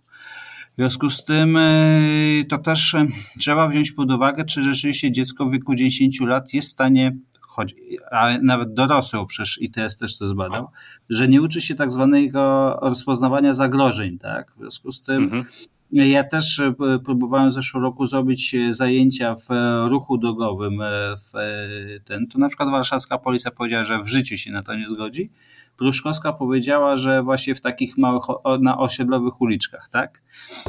W 0.74 0.76
związku 0.78 1.10
z 1.10 1.26
tym 1.26 1.58
to 2.50 2.58
też 2.58 2.96
trzeba 3.40 3.68
wziąć 3.68 3.92
pod 3.92 4.12
uwagę, 4.12 4.46
czy 4.46 4.62
rzeczywiście 4.62 5.12
dziecko 5.12 5.46
w 5.46 5.52
wieku 5.52 5.76
10 5.76 6.22
lat 6.22 6.54
jest 6.54 6.68
w 6.68 6.72
stanie, 6.72 7.16
choć, 7.56 7.76
a 8.12 8.38
nawet 8.42 8.74
dorosły, 8.74 9.28
przecież 9.28 9.62
ITS 9.62 9.98
też 9.98 10.18
to 10.18 10.28
zbadał, 10.28 10.68
że 11.10 11.28
nie 11.28 11.42
uczy 11.42 11.62
się 11.62 11.76
tak 11.76 11.92
zwanego 11.92 12.74
rozpoznawania 12.82 13.54
zagrożeń. 13.54 14.20
Tak? 14.20 14.52
W 14.56 14.60
związku 14.60 14.92
z 14.92 15.02
tym 15.02 15.24
mhm. 15.24 15.46
Ja 15.92 16.24
też 16.24 16.60
e, 16.60 16.74
próbowałem 17.06 17.50
w 17.50 17.54
zeszłym 17.54 17.84
roku 17.84 18.08
zrobić 18.08 18.56
e, 18.56 18.74
zajęcia 18.74 19.36
w 19.36 19.52
e, 19.52 19.90
ruchu 19.90 20.18
drogowym. 20.18 20.80
W 21.18 21.32
ten, 22.06 22.28
to 22.28 22.40
na 22.40 22.48
przykład 22.48 22.70
warszawska 22.70 23.18
policja 23.18 23.52
powiedziała, 23.52 23.84
że 23.84 24.04
w 24.04 24.08
życiu 24.08 24.38
się 24.38 24.52
na 24.52 24.64
to 24.64 24.76
nie 24.76 24.90
zgodzi. 24.90 25.30
Pruszkowska 25.78 26.34
powiedziała, 26.34 26.98
że 26.98 27.24
właśnie 27.24 27.56
w 27.56 27.62
takich 27.62 27.98
małych, 27.98 28.24
na 28.60 28.78
osiedlowych 28.78 29.42
uliczkach, 29.42 29.90
tak? 29.92 30.22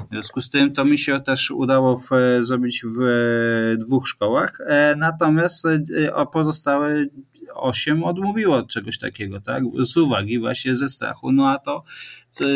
W 0.06 0.08
związku 0.10 0.40
z 0.40 0.50
tym 0.50 0.72
to 0.72 0.84
mi 0.84 0.98
się 0.98 1.20
też 1.20 1.50
udało 1.50 1.96
w, 1.96 2.10
zrobić 2.40 2.84
w 2.98 3.76
dwóch 3.78 4.08
szkołach, 4.08 4.58
natomiast 4.96 5.66
pozostałe 6.32 7.06
osiem 7.54 8.04
odmówiło 8.04 8.56
od 8.56 8.68
czegoś 8.68 8.98
takiego, 8.98 9.40
tak? 9.40 9.62
Z 9.78 9.96
uwagi 9.96 10.38
właśnie 10.38 10.74
ze 10.74 10.88
strachu, 10.88 11.32
no 11.32 11.50
a 11.50 11.58
to 11.58 11.84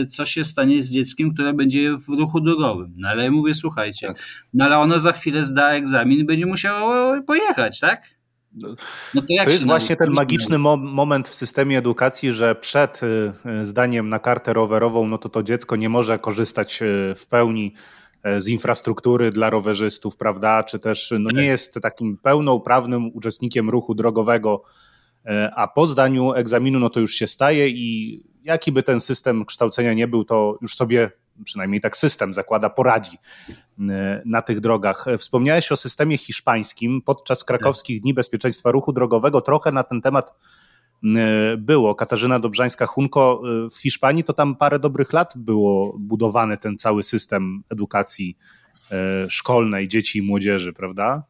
co 0.08 0.26
się 0.26 0.44
stanie 0.44 0.82
z 0.82 0.90
dzieckiem, 0.90 1.34
które 1.34 1.52
będzie 1.52 1.96
w 1.96 2.08
ruchu 2.08 2.40
drogowym. 2.40 2.94
No 2.96 3.08
ale 3.08 3.30
mówię, 3.30 3.54
słuchajcie, 3.54 4.06
tak. 4.06 4.16
no 4.54 4.64
ale 4.64 4.78
ono 4.78 4.98
za 4.98 5.12
chwilę 5.12 5.44
zda 5.44 5.70
egzamin 5.70 6.20
i 6.20 6.24
będzie 6.24 6.46
musiało 6.46 7.22
pojechać, 7.22 7.80
tak? 7.80 8.19
No, 8.54 8.74
to, 9.14 9.22
to, 9.22 9.50
jest 9.50 9.66
właśnie 9.66 9.96
ten 9.96 10.10
magiczny 10.10 10.58
mo 10.58 10.76
moment 10.76 11.28
w 11.28 11.34
systemie 11.34 11.78
edukacji, 11.78 12.32
że 12.32 12.54
przed 12.54 13.00
y, 13.02 13.66
zdaniem 13.66 14.08
na 14.08 14.18
kartę 14.18 14.52
rowerową, 14.52 15.06
no 15.06 15.18
to 15.18 15.28
to 15.28 15.42
dziecko 15.42 15.76
nie 15.76 15.88
może 15.88 16.18
korzystać 16.18 16.82
y, 16.82 17.14
w 17.16 17.26
pełni 17.26 17.74
z 18.38 18.48
infrastruktury 18.48 19.30
dla 19.30 19.50
rowerzystów, 19.50 20.16
prawda? 20.16 20.62
Czy 20.62 20.78
też 20.78 21.14
no, 21.18 21.30
nie 21.30 21.36
tak. 21.36 21.44
jest 21.44 21.78
takim 21.82 22.16
pełnoprawnym 22.16 23.10
uczestnikiem 23.14 23.70
ruchu 23.70 23.94
drogowego, 23.94 24.62
a 25.56 25.68
po 25.68 25.86
zdaniu 25.86 26.32
egzaminu 26.32 26.78
no 26.78 26.90
to 26.90 27.00
już 27.00 27.14
się 27.14 27.26
staje 27.26 27.68
i 27.68 28.22
jaki 28.42 28.72
by 28.72 28.82
ten 28.82 29.00
system 29.00 29.44
kształcenia 29.44 29.94
nie 29.94 30.08
był, 30.08 30.24
to 30.24 30.58
już 30.62 30.74
sobie, 30.74 31.10
przynajmniej 31.44 31.80
tak 31.80 31.96
system 31.96 32.34
zakłada, 32.34 32.70
poradzi 32.70 33.18
e, 33.78 34.22
na 34.24 34.42
tych 34.42 34.60
drogach. 34.60 35.06
Wspomniałeś 35.18 35.72
o 35.72 35.76
systemie 35.76 36.18
hiszpańskim. 36.18 37.02
Podczas 37.02 37.44
krakowskich 37.44 38.00
Dni 38.00 38.14
Bezpieczeństwa 38.14 38.70
Ruchu 38.70 38.92
Drogowego 38.92 39.40
trochę 39.40 39.72
na 39.72 39.84
ten 39.84 40.00
temat 40.00 40.34
e, 41.04 41.56
było. 41.56 41.94
Katarzyna 41.94 42.40
Dobrzańska-Hunko 42.40 43.40
e, 43.66 43.70
w 43.70 43.82
Hiszpanii 43.82 44.24
to 44.24 44.32
tam 44.32 44.56
parę 44.56 44.78
dobrych 44.78 45.12
lat 45.12 45.32
było 45.36 45.96
budowany 45.98 46.56
ten 46.56 46.78
cały 46.78 47.02
system 47.02 47.62
edukacji 47.70 48.36
szkolnej 49.28 49.88
dzieci 49.88 50.18
i 50.18 50.22
młodzieży, 50.22 50.72
prawda? 50.72 51.22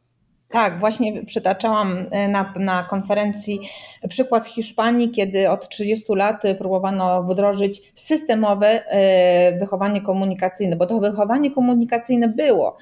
Tak, 0.50 0.78
właśnie 0.78 1.24
przytaczałam 1.24 2.06
e, 2.10 2.28
na, 2.28 2.54
na 2.56 2.82
konferencji 2.82 3.60
przykład 4.08 4.46
Hiszpanii, 4.46 5.10
kiedy 5.10 5.50
od 5.50 5.68
30 5.68 6.12
lat 6.14 6.42
próbowano 6.58 7.22
wdrożyć 7.22 7.92
systemowe 7.94 8.66
e, 8.86 9.58
wychowanie 9.58 10.00
komunikacyjne, 10.00 10.76
bo 10.76 10.86
to 10.86 11.00
wychowanie 11.00 11.50
komunikacyjne 11.50 12.28
było. 12.28 12.76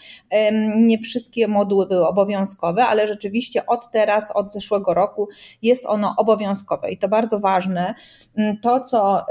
Nie 0.77 0.99
wszystkie 0.99 1.49
moduły 1.49 1.87
były 1.87 2.07
obowiązkowe, 2.07 2.87
ale 2.87 3.07
rzeczywiście 3.07 3.67
od 3.67 3.91
teraz, 3.91 4.31
od 4.31 4.53
zeszłego 4.53 4.95
roku 4.95 5.29
jest 5.63 5.87
ono 5.87 6.15
obowiązkowe 6.17 6.91
i 6.91 6.99
to 6.99 7.09
bardzo 7.09 7.39
ważne. 7.39 7.95
To, 8.63 8.85
co 8.85 9.27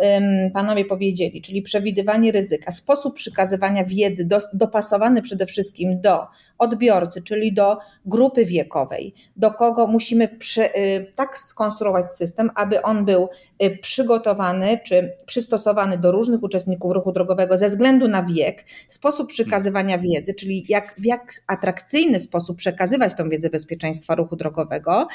panowie 0.54 0.86
powiedzieli, 0.86 1.41
czyli 1.41 1.62
przewidywanie 1.62 2.32
ryzyka, 2.32 2.71
sposób 2.71 3.15
przekazywania 3.15 3.84
wiedzy 3.86 4.28
dopasowany 4.54 5.22
przede 5.22 5.45
wszystkim 5.45 6.01
do 6.01 6.28
odbiorcy, 6.57 7.22
czyli 7.22 7.53
do 7.53 7.78
grupy, 8.05 8.26
grupy 8.28 8.45
wiekowej, 8.45 9.13
do 9.36 9.51
kogo 9.51 9.88
musimy 9.88 10.28
przy, 10.28 10.65
y, 10.65 11.13
tak 11.15 11.38
skonstruować 11.38 12.13
system, 12.15 12.49
aby 12.55 12.82
on 12.82 13.05
był 13.05 13.30
y, 13.63 13.78
przygotowany 13.82 14.80
czy 14.84 15.13
przystosowany 15.25 15.97
do 15.97 16.11
różnych 16.11 16.43
uczestników 16.43 16.91
ruchu 16.91 17.11
drogowego 17.11 17.57
ze 17.57 17.69
względu 17.69 18.07
na 18.07 18.23
wiek, 18.23 18.65
sposób 18.88 19.30
przekazywania 19.30 19.97
wiedzy, 19.97 20.34
czyli 20.34 20.65
jak, 20.69 20.95
w 20.97 21.05
jak 21.05 21.34
atrakcyjny 21.47 22.19
sposób 22.19 22.57
przekazywać 22.57 23.15
tą 23.15 23.30
wiedzę 23.30 23.49
bezpieczeństwa 23.49 24.15
ruchu 24.15 24.36
drogowego, 24.36 25.07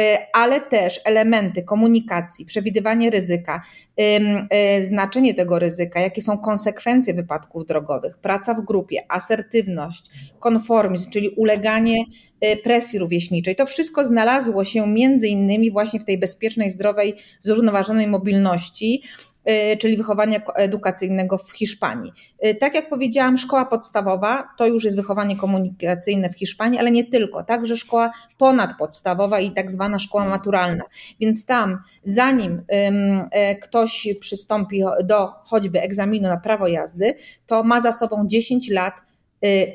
y, 0.00 0.02
ale 0.34 0.60
też 0.60 1.00
elementy 1.04 1.62
komunikacji, 1.62 2.46
przewidywanie 2.46 3.10
ryzyka, 3.10 3.62
znaczenie 4.80 5.34
tego 5.34 5.58
ryzyka, 5.58 6.00
jakie 6.00 6.22
są 6.22 6.38
konsekwencje 6.38 7.14
wypadków 7.14 7.66
drogowych, 7.66 8.18
praca 8.18 8.54
w 8.54 8.64
grupie, 8.64 9.04
asertywność, 9.08 10.04
konformizm, 10.40 11.10
czyli 11.10 11.28
uleganie 11.28 11.96
presji 12.58 12.98
rówieśniczej. 12.98 13.56
To 13.56 13.66
wszystko 13.66 14.04
znalazło 14.04 14.64
się 14.64 14.86
między 14.86 15.28
innymi 15.28 15.70
właśnie 15.70 16.00
w 16.00 16.04
tej 16.04 16.18
bezpiecznej, 16.18 16.70
zdrowej, 16.70 17.14
zrównoważonej 17.40 18.06
mobilności, 18.06 19.02
Y, 19.48 19.76
czyli 19.76 19.96
wychowania 19.96 20.40
edukacyjnego 20.54 21.38
w 21.38 21.52
Hiszpanii. 21.52 22.12
Y, 22.46 22.54
tak 22.54 22.74
jak 22.74 22.88
powiedziałam, 22.88 23.38
szkoła 23.38 23.64
podstawowa 23.64 24.48
to 24.58 24.66
już 24.66 24.84
jest 24.84 24.96
wychowanie 24.96 25.36
komunikacyjne 25.36 26.30
w 26.30 26.38
Hiszpanii, 26.38 26.78
ale 26.78 26.90
nie 26.90 27.04
tylko, 27.04 27.44
także 27.44 27.76
szkoła 27.76 28.12
ponadpodstawowa 28.38 29.40
i 29.40 29.50
tak 29.50 29.72
zwana 29.72 29.98
szkoła 29.98 30.24
maturalna. 30.24 30.84
Więc 31.20 31.46
tam, 31.46 31.82
zanim 32.04 32.52
y, 32.52 33.56
ktoś 33.62 34.08
przystąpi 34.20 34.82
do 35.04 35.28
choćby 35.42 35.80
egzaminu 35.80 36.28
na 36.28 36.36
prawo 36.36 36.68
jazdy, 36.68 37.14
to 37.46 37.64
ma 37.64 37.80
za 37.80 37.92
sobą 37.92 38.26
10 38.26 38.70
lat 38.70 38.94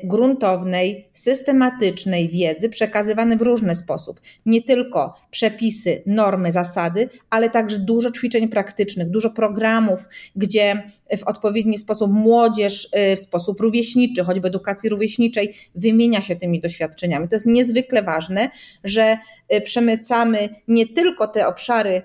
gruntownej, 0.04 1.08
systematycznej 1.12 2.28
wiedzy 2.28 2.68
przekazywane 2.68 3.36
w 3.36 3.42
różny 3.42 3.76
sposób. 3.76 4.20
Nie 4.46 4.62
tylko 4.62 5.14
przepisy, 5.30 6.02
normy, 6.06 6.52
zasady, 6.52 7.08
ale 7.30 7.50
także 7.50 7.78
dużo 7.78 8.10
ćwiczeń 8.10 8.48
praktycznych, 8.48 9.10
dużo 9.10 9.30
programów, 9.30 10.00
gdzie 10.36 10.82
w 11.18 11.22
odpowiedni 11.22 11.78
sposób 11.78 12.12
młodzież 12.12 12.88
y, 13.12 13.16
w 13.16 13.20
sposób 13.20 13.60
rówieśniczy, 13.60 14.24
choćby 14.24 14.48
edukacji 14.48 14.90
rówieśniczej, 14.90 15.54
wymienia 15.74 16.20
się 16.20 16.36
tymi 16.36 16.60
doświadczeniami. 16.60 17.28
To 17.28 17.34
jest 17.34 17.46
niezwykle 17.46 18.02
ważne, 18.02 18.50
że 18.84 19.18
y, 19.54 19.60
przemycamy 19.60 20.48
nie 20.68 20.86
tylko 20.86 21.28
te 21.28 21.46
obszary 21.46 22.02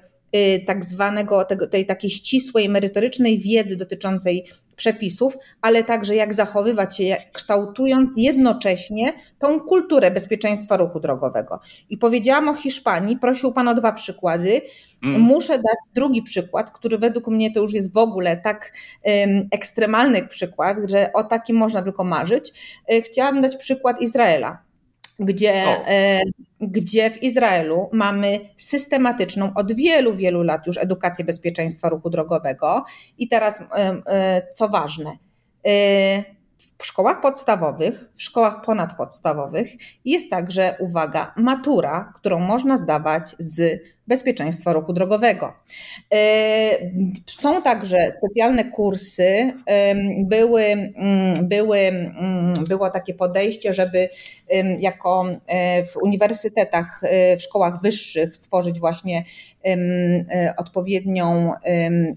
tak 0.68 0.86
zwanego, 0.86 1.46
tej 1.72 1.86
takiej 1.86 2.10
ścisłej, 2.10 2.70
merytorycznej 2.70 3.40
wiedzy 3.40 3.76
dotyczącej 3.76 4.46
przepisów, 4.80 5.38
ale 5.62 5.84
także 5.84 6.16
jak 6.16 6.34
zachowywać 6.34 6.98
się, 6.98 7.18
kształtując 7.34 8.18
jednocześnie 8.18 9.14
tą 9.40 9.60
kulturę 9.60 10.12
bezpieczeństwa 10.12 10.78
ruchu 10.78 11.00
drogowego. 11.00 11.60
I 11.90 11.98
powiedziałam 11.98 12.50
o 12.50 12.54
Hiszpanii, 12.54 13.18
prosił 13.18 13.52
Pan 13.52 13.68
o 13.68 13.76
dwa 13.76 13.92
przykłady. 13.92 14.62
Mm. 15.04 15.22
Muszę 15.22 15.54
dać 15.54 15.78
drugi 15.96 16.22
przykład, 16.22 16.72
który 16.72 16.98
według 16.98 17.28
mnie 17.28 17.54
to 17.54 17.60
już 17.60 17.74
jest 17.74 17.94
w 17.94 17.98
ogóle 17.98 18.38
tak 18.38 18.74
um, 19.04 19.48
ekstremalny 19.52 20.28
przykład, 20.28 20.78
że 20.90 21.14
o 21.14 21.24
takim 21.24 21.58
można 21.58 21.82
tylko 21.82 22.04
marzyć. 22.04 22.54
E, 22.92 23.02
chciałabym 23.02 23.42
dać 23.42 23.58
przykład 23.58 24.02
Izraela 24.02 24.69
gdzie, 25.20 25.54
e, 25.88 26.22
gdzie 26.62 27.12
w 27.12 27.24
Izraelu 27.24 27.90
mamy 27.94 28.40
systematyczną 28.58 29.52
od 29.56 29.72
wielu, 29.74 30.14
wielu 30.14 30.44
lat 30.44 30.68
już 30.68 30.78
edukację 30.78 31.26
bezpieczeństwa 31.26 31.90
ruchu 31.90 32.10
drogowego. 32.10 32.86
I 33.18 33.28
teraz, 33.28 33.62
e, 33.62 34.02
e, 34.08 34.48
co 34.54 34.70
ważne, 34.70 35.18
w 36.78 36.86
szkołach 36.86 37.22
podstawowych, 37.22 38.10
w 38.16 38.24
szkołach 38.24 38.62
ponadpodstawowych 38.62 39.68
jest 40.06 40.30
także, 40.30 40.76
uwaga, 40.80 41.34
matura, 41.38 42.14
którą 42.16 42.40
można 42.40 42.78
zdawać 42.78 43.36
z 43.40 43.82
bezpieczeństwa 44.10 44.74
ruchu 44.74 44.94
drogowego. 44.94 45.54
E, 46.14 46.20
są 47.28 47.62
także 47.62 47.98
specjalne 48.12 48.64
kursy. 48.64 49.54
Były, 50.20 50.64
mm, 50.64 51.48
były, 51.48 51.78
mm, 51.80 52.54
było 52.54 52.90
takie 52.90 53.14
podejście, 53.14 53.74
żeby 53.74 54.10
jako 54.80 55.26
e, 55.48 55.86
w 55.86 55.98
uniwersytetach, 55.98 57.02
e, 57.04 57.38
w 57.38 57.42
szkołach 57.42 57.82
wyższych 57.82 58.36
stworzyć 58.36 58.80
właśnie 58.80 59.24
odpowiednią, 60.58 61.54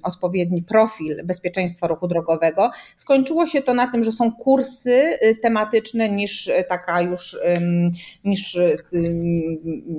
odpowiedni 0.03 0.62
profil 0.62 1.24
bezpieczeństwa 1.24 1.86
ruchu 1.86 2.09
drogowego. 2.09 2.70
Skończyło 2.97 3.47
się 3.47 3.62
to 3.62 3.74
na 3.74 3.86
tym, 3.86 4.05
że 4.05 4.12
są 4.12 4.32
kursy 4.32 5.18
tematyczne 5.43 6.09
niż 6.09 6.51
taka 6.68 7.01
już, 7.01 7.36
niż 8.24 8.59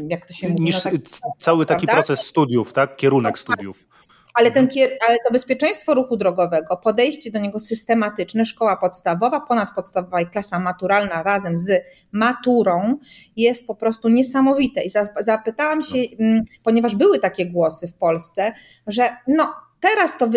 jak 0.08 0.26
to 0.26 0.34
się 0.34 0.50
mówi, 0.50 0.64
niż 0.64 0.86
no 0.86 0.92
cały 1.40 1.66
taki 1.66 1.83
taki 1.88 1.98
proces 1.98 2.20
studiów, 2.20 2.74
tak? 2.74 2.96
Kierunek 2.96 3.40
studiów. 3.40 3.86
Ale, 4.34 4.52
ten, 4.52 4.68
ale 5.08 5.18
to 5.28 5.34
bezpieczeństwo 5.34 5.94
ruchu 5.94 6.18
drogowego, 6.18 6.78
podejście 6.78 7.32
do 7.32 7.40
niego 7.40 7.60
systematyczne, 7.60 8.46
szkoła 8.46 8.78
podstawowa, 8.78 9.40
ponadpodstawowa 9.40 10.22
i 10.22 10.28
klasa 10.28 10.60
maturalna 10.60 11.24
razem 11.24 11.58
z 11.58 11.84
maturą 12.12 12.98
jest 13.36 13.68
po 13.68 13.76
prostu 13.76 14.10
niesamowite. 14.10 14.82
I 14.84 14.90
zapytałam 15.20 15.84
się, 15.84 15.98
mm, 16.20 16.42
ponieważ 16.64 16.96
były 16.96 17.20
takie 17.20 17.46
głosy 17.46 17.88
w 17.88 17.94
Polsce, 17.94 18.54
że 18.88 19.18
no, 19.28 19.54
Teraz 19.84 20.18
to 20.18 20.30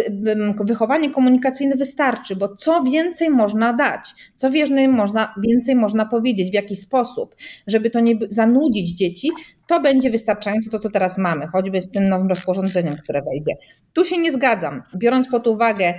wychowanie 0.61 1.11
komunikacyjne 1.11 1.77
wystarczy, 1.77 2.37
bo 2.37 2.57
co 2.57 2.83
więcej 2.83 3.31
można 3.31 3.73
dać, 3.73 4.15
co 4.37 4.49
można, 4.89 5.35
więcej 5.45 5.75
można 5.75 6.07
powiedzieć, 6.07 6.51
w 6.51 6.55
jaki 6.55 6.77
sposób, 6.77 7.37
żeby 7.67 7.91
to 7.91 8.01
nie 8.01 8.15
zanudzić 8.31 8.91
dzieci, 8.91 9.31
to 9.67 9.81
będzie 9.81 10.11
wystarczające 10.11 10.71
to, 10.71 10.79
co 10.79 10.91
teraz 10.91 11.19
mamy, 11.19 11.47
choćby 11.47 11.81
z 11.81 11.91
tym 11.91 12.09
nowym 12.09 12.29
rozporządzeniem, 12.29 12.97
które 12.97 13.23
wejdzie. 13.23 13.53
Tu 13.93 14.05
się 14.05 14.19
nie 14.19 14.33
zgadzam, 14.33 14.83
biorąc 14.97 15.29
pod 15.29 15.47
uwagę 15.47 15.95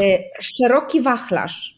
y, 0.00 0.02
szeroki 0.40 1.00
wachlarz 1.00 1.76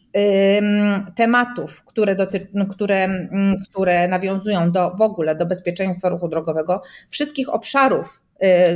tematów, 1.17 1.85
które, 1.85 2.17
doty, 2.17 2.49
które, 2.71 3.29
które 3.71 4.09
nawiązują 4.09 4.73
do, 4.73 4.91
w 4.91 5.01
ogóle 5.01 5.37
do 5.37 5.47
bezpieczeństwa 5.47 6.09
ruchu 6.09 6.29
drogowego, 6.29 6.83
wszystkich 7.11 7.49
obszarów 7.49 8.21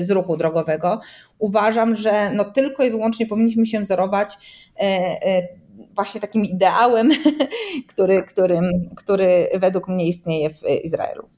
z 0.01 0.11
ruchu 0.11 0.37
drogowego, 0.37 1.01
uważam, 1.39 1.95
że 1.95 2.31
no 2.31 2.45
tylko 2.45 2.85
i 2.85 2.91
wyłącznie 2.91 3.27
powinniśmy 3.27 3.67
się 3.67 3.81
wzorować 3.81 4.35
e, 4.77 4.83
e, 4.83 5.49
właśnie 5.95 6.21
takim 6.21 6.45
ideałem, 6.45 7.11
który, 7.95 8.23
który, 8.23 8.61
który 8.97 9.49
według 9.59 9.89
mnie 9.89 10.07
istnieje 10.07 10.51
w 10.51 10.63
Izraelu. 10.85 11.29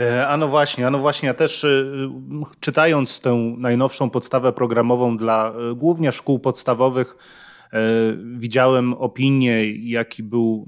E, 0.00 0.28
a 0.28 0.36
no 0.36 0.48
właśnie, 0.48 0.86
a 0.86 0.90
no 0.90 0.98
właśnie, 0.98 1.26
ja 1.26 1.34
też 1.34 1.66
czytając 2.60 3.20
tę 3.20 3.54
najnowszą 3.58 4.10
podstawę 4.10 4.52
programową 4.52 5.16
dla 5.16 5.52
głównie 5.76 6.12
szkół 6.12 6.38
podstawowych, 6.38 7.16
widziałem 8.34 8.94
opinię, 8.94 9.72
jaki 9.74 10.22
był 10.22 10.66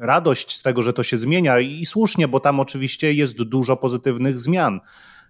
radość 0.00 0.56
z 0.56 0.62
tego, 0.62 0.82
że 0.82 0.92
to 0.92 1.02
się 1.02 1.16
zmienia 1.16 1.60
i 1.60 1.86
słusznie, 1.86 2.28
bo 2.28 2.40
tam 2.40 2.60
oczywiście 2.60 3.12
jest 3.12 3.42
dużo 3.42 3.76
pozytywnych 3.76 4.38
zmian 4.38 4.80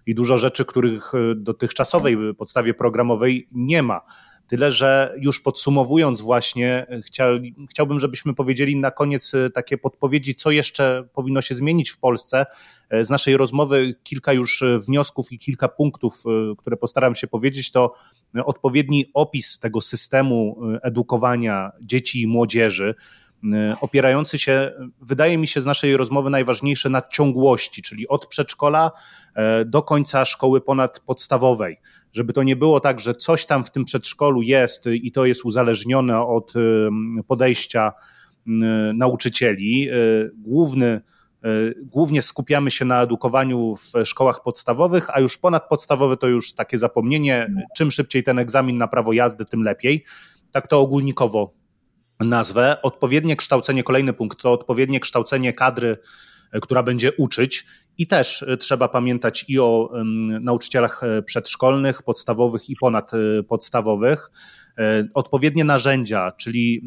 i 0.05 0.15
dużo 0.15 0.37
rzeczy, 0.37 0.65
których 0.65 1.11
e, 1.15 1.35
dotychczasowej 1.35 2.17
podstawie 2.37 2.73
programowej 2.73 3.47
nie 3.51 3.83
ma. 3.83 4.01
Tyle, 4.47 4.71
że 4.71 5.15
już 5.19 5.41
podsumowując, 5.41 6.21
właśnie, 6.21 6.87
e, 6.89 7.01
chciał, 7.01 7.29
chciałbym, 7.69 7.99
żebyśmy 7.99 8.33
powiedzieli 8.33 8.75
na 8.75 8.91
koniec 8.91 9.33
e, 9.33 9.49
takie 9.49 9.77
podpowiedzi, 9.77 10.35
co 10.35 10.51
jeszcze 10.51 11.07
powinno 11.13 11.41
się 11.41 11.55
zmienić 11.55 11.89
w 11.89 11.97
Polsce. 11.97 12.45
Z 13.01 13.09
naszej 13.09 13.37
rozmowy 13.37 13.95
kilka 14.03 14.33
już 14.33 14.63
wniosków 14.87 15.31
i 15.31 15.39
kilka 15.39 15.67
punktów, 15.67 16.23
które 16.57 16.77
postaram 16.77 17.15
się 17.15 17.27
powiedzieć, 17.27 17.71
to 17.71 17.93
odpowiedni 18.45 19.11
opis 19.13 19.59
tego 19.59 19.81
systemu 19.81 20.61
edukowania 20.83 21.71
dzieci 21.81 22.21
i 22.21 22.27
młodzieży 22.27 22.95
opierający 23.81 24.37
się, 24.37 24.71
wydaje 25.01 25.37
mi 25.37 25.47
się 25.47 25.61
z 25.61 25.65
naszej 25.65 25.97
rozmowy 25.97 26.29
najważniejsze 26.29 26.89
na 26.89 27.01
ciągłości, 27.01 27.81
czyli 27.81 28.07
od 28.07 28.27
przedszkola 28.27 28.91
e, 29.35 29.65
do 29.65 29.81
końca 29.81 30.25
szkoły 30.25 30.61
ponadpodstawowej. 30.61 31.77
Żeby 32.13 32.33
to 32.33 32.43
nie 32.43 32.55
było 32.55 32.79
tak, 32.79 32.99
że 32.99 33.13
coś 33.13 33.45
tam 33.45 33.65
w 33.65 33.71
tym 33.71 33.85
przedszkolu 33.85 34.41
jest 34.41 34.85
i 34.85 35.11
to 35.11 35.25
jest 35.25 35.45
uzależnione 35.45 36.21
od 36.21 36.53
e, 36.55 36.59
podejścia 37.27 37.93
nauczycieli. 38.93 39.89
Główny, 40.37 41.01
głównie 41.81 42.21
skupiamy 42.21 42.71
się 42.71 42.85
na 42.85 43.01
edukowaniu 43.01 43.75
w 43.75 44.05
szkołach 44.05 44.43
podstawowych, 44.43 45.07
a 45.13 45.19
już 45.19 45.37
ponadpodstawowe 45.37 46.17
to 46.17 46.27
już 46.27 46.55
takie 46.55 46.79
zapomnienie. 46.79 47.53
Czym 47.75 47.91
szybciej 47.91 48.23
ten 48.23 48.39
egzamin 48.39 48.77
na 48.77 48.87
prawo 48.87 49.13
jazdy, 49.13 49.45
tym 49.45 49.63
lepiej. 49.63 50.03
Tak 50.51 50.67
to 50.67 50.79
ogólnikowo 50.79 51.58
nazwę. 52.19 52.81
Odpowiednie 52.81 53.35
kształcenie, 53.35 53.83
kolejny 53.83 54.13
punkt, 54.13 54.41
to 54.41 54.51
odpowiednie 54.51 54.99
kształcenie 54.99 55.53
kadry, 55.53 55.97
e, 56.51 56.59
która 56.59 56.83
będzie 56.83 57.11
uczyć. 57.17 57.65
I 57.97 58.07
też 58.07 58.43
e, 58.43 58.57
trzeba 58.57 58.87
pamiętać 58.87 59.45
i 59.47 59.59
o 59.59 59.91
nauczycielach 60.41 61.03
e, 61.03 61.21
przedszkolnych, 61.21 62.03
podstawowych 62.03 62.69
i 62.69 62.75
ponadpodstawowych. 62.75 64.31
Odpowiednie 65.13 65.63
narzędzia, 65.63 66.31
czyli 66.31 66.83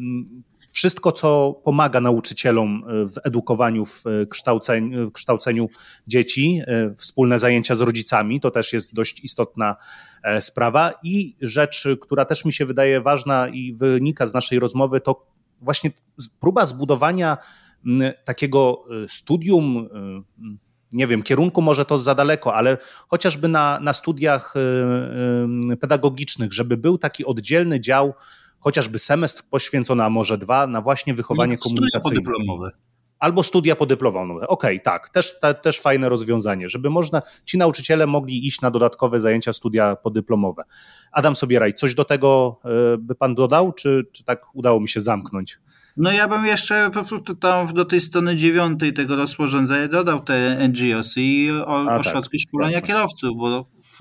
wszystko, 0.73 1.11
co 1.11 1.61
pomaga 1.63 2.01
nauczycielom 2.01 2.83
w 2.87 3.27
edukowaniu, 3.27 3.85
w 3.85 4.03
kształceniu, 4.29 5.09
w 5.09 5.11
kształceniu 5.11 5.69
dzieci, 6.07 6.61
wspólne 6.97 7.39
zajęcia 7.39 7.75
z 7.75 7.81
rodzicami, 7.81 8.41
to 8.41 8.51
też 8.51 8.73
jest 8.73 8.93
dość 8.93 9.23
istotna 9.23 9.75
E, 10.23 10.41
sprawa. 10.41 10.93
I 11.03 11.35
rzecz, 11.41 11.87
która 12.01 12.25
też 12.25 12.45
mi 12.45 12.53
się 12.53 12.65
wydaje 12.65 13.01
ważna 13.01 13.47
i 13.47 13.73
wynika 13.73 14.25
z 14.25 14.33
naszej 14.33 14.59
rozmowy, 14.59 15.01
to 15.01 15.25
właśnie 15.61 15.91
próba 16.39 16.65
zbudowania 16.65 17.37
takiego 18.23 18.85
e, 19.03 19.09
studium, 19.09 19.89
e, 19.93 20.23
nie 20.91 21.07
wiem, 21.07 21.23
kierunku 21.23 21.61
może 21.61 21.85
to 21.85 21.99
za 21.99 22.15
daleko, 22.15 22.55
ale 22.55 22.77
chociażby 23.07 23.47
na, 23.47 23.79
na 23.79 23.93
studiach 23.93 24.53
pedagogicznych, 25.81 26.53
żeby 26.53 26.77
był 26.77 26.97
taki 26.97 27.25
oddzielny 27.25 27.79
dział, 27.79 28.13
chociażby 28.63 28.99
semestr 28.99 29.43
poświęcony, 29.49 30.03
a 30.03 30.09
może 30.09 30.37
dwa, 30.37 30.67
na 30.67 30.81
właśnie 30.81 31.13
wychowanie 31.13 31.57
komunikacyjne. 31.57 32.21
Podyplomowe. 32.21 32.71
albo 33.19 33.43
studia 33.43 33.75
podyplomowe. 33.75 34.47
Okej, 34.47 34.77
okay, 34.77 34.79
tak, 34.79 35.09
też, 35.09 35.39
te, 35.39 35.53
też 35.53 35.79
fajne 35.79 36.09
rozwiązanie, 36.09 36.69
żeby 36.69 36.89
można, 36.89 37.21
ci 37.45 37.57
nauczyciele 37.57 38.07
mogli 38.07 38.47
iść 38.47 38.61
na 38.61 38.71
dodatkowe 38.71 39.19
zajęcia 39.19 39.53
studia 39.53 39.95
podyplomowe. 39.95 40.63
Adam 41.11 41.35
Sobieraj, 41.35 41.73
coś 41.73 41.95
do 41.95 42.05
tego 42.05 42.59
e, 42.65 42.97
by 42.97 43.15
pan 43.15 43.35
dodał, 43.35 43.73
czy, 43.73 44.03
czy 44.11 44.23
tak 44.23 44.55
udało 44.55 44.79
mi 44.79 44.89
się 44.89 45.01
zamknąć? 45.01 45.59
No 45.97 46.11
ja 46.11 46.27
bym 46.27 46.45
jeszcze 46.45 46.91
po 46.93 47.03
prostu 47.03 47.35
tam 47.35 47.73
do 47.73 47.85
tej 47.85 48.01
strony 48.01 48.35
dziewiątej 48.35 48.93
tego 48.93 49.15
rozporządzenia 49.15 49.87
dodał 49.87 50.23
te 50.23 50.67
NGOs 50.67 51.13
i 51.17 51.51
o, 51.65 51.85
tak, 51.85 51.99
ośrodki 51.99 52.37
tak, 52.37 52.47
szkolenia 52.47 52.73
jasne. 52.73 52.87
kierowców, 52.87 53.37
bo 53.37 53.63
w, 53.63 53.99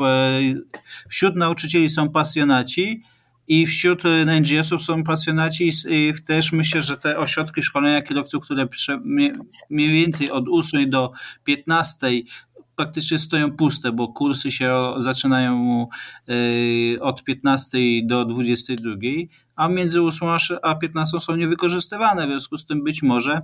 wśród 1.08 1.36
nauczycieli 1.36 1.88
są 1.88 2.10
pasjonaci 2.10 3.02
i 3.48 3.66
wśród 3.66 4.02
NGO-sów 4.26 4.82
są 4.82 5.04
pasjonaci 5.04 5.70
i 5.90 6.12
też 6.26 6.52
myślę, 6.52 6.82
że 6.82 6.96
te 6.96 7.18
ośrodki 7.18 7.62
szkolenia 7.62 8.02
kierowców, 8.02 8.44
które 8.44 8.68
mniej 9.70 9.92
więcej 9.92 10.30
od 10.30 10.44
8 10.48 10.90
do 10.90 11.12
15 11.44 12.06
praktycznie 12.76 13.18
stoją 13.18 13.52
puste, 13.52 13.92
bo 13.92 14.08
kursy 14.08 14.50
się 14.50 14.94
zaczynają 14.98 15.86
y, 16.28 16.98
od 17.00 17.24
15 17.24 17.78
do 18.04 18.24
22, 18.24 18.94
a 19.56 19.68
między 19.68 20.02
8 20.02 20.28
a 20.62 20.74
15 20.74 21.20
są 21.20 21.36
niewykorzystywane. 21.36 22.26
W 22.26 22.30
związku 22.30 22.58
z 22.58 22.66
tym 22.66 22.84
być 22.84 23.02
może 23.02 23.40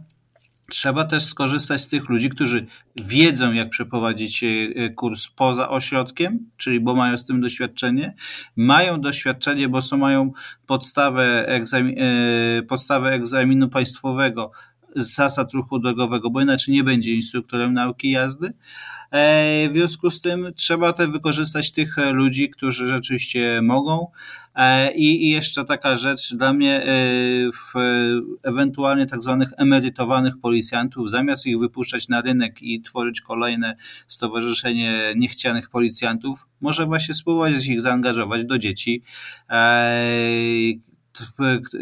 trzeba 0.71 1.05
też 1.05 1.25
skorzystać 1.25 1.81
z 1.81 1.89
tych 1.89 2.09
ludzi, 2.09 2.31
którzy 2.31 2.67
wiedzą, 2.97 3.53
jak 3.53 3.71
przeprowadzić 3.71 4.45
y, 4.45 4.93
kurs 4.97 5.29
poza 5.29 5.69
ośrodkiem, 5.69 6.51
czyli 6.57 6.81
bo 6.81 6.95
mają 6.95 7.19
z 7.19 7.25
tym 7.25 7.41
doświadczenie, 7.41 8.15
mają 8.57 9.01
doświadczenie, 9.01 9.69
bo 9.69 9.83
są, 9.83 9.97
mają 9.97 10.33
podstawę, 10.67 11.49
egzamin, 11.49 11.99
y, 11.99 12.63
podstawę 12.69 13.13
egzaminu 13.13 13.69
państwowego 13.69 14.51
z 14.97 15.15
zasad 15.15 15.53
ruchu 15.53 15.79
drogowego, 15.79 16.31
bo 16.31 16.41
inaczej 16.41 16.75
nie 16.75 16.85
będzie 16.85 17.15
instruktorem 17.15 17.73
nauki 17.73 18.11
jazdy, 18.11 18.53
E, 18.53 18.88
w 19.13 19.71
związku 19.73 20.11
z 20.11 20.21
tym 20.21 20.53
trzeba 20.57 20.93
też 20.93 21.09
wykorzystać 21.09 21.73
tych 21.73 21.99
e, 21.99 22.13
ludzi, 22.13 22.51
którzy 22.51 22.87
rzeczywiście 22.87 23.63
mogą. 23.63 24.07
E, 24.55 24.95
I, 24.95 25.29
jeszcze 25.31 25.65
taka 25.65 25.97
rzecz 25.97 26.35
dla 26.35 26.53
mnie, 26.53 26.83
w 27.53 27.73
ewentualnie 28.43 29.07
tak 29.07 29.23
zwanych 29.23 29.49
emerytowanych 29.57 30.39
policjantów, 30.39 31.11
zamiast 31.11 31.47
ich 31.47 31.59
wypuszczać 31.59 32.09
na 32.09 32.21
rynek 32.21 32.63
i 32.63 32.83
tworzyć 32.83 33.21
kolejne 33.21 33.77
stowarzyszenie 34.09 35.13
niechcianych 35.17 35.71
policjantów, 35.71 36.47
może 36.61 36.87
właśnie 36.87 37.15
spróbować 37.15 37.67
ich 37.67 37.81
zaangażować 37.81 38.45
do 38.45 38.59
dzieci, 38.59 39.03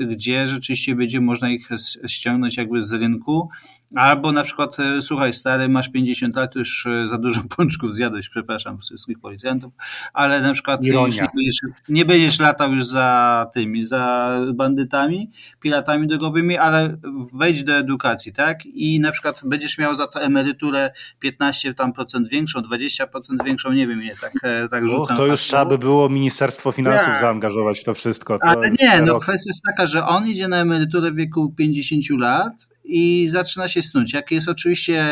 gdzie 0.09 0.47
rzeczywiście 0.47 0.95
będzie 0.95 1.21
można 1.21 1.51
ich 1.51 1.69
ściągnąć 2.07 2.57
jakby 2.57 2.83
z 2.83 2.93
rynku 2.93 3.49
Albo 3.95 4.33
na 4.33 4.43
przykład, 4.43 4.77
e, 4.81 5.03
słuchaj, 5.03 5.33
stary, 5.33 5.69
masz 5.69 5.89
50 5.89 6.37
lat, 6.37 6.55
już 6.55 6.87
e, 6.87 7.09
za 7.09 7.19
dużo 7.19 7.41
pączków 7.57 7.95
zjadłeś, 7.95 8.29
przepraszam 8.29 8.79
wszystkich 8.79 9.19
policjantów, 9.19 9.75
ale 10.13 10.41
na 10.41 10.53
przykład 10.53 10.83
nie 10.83 10.93
będziesz, 10.93 11.61
nie 11.89 12.05
będziesz 12.05 12.41
latał 12.41 12.73
już 12.73 12.87
za 12.87 13.47
tymi, 13.55 13.85
za 13.85 14.31
bandytami, 14.55 15.31
piratami 15.61 16.07
drogowymi, 16.07 16.59
ale 16.59 16.97
wejdź 17.33 17.65
do 17.65 17.73
edukacji, 17.73 18.33
tak? 18.33 18.67
I 18.67 19.01
na 19.01 19.13
przykład 19.13 19.41
będziesz 19.45 19.79
miał 19.79 19.95
za 19.95 20.09
to 20.09 20.23
emeryturę 20.23 20.93
15 21.19 21.75
tam 21.75 21.93
procent 21.93 22.29
większą, 22.29 22.61
20% 22.61 23.07
większą, 23.45 23.73
nie 23.73 23.87
wiem, 23.87 24.01
nie, 24.01 24.15
tak, 24.21 24.33
e, 24.43 24.69
tak 24.69 24.89
rzucam. 24.89 25.17
to 25.17 25.27
już 25.27 25.41
trzeba 25.41 25.65
by 25.65 25.79
było 25.79 26.09
Ministerstwo 26.09 26.73
Finansów 26.73 27.07
tak. 27.07 27.21
zaangażować 27.21 27.81
w 27.81 27.85
to 27.85 27.95
wszystko. 27.95 28.39
To 28.39 28.45
ale 28.45 28.71
nie, 28.71 29.03
no 29.03 29.21
kwestia 29.21 29.51
jest 29.51 29.63
taka, 29.71 29.87
że 29.87 30.07
on 30.07 30.29
idzie 30.29 30.49
na 30.49 30.57
emeryturę 30.57 31.11
w 31.11 31.15
wieku 31.15 31.55
50 31.57 32.21
lat 32.21 32.76
i 32.87 33.27
zaczyna 33.29 33.69
się 33.69 33.83
snuć. 33.83 34.13
Jak 34.13 34.31
jest 34.31 34.49
oczywiście 34.49 35.07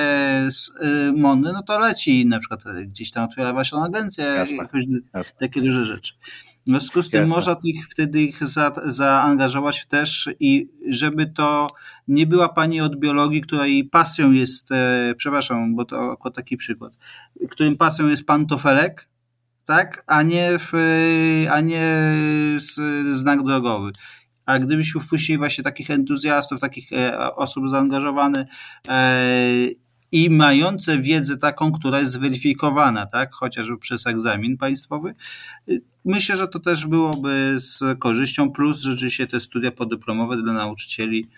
y, 0.49 1.13
mądry, 1.17 1.53
no 1.53 1.63
to 1.63 1.79
leci 1.79 2.27
na 2.27 2.39
przykład 2.39 2.65
gdzieś 2.87 3.11
tam 3.11 3.25
otwiera 3.25 3.53
właśnie 3.53 3.79
agencję, 3.79 4.25
Jasne. 4.25 4.57
jakoś 4.57 4.85
Jasne. 5.15 5.39
takie 5.39 5.61
duże 5.63 5.85
rzeczy. 5.85 6.15
W 6.67 6.67
związku 6.67 7.03
z 7.03 7.11
tym 7.11 7.21
Jasne. 7.21 7.37
można 7.37 7.57
ich, 7.63 7.89
wtedy 7.89 8.23
ich 8.23 8.45
za, 8.45 8.73
zaangażować 8.85 9.87
też 9.87 10.29
i 10.41 10.69
żeby 10.89 11.27
to 11.27 11.67
nie 12.09 12.27
była 12.27 12.49
pani 12.49 12.81
od 12.81 12.97
biologii, 12.97 13.41
której 13.41 13.85
pasją 13.85 14.33
jest, 14.33 14.73
e, 14.73 15.15
przepraszam, 15.17 15.77
bo 15.77 15.85
to 15.85 16.11
jako 16.11 16.31
taki 16.31 16.57
przykład, 16.57 16.93
którym 17.51 17.77
pasją 17.77 18.09
jest 18.09 18.27
pan 18.27 18.47
Tofelek, 18.47 19.09
tak, 19.65 20.05
a 20.07 20.23
nie, 20.23 20.59
w, 20.59 20.73
a 21.51 21.61
nie 21.61 22.13
znak 23.13 23.43
drogowy 23.43 23.93
a 24.47 24.59
gdybyśmy 24.59 25.01
wpuścili 25.01 25.39
właśnie 25.39 25.65
takich 25.65 25.91
entuzjastów, 25.91 26.61
takich 26.61 26.93
e, 26.93 27.35
osób 27.35 27.71
zaangażowanych 27.71 28.47
e, 28.89 29.25
i 30.13 30.31
mające 30.31 30.99
wiedzę 30.99 31.39
taką, 31.39 31.73
która 31.73 32.01
jest 32.01 32.13
zweryfikowana, 32.13 33.07
tak, 33.07 33.33
chociażby 33.33 33.79
przez 33.79 34.07
egzamin 34.07 34.57
państwowy, 34.57 35.15
myślę, 36.05 36.37
że 36.37 36.49
to 36.49 36.61
też 36.61 36.87
byłoby 36.87 37.55
z 37.57 37.99
korzyścią, 37.99 38.51
plus 38.51 38.81
rzeczywiście 38.81 39.27
te 39.27 39.41
studia 39.41 39.71
podyplomowe 39.71 40.37
dla 40.37 40.53
nauczycieli, 40.53 41.29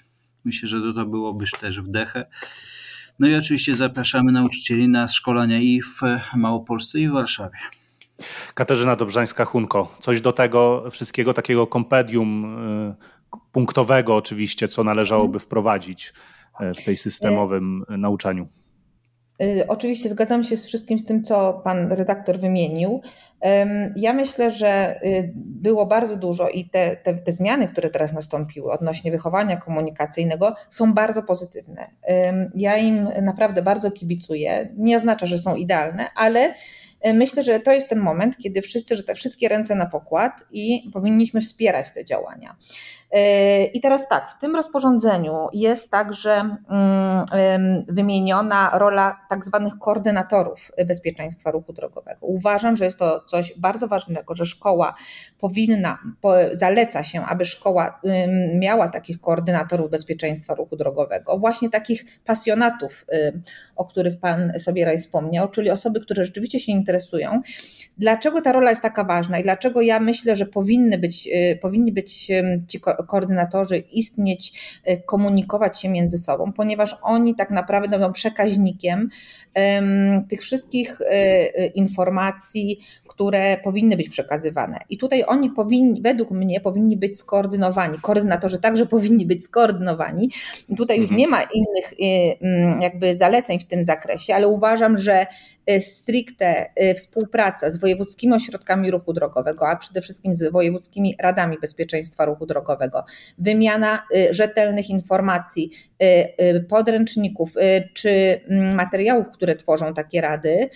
myślę, 0.45 0.69
że 0.69 0.95
to 0.95 1.07
byłoby 1.07 1.45
też 1.61 1.81
wdechę. 1.81 2.27
No 3.19 3.29
i 3.29 3.35
oczywiście 3.35 3.75
zapraszamy 3.75 4.33
nauczycieli 4.33 4.89
na 4.89 5.09
szkolenia 5.09 5.61
i 5.61 5.83
w 5.83 6.01
Małopolsce 6.37 7.01
i 7.01 7.09
w 7.09 7.13
Warszawie. 7.13 7.59
Katarzyna 8.55 8.97
Dobrzańska-Hunko, 8.97 9.87
coś 10.01 10.21
do 10.21 10.33
tego 10.33 10.91
wszystkiego 10.91 11.35
takiego 11.35 11.67
kompedium 11.67 12.59
y, 13.35 13.39
punktowego 13.53 14.17
oczywiście, 14.17 14.69
co 14.69 14.85
należałoby 14.85 15.39
wprowadzić 15.39 16.13
y, 16.61 16.75
w 16.75 16.85
tej 16.85 16.97
systemowym 16.97 17.85
nauczaniu. 17.89 18.49
Y, 19.43 19.65
oczywiście 19.69 20.09
zgadzam 20.09 20.45
się 20.45 20.57
z 20.57 20.67
wszystkim 20.67 20.99
z 20.99 21.05
tym, 21.05 21.23
co 21.23 21.61
pan 21.65 21.93
redaktor 21.93 22.39
wymienił. 22.39 23.01
Ja 23.97 24.13
myślę, 24.13 24.51
że 24.51 25.01
było 25.35 25.87
bardzo 25.87 26.17
dużo 26.17 26.49
i 26.49 26.65
te, 26.65 26.97
te, 26.97 27.15
te, 27.15 27.33
zmiany, 27.33 27.69
które 27.69 27.91
teraz 27.91 28.13
nastąpiły 28.13 28.73
odnośnie 28.73 29.11
wychowania 29.11 29.57
komunikacyjnego, 29.57 30.55
są 30.71 30.95
bardzo 30.95 31.23
pozytywne. 31.23 31.91
Ja 32.55 32.77
im 32.77 33.09
naprawdę 33.23 33.63
bardzo 33.63 33.91
kibicuję. 33.91 34.75
Nie 34.77 34.97
oznacza, 34.97 35.27
że 35.27 35.39
są 35.39 35.57
idealne, 35.57 36.07
ale 36.15 36.41
E, 36.51 36.55
myślę, 37.05 37.43
że 37.43 37.61
to 37.61 37.73
jest 37.73 37.89
ten 37.89 37.99
moment, 37.99 38.37
kiedy 38.39 38.63
wszyscy, 38.63 38.97
że 38.97 39.03
te 39.03 39.15
wszystkie 39.15 39.49
ręce 39.49 39.75
na 39.75 39.87
pokład 39.87 40.45
i 40.51 40.91
powinniśmy 40.93 41.41
wspierać 41.41 41.93
te 41.93 42.05
działania. 42.05 42.57
E, 43.11 43.65
I 43.65 43.81
teraz 43.81 44.09
tak, 44.09 44.31
w 44.31 44.39
tym 44.39 44.57
rozporządzeniu 44.57 45.49
jest 45.53 45.91
także 45.91 46.31
mm, 46.31 47.85
wymieniona 47.89 48.71
rola 48.79 49.21
tak 49.29 49.45
zwanych 49.45 49.79
koordynatorów 49.79 50.73
bezpieczeństwa 50.87 51.51
ruchu 51.51 51.73
drogowego. 51.73 52.27
Uważam, 52.27 52.77
że 52.77 52.85
jest 52.85 52.99
to 52.99 53.21
coś 53.21 53.59
bardzo 53.59 53.89
ważnego, 53.89 54.35
że 54.35 54.47
szkoła 54.47 54.95
powinna, 55.41 55.99
zaleca 56.53 57.03
się, 57.03 57.23
aby 57.25 57.45
szkoła 57.45 58.01
miała 58.55 58.89
takich 58.89 59.21
koordynatorów 59.21 59.91
bezpieczeństwa 59.91 60.55
ruchu 60.55 60.77
drogowego, 60.77 61.39
właśnie 61.39 61.71
takich 61.71 62.05
pasjonatów, 62.25 63.07
o 63.77 63.85
których 63.85 64.21
Pan 64.21 64.53
Sobieraj 64.59 64.99
wspomniał, 64.99 65.49
czyli 65.49 65.71
osoby, 65.71 66.01
które 66.01 66.25
rzeczywiście 66.25 66.61
się 66.61 66.73
interesują. 66.73 67.41
Dlaczego 67.99 68.43
ta 68.43 68.53
rola 68.53 68.71
jest 68.71 68.83
taka 68.83 69.05
ważna 69.05 69.39
i 69.39 69.43
dlaczego 69.43 69.81
ja 69.81 70.01
myślę, 70.01 70.37
że 70.37 70.47
powinny 70.47 70.99
być, 70.99 71.27
y, 71.27 71.59
powinni 71.63 71.93
być 71.93 72.33
ci 72.69 72.81
koordynatorzy 73.05 73.79
istnieć, 73.79 74.53
y, 74.89 75.03
komunikować 75.07 75.81
się 75.81 75.89
między 75.89 76.19
sobą, 76.19 76.53
ponieważ 76.53 76.97
oni 77.03 77.35
tak 77.35 77.51
naprawdę 77.51 77.89
będą 77.89 78.13
przekaźnikiem 78.13 79.09
tych 80.29 80.41
wszystkich 80.41 81.01
y, 81.01 81.67
informacji, 81.67 82.81
które 83.07 83.59
powinny 83.65 83.97
być 83.97 84.09
przekazywane. 84.09 84.79
I 84.91 84.99
tutaj 84.99 85.25
oni 85.27 85.51
powinni, 85.51 86.03
według 86.03 86.31
mnie, 86.31 86.61
powinni 86.61 86.97
być 86.97 87.19
skoordynowani. 87.19 87.99
Koordynatorzy 88.03 88.59
także 88.59 88.87
powinni 88.97 89.27
być 89.27 89.45
skoordynowani. 89.45 90.31
Tutaj 90.77 91.01
już 91.01 91.11
mhm. 91.11 91.19
nie 91.19 91.29
ma 91.29 91.43
innych 91.43 91.95
mm, 92.41 92.83
jakby 92.83 93.15
zaleceń 93.15 93.59
w 93.59 93.65
tym 93.65 93.85
zakresie, 93.85 94.35
ale 94.35 94.49
uważam, 94.49 94.99
że 94.99 95.27
Y, 95.27 95.56
stricte 95.81 96.67
y, 96.83 96.95
współpraca 96.95 97.71
z 97.71 97.77
wojewódzkimi 97.77 98.35
ośrodkami 98.35 98.91
ruchu 98.91 99.13
drogowego, 99.13 99.69
a 99.69 99.77
przede 99.77 100.01
wszystkim 100.01 100.35
z 100.35 100.53
wojewódzkimi 100.53 101.17
radami 101.21 101.57
bezpieczeństwa 101.61 102.25
ruchu 102.25 102.47
drogowego, 102.47 103.05
wymiana 103.39 104.03
y, 104.15 104.35
rzetelnych 104.35 104.91
informacji, 104.91 105.71
podręczników 106.69 107.55
czy 107.95 108.41
mm, 108.49 108.75
materiałów, 108.75 109.31
które 109.31 109.57
tworzą 109.57 109.95
takie 109.95 110.21
rady, 110.21 110.69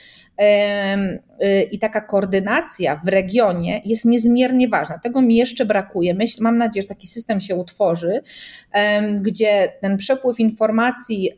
i 1.71 1.79
taka 1.79 2.01
koordynacja 2.01 2.97
w 2.97 3.09
regionie 3.09 3.81
jest 3.85 4.05
niezmiernie 4.05 4.69
ważna. 4.69 4.99
Tego 4.99 5.23
mi 5.23 5.37
jeszcze 5.37 5.65
brakuje. 5.65 6.15
Myśl, 6.15 6.43
mam 6.43 6.59
nadzieję, 6.59 6.83
że 6.83 6.89
taki 6.89 7.07
system 7.07 7.41
się 7.41 7.55
utworzy, 7.55 8.21
gdzie 9.23 9.73
ten 9.81 9.97
przepływ 9.97 10.41
informacji 10.41 11.31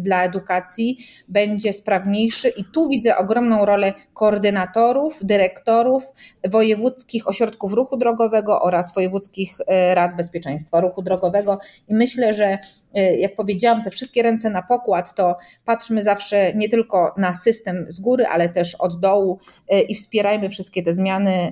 dla 0.00 0.24
edukacji 0.24 0.98
będzie 1.28 1.72
sprawniejszy 1.72 2.48
i 2.48 2.64
tu 2.64 2.85
widzę 2.88 3.16
ogromną 3.16 3.64
rolę 3.64 3.92
koordynatorów, 4.14 5.18
dyrektorów 5.22 6.12
wojewódzkich 6.50 7.28
ośrodków 7.28 7.72
ruchu 7.72 7.96
drogowego 7.96 8.60
oraz 8.60 8.94
wojewódzkich 8.94 9.58
e, 9.66 9.94
rad 9.94 10.16
bezpieczeństwa 10.16 10.80
ruchu 10.80 11.02
drogowego 11.02 11.58
i 11.88 11.94
myślę, 11.94 12.34
że 12.34 12.58
e, 12.94 13.16
jak 13.16 13.34
powiedziałam, 13.34 13.82
te 13.82 13.90
wszystkie 13.90 14.22
ręce 14.22 14.50
na 14.50 14.62
pokład, 14.62 15.14
to 15.14 15.36
patrzmy 15.64 16.02
zawsze 16.02 16.52
nie 16.54 16.68
tylko 16.68 17.14
na 17.16 17.34
system 17.34 17.86
z 17.88 18.00
góry, 18.00 18.26
ale 18.26 18.48
też 18.48 18.74
od 18.74 19.00
dołu 19.00 19.38
e, 19.68 19.80
i 19.80 19.94
wspierajmy 19.94 20.48
wszystkie 20.48 20.82
te 20.82 20.94
zmiany, 20.94 21.50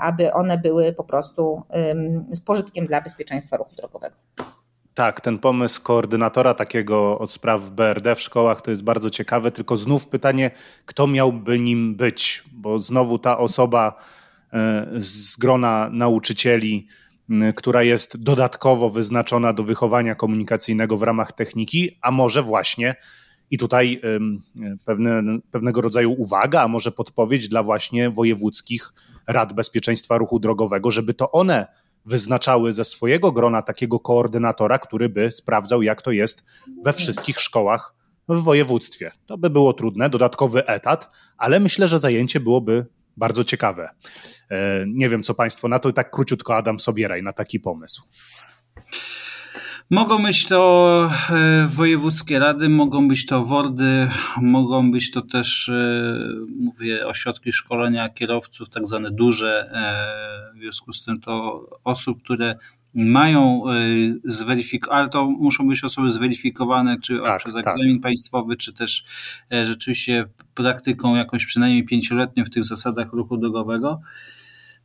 aby 0.00 0.32
one 0.32 0.58
były 0.58 0.92
po 0.92 1.04
prostu 1.04 1.62
z 2.30 2.40
pożytkiem 2.40 2.86
dla 2.86 3.00
bezpieczeństwa 3.00 3.56
ruchu 3.56 3.76
drogowego. 3.76 4.16
Tak, 4.94 5.20
ten 5.20 5.38
pomysł 5.38 5.82
koordynatora 5.82 6.54
takiego 6.54 7.18
od 7.18 7.30
spraw 7.30 7.70
BRD 7.70 8.14
w 8.14 8.20
szkołach 8.20 8.62
to 8.62 8.70
jest 8.70 8.84
bardzo 8.84 9.10
ciekawe, 9.10 9.50
tylko 9.50 9.76
znów 9.76 10.08
pytanie, 10.08 10.50
kto 10.86 11.06
miałby 11.06 11.58
nim 11.58 11.94
być, 11.94 12.44
bo 12.52 12.78
znowu 12.78 13.18
ta 13.18 13.38
osoba 13.38 13.98
e, 14.52 14.86
z 14.98 15.36
grona 15.36 15.90
nauczycieli, 15.92 16.86
która 17.56 17.82
jest 17.82 18.22
dodatkowo 18.22 18.90
wyznaczona 18.90 19.52
do 19.52 19.62
wychowania 19.62 20.14
komunikacyjnego 20.14 20.96
w 20.96 21.02
ramach 21.02 21.32
techniki, 21.32 21.98
a 22.00 22.10
może 22.10 22.42
właśnie 22.42 22.94
i 23.50 23.58
tutaj 23.58 24.00
pewne, 24.84 25.22
pewnego 25.50 25.80
rodzaju 25.80 26.12
uwaga, 26.12 26.62
a 26.62 26.68
może 26.68 26.92
podpowiedź 26.92 27.48
dla 27.48 27.62
właśnie 27.62 28.10
wojewódzkich 28.10 28.92
rad 29.26 29.52
bezpieczeństwa 29.52 30.18
ruchu 30.18 30.38
drogowego, 30.38 30.90
żeby 30.90 31.14
to 31.14 31.30
one 31.30 31.66
wyznaczały 32.04 32.72
ze 32.72 32.84
swojego 32.84 33.32
grona 33.32 33.62
takiego 33.62 34.00
koordynatora, 34.00 34.78
który 34.78 35.08
by 35.08 35.30
sprawdzał, 35.30 35.82
jak 35.82 36.02
to 36.02 36.10
jest 36.10 36.44
we 36.84 36.92
wszystkich 36.92 37.40
szkołach 37.40 37.94
w 38.28 38.42
województwie. 38.42 39.10
To 39.26 39.38
by 39.38 39.50
było 39.50 39.72
trudne, 39.72 40.10
dodatkowy 40.10 40.66
etat, 40.66 41.10
ale 41.36 41.60
myślę, 41.60 41.88
że 41.88 41.98
zajęcie 41.98 42.40
byłoby 42.40 42.86
bardzo 43.16 43.44
ciekawe. 43.44 43.88
E, 44.50 44.84
nie 44.86 45.08
wiem, 45.08 45.22
co 45.22 45.34
Państwo 45.34 45.68
na 45.68 45.78
to 45.78 45.92
tak 45.92 46.10
króciutko 46.10 46.56
Adam 46.56 46.80
Sobieraj 46.80 47.22
na 47.22 47.32
taki 47.32 47.60
pomysł. 47.60 48.02
Mogą 49.90 50.22
być 50.22 50.46
to 50.46 51.10
e, 51.30 51.68
wojewódzkie 51.68 52.38
rady, 52.38 52.68
mogą 52.68 53.08
być 53.08 53.26
to 53.26 53.44
WORDy, 53.44 54.08
mogą 54.42 54.90
być 54.92 55.10
to 55.10 55.22
też, 55.22 55.68
e, 55.68 56.16
mówię, 56.58 57.06
ośrodki 57.06 57.52
szkolenia 57.52 58.08
kierowców, 58.08 58.68
tak 58.68 58.88
zwane 58.88 59.10
duże. 59.10 59.70
E, 59.72 60.58
w 60.58 60.60
związku 60.60 60.92
z 60.92 61.04
tym 61.04 61.20
to 61.20 61.64
osób, 61.84 62.22
które 62.22 62.56
mają 62.94 63.62
zweryfikowane, 64.24 64.98
ale 64.98 65.08
to 65.08 65.24
muszą 65.26 65.68
być 65.68 65.84
osoby 65.84 66.10
zweryfikowane, 66.10 67.00
czy 67.00 67.20
tak, 67.20 67.40
przez 67.40 67.54
tak. 67.54 67.66
egzamin 67.66 67.94
tak. 67.94 68.02
państwowy, 68.02 68.56
czy 68.56 68.72
też 68.72 69.04
rzeczywiście 69.50 70.24
praktyką 70.54 71.14
jakąś 71.14 71.46
przynajmniej 71.46 71.84
pięcioletnią 71.84 72.44
w 72.44 72.50
tych 72.50 72.64
zasadach 72.64 73.12
ruchu 73.12 73.36
drogowego. 73.36 74.00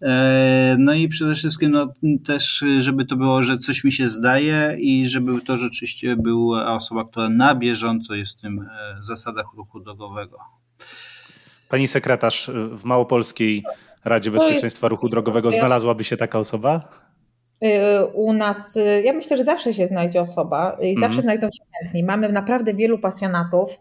E, 0.01 0.75
no 0.79 0.93
i 0.93 1.07
przede 1.07 1.35
wszystkim 1.35 1.71
no, 1.71 1.87
też, 2.25 2.63
żeby 2.77 3.05
to 3.05 3.15
było, 3.15 3.43
że 3.43 3.57
coś 3.57 3.83
mi 3.83 3.91
się 3.91 4.07
zdaje 4.07 4.77
i 4.79 5.07
żeby 5.07 5.41
to 5.41 5.57
rzeczywiście 5.57 6.15
była 6.15 6.75
osoba, 6.75 7.05
która 7.05 7.29
na 7.29 7.55
bieżąco 7.55 8.15
jest 8.15 8.37
w 8.37 8.41
tym 8.41 8.59
e, 8.59 8.97
zasadach 9.01 9.45
ruchu 9.57 9.79
drogowego. 9.79 10.37
Pani 11.69 11.87
sekretarz, 11.87 12.51
w 12.71 12.83
Małopolskiej 12.83 13.63
Radzie 14.05 14.31
Bezpieczeństwa 14.31 14.87
Ruchu 14.87 15.09
Drogowego 15.09 15.51
znalazłaby 15.51 16.03
się 16.03 16.17
taka 16.17 16.39
osoba? 16.39 16.89
U 18.13 18.33
nas, 18.33 18.77
ja 19.03 19.13
myślę, 19.13 19.37
że 19.37 19.43
zawsze 19.43 19.73
się 19.73 19.87
znajdzie 19.87 20.21
osoba 20.21 20.77
i 20.81 20.95
zawsze 20.95 21.07
mm. 21.07 21.21
znajdą 21.21 21.47
się 21.47 21.63
chętni. 21.79 22.03
Mamy 22.03 22.31
naprawdę 22.31 22.73
wielu 22.73 22.99
pasjonatów 22.99 23.79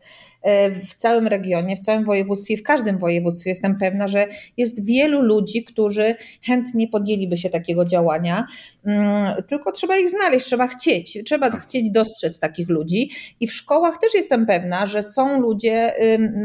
w 0.88 0.94
całym 0.94 1.26
regionie, 1.26 1.76
w 1.76 1.80
całym 1.80 2.04
województwie, 2.04 2.56
w 2.56 2.62
każdym 2.62 2.98
województwie. 2.98 3.50
Jestem 3.50 3.78
pewna, 3.78 4.08
że 4.08 4.26
jest 4.56 4.86
wielu 4.86 5.22
ludzi, 5.22 5.64
którzy 5.64 6.14
chętnie 6.46 6.88
podjęliby 6.88 7.36
się 7.36 7.50
takiego 7.50 7.84
działania, 7.84 8.46
mm, 8.84 9.42
tylko 9.48 9.72
trzeba 9.72 9.96
ich 9.96 10.10
znaleźć, 10.10 10.46
trzeba 10.46 10.66
chcieć, 10.66 11.18
trzeba 11.24 11.50
chcieć 11.50 11.90
dostrzec 11.90 12.38
takich 12.38 12.68
ludzi 12.68 13.10
i 13.40 13.46
w 13.46 13.52
szkołach 13.52 13.98
też 13.98 14.14
jestem 14.14 14.46
pewna, 14.46 14.86
że 14.86 15.02
są 15.02 15.40
ludzie, 15.40 15.92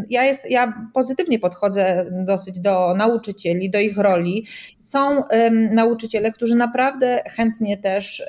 ja, 0.10 0.26
jest, 0.26 0.50
ja 0.50 0.90
pozytywnie 0.94 1.40
podchodzę 1.40 2.06
dosyć 2.26 2.60
do 2.60 2.96
nauczycieli, 2.96 3.70
do 3.70 3.80
ich 3.80 3.98
roli. 3.98 4.46
Są 4.82 5.24
nauczyciele, 5.72 6.32
którzy 6.32 6.56
naprawdę 6.56 7.24
chętnie 7.28 7.78
też 7.78 8.24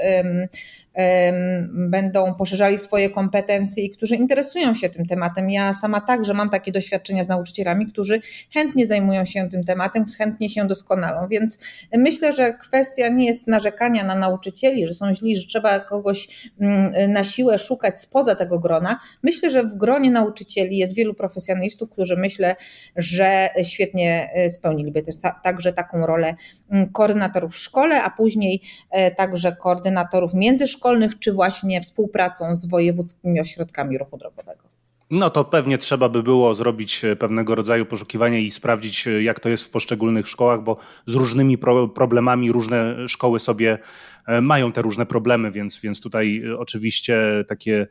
będą 1.73 2.35
poszerzali 2.35 2.79
swoje 2.79 3.11
kompetencje 3.11 3.85
i 3.85 3.91
którzy 3.91 4.17
interesują 4.17 4.75
się 4.75 4.91
tym 4.91 5.07
tematem. 5.07 5.51
Ja 5.51 5.73
sama 5.73 6.01
także 6.01 6.35
mam 6.35 6.51
takie 6.51 6.73
doświadczenia 6.73 7.23
z 7.23 7.29
nauczycielami, 7.29 7.87
którzy 7.87 8.21
chętnie 8.55 8.87
zajmują 8.87 9.25
się 9.25 9.49
tym 9.49 9.65
tematem, 9.65 10.05
chętnie 10.19 10.49
się 10.49 10.67
doskonalą, 10.67 11.29
więc 11.29 11.59
myślę, 11.97 12.33
że 12.33 12.53
kwestia 12.53 13.09
nie 13.09 13.27
jest 13.27 13.47
narzekania 13.47 14.05
na 14.05 14.15
nauczycieli, 14.15 14.89
że 14.89 14.95
są 14.95 15.15
źli, 15.15 15.37
że 15.37 15.47
trzeba 15.47 15.81
kogoś 15.81 16.51
mm, 16.61 17.13
na 17.13 17.25
siłę 17.25 17.59
szukać 17.59 18.01
spoza 18.01 18.37
tego 18.37 18.59
grona. 18.59 19.01
Myślę, 19.23 19.51
że 19.51 19.63
w 19.63 19.75
gronie 19.75 20.11
nauczycieli 20.11 20.77
jest 20.77 20.95
wielu 20.95 21.15
profesjonalistów, 21.15 21.91
którzy 21.91 22.17
myślę, 22.17 22.57
że 22.97 23.49
świetnie 23.63 24.31
e, 24.35 24.51
spełniliby 24.51 25.03
też 25.03 25.15
także 25.45 25.73
taką 25.73 26.07
rolę 26.07 26.35
mm, 26.71 26.93
koordynatorów 26.93 27.53
w 27.53 27.59
szkole, 27.59 28.03
a 28.03 28.11
później 28.11 28.63
e, 28.91 29.11
także 29.11 29.57
koordynatorów 29.57 30.35
międzyszkolnych, 30.35 30.82
szkolnych, 30.83 31.19
czy 31.19 31.33
właśnie 31.33 31.81
współpracą 31.81 32.57
z 32.57 32.67
wojewódzkimi 32.67 33.41
ośrodkami 33.41 33.99
ruchu 33.99 34.19
drogowego. 34.19 34.63
No 35.11 35.31
to 35.31 35.45
pewnie 35.45 35.79
trzeba 35.79 36.09
by 36.09 36.23
było 36.23 36.55
zrobić 36.55 37.05
e, 37.05 37.17
pewnego 37.17 37.55
rodzaju 37.55 37.87
poszukiwania 37.87 38.39
i 38.39 38.51
sprawdzić, 38.51 39.07
e, 39.07 39.23
jak 39.23 39.41
to 39.41 39.49
jest 39.49 39.65
w 39.65 39.71
poszczególnych 39.71 40.29
szkołach, 40.29 40.63
bo 40.63 40.77
z 41.07 41.15
różnymi 41.15 41.59
pro 41.59 41.89
problemami 41.89 42.53
różne 42.53 43.09
szkoły 43.09 43.41
sobie 43.41 43.79
e, 44.27 44.41
mają 44.41 44.73
te 44.73 44.83
różne 44.83 45.07
problemy, 45.07 45.51
więc, 45.51 45.81
więc 45.81 46.01
tutaj 46.01 46.43
oczywiście 46.59 47.45
takie 47.49 47.87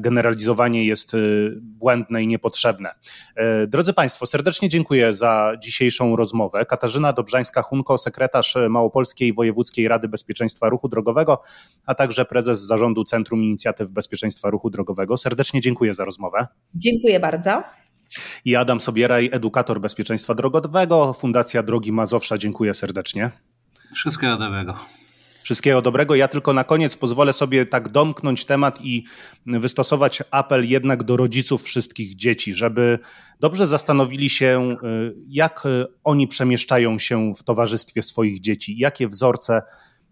generalizowanie 0.00 0.84
jest 0.84 1.14
y, 1.14 1.52
błędne 1.62 2.22
i 2.22 2.26
niepotrzebne. 2.26 2.94
E, 3.36 3.66
drodzy 3.66 3.92
Państwo, 3.92 4.26
serdecznie 4.26 4.68
dziękuję 4.68 5.14
za 5.14 5.52
dzisiejszą 5.62 6.16
rozmowę. 6.16 6.66
Katarzyna 6.66 7.12
Dobrzańska-Hunko, 7.12 7.98
sekretarz 7.98 8.54
Małopolskiej 8.70 9.34
Wojewódzkiej 9.34 9.88
Rady 9.88 10.08
Bezpieczeństwa 10.08 10.68
Ruchu 10.68 10.88
Drogowego, 10.88 11.42
a 11.86 11.94
także 11.94 12.24
prezes 12.24 12.60
zarządu 12.60 13.04
Centrum 13.04 13.42
Inicjatyw 13.42 13.90
Bezpieczeństwa 13.90 14.50
Ruchu 14.50 14.70
Drogowego. 14.70 15.16
Serdecznie 15.16 15.60
dziękuję 15.60 15.94
za 15.94 16.04
rozmowę. 16.04 16.46
Dziękuję 16.74 17.20
bardzo. 17.20 17.62
I 18.44 18.56
Adam 18.56 18.80
Sobieraj, 18.80 19.30
edukator 19.32 19.80
bezpieczeństwa 19.80 20.34
drogowego, 20.34 21.12
Fundacja 21.12 21.62
Drogi 21.62 21.92
Mazowsza. 21.92 22.38
Dziękuję 22.38 22.74
serdecznie. 22.74 23.30
Wszystkiego 23.94 24.36
dobrego. 24.36 24.76
Wszystkiego 25.44 25.82
dobrego. 25.82 26.14
Ja 26.14 26.28
tylko 26.28 26.52
na 26.52 26.64
koniec 26.64 26.96
pozwolę 26.96 27.32
sobie 27.32 27.66
tak 27.66 27.88
domknąć 27.88 28.44
temat 28.44 28.80
i 28.80 29.04
wystosować 29.46 30.22
apel 30.30 30.68
jednak 30.68 31.02
do 31.02 31.16
rodziców 31.16 31.62
wszystkich 31.62 32.16
dzieci, 32.16 32.54
żeby 32.54 32.98
dobrze 33.40 33.66
zastanowili 33.66 34.30
się, 34.30 34.68
y, 34.72 35.14
jak 35.28 35.66
y, 35.66 35.86
oni 36.04 36.28
przemieszczają 36.28 36.98
się 36.98 37.34
w 37.34 37.42
towarzystwie 37.42 38.02
swoich 38.02 38.40
dzieci, 38.40 38.78
jakie 38.78 39.08
wzorce 39.08 39.62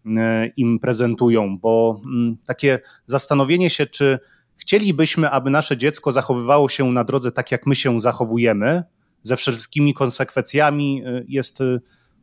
y, 0.06 0.10
im 0.56 0.78
prezentują, 0.78 1.58
bo 1.58 2.00
mm, 2.06 2.36
takie 2.46 2.80
zastanowienie 3.06 3.70
się, 3.70 3.86
czy 3.86 4.18
chcielibyśmy, 4.56 5.30
aby 5.30 5.50
nasze 5.50 5.76
dziecko 5.76 6.12
zachowywało 6.12 6.68
się 6.68 6.90
na 6.90 7.04
drodze 7.04 7.32
tak, 7.32 7.52
jak 7.52 7.66
my 7.66 7.74
się 7.74 8.00
zachowujemy, 8.00 8.82
ze 9.22 9.36
wszystkimi 9.36 9.94
konsekwencjami, 9.94 11.02
jest 11.28 11.62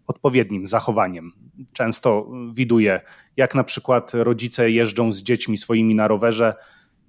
odpowiednim 0.10 0.68
zachowaniem. 0.68 1.32
Często 1.74 2.32
widuję, 2.54 3.02
jak 3.38 3.56
na 3.56 3.64
przykład 3.64 4.12
rodzice 4.14 4.72
jeżdżą 4.72 5.12
z 5.12 5.24
dziećmi 5.24 5.58
swoimi 5.58 5.96
na 5.96 6.08
rowerze 6.08 6.54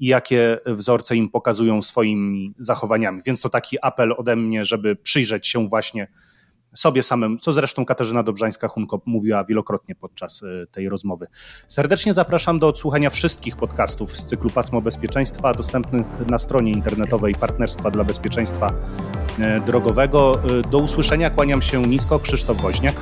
i 0.01 0.07
jakie 0.07 0.59
wzorce 0.67 1.17
im 1.17 1.29
pokazują 1.29 1.83
swoimi 1.83 2.55
zachowaniami. 2.59 3.23
Więc 3.27 3.41
to 3.41 3.49
taki 3.49 3.77
apel 3.83 4.15
ode 4.17 4.37
mnie, 4.37 4.65
żeby 4.65 4.97
przyjrzeć 4.97 5.49
się 5.49 5.69
właśnie 5.69 6.09
sobie 6.75 7.03
samym, 7.03 7.39
co 7.39 7.53
zresztą 7.53 7.85
Katarzyna 7.85 8.23
Dobrzańska-Hunko 8.23 8.99
mówiła 9.07 9.45
wielokrotnie 9.45 9.95
podczas 9.95 10.43
e, 10.43 10.67
tej 10.67 10.89
rozmowy. 10.89 11.27
Serdecznie 11.69 12.15
zapraszam 12.15 12.59
do 12.59 12.69
odsłuchania 12.69 13.11
wszystkich 13.11 13.57
podcastów 13.57 14.17
z 14.17 14.27
cyklu 14.27 14.51
Pasmo 14.51 14.81
Bezpieczeństwa, 14.81 15.55
dostępnych 15.55 16.07
na 16.27 16.39
stronie 16.39 16.73
internetowej 16.73 17.35
Partnerstwa 17.35 17.91
dla 17.91 18.05
Bezpieczeństwa 18.05 18.73
e, 19.39 19.61
Drogowego. 19.61 20.41
E, 20.59 20.71
do 20.71 20.79
usłyszenia, 20.79 21.31
kłaniam 21.31 21.63
się 21.63 21.83
nisko, 21.83 22.19
Krzysztof 22.19 22.61
Woźniak. 22.61 22.95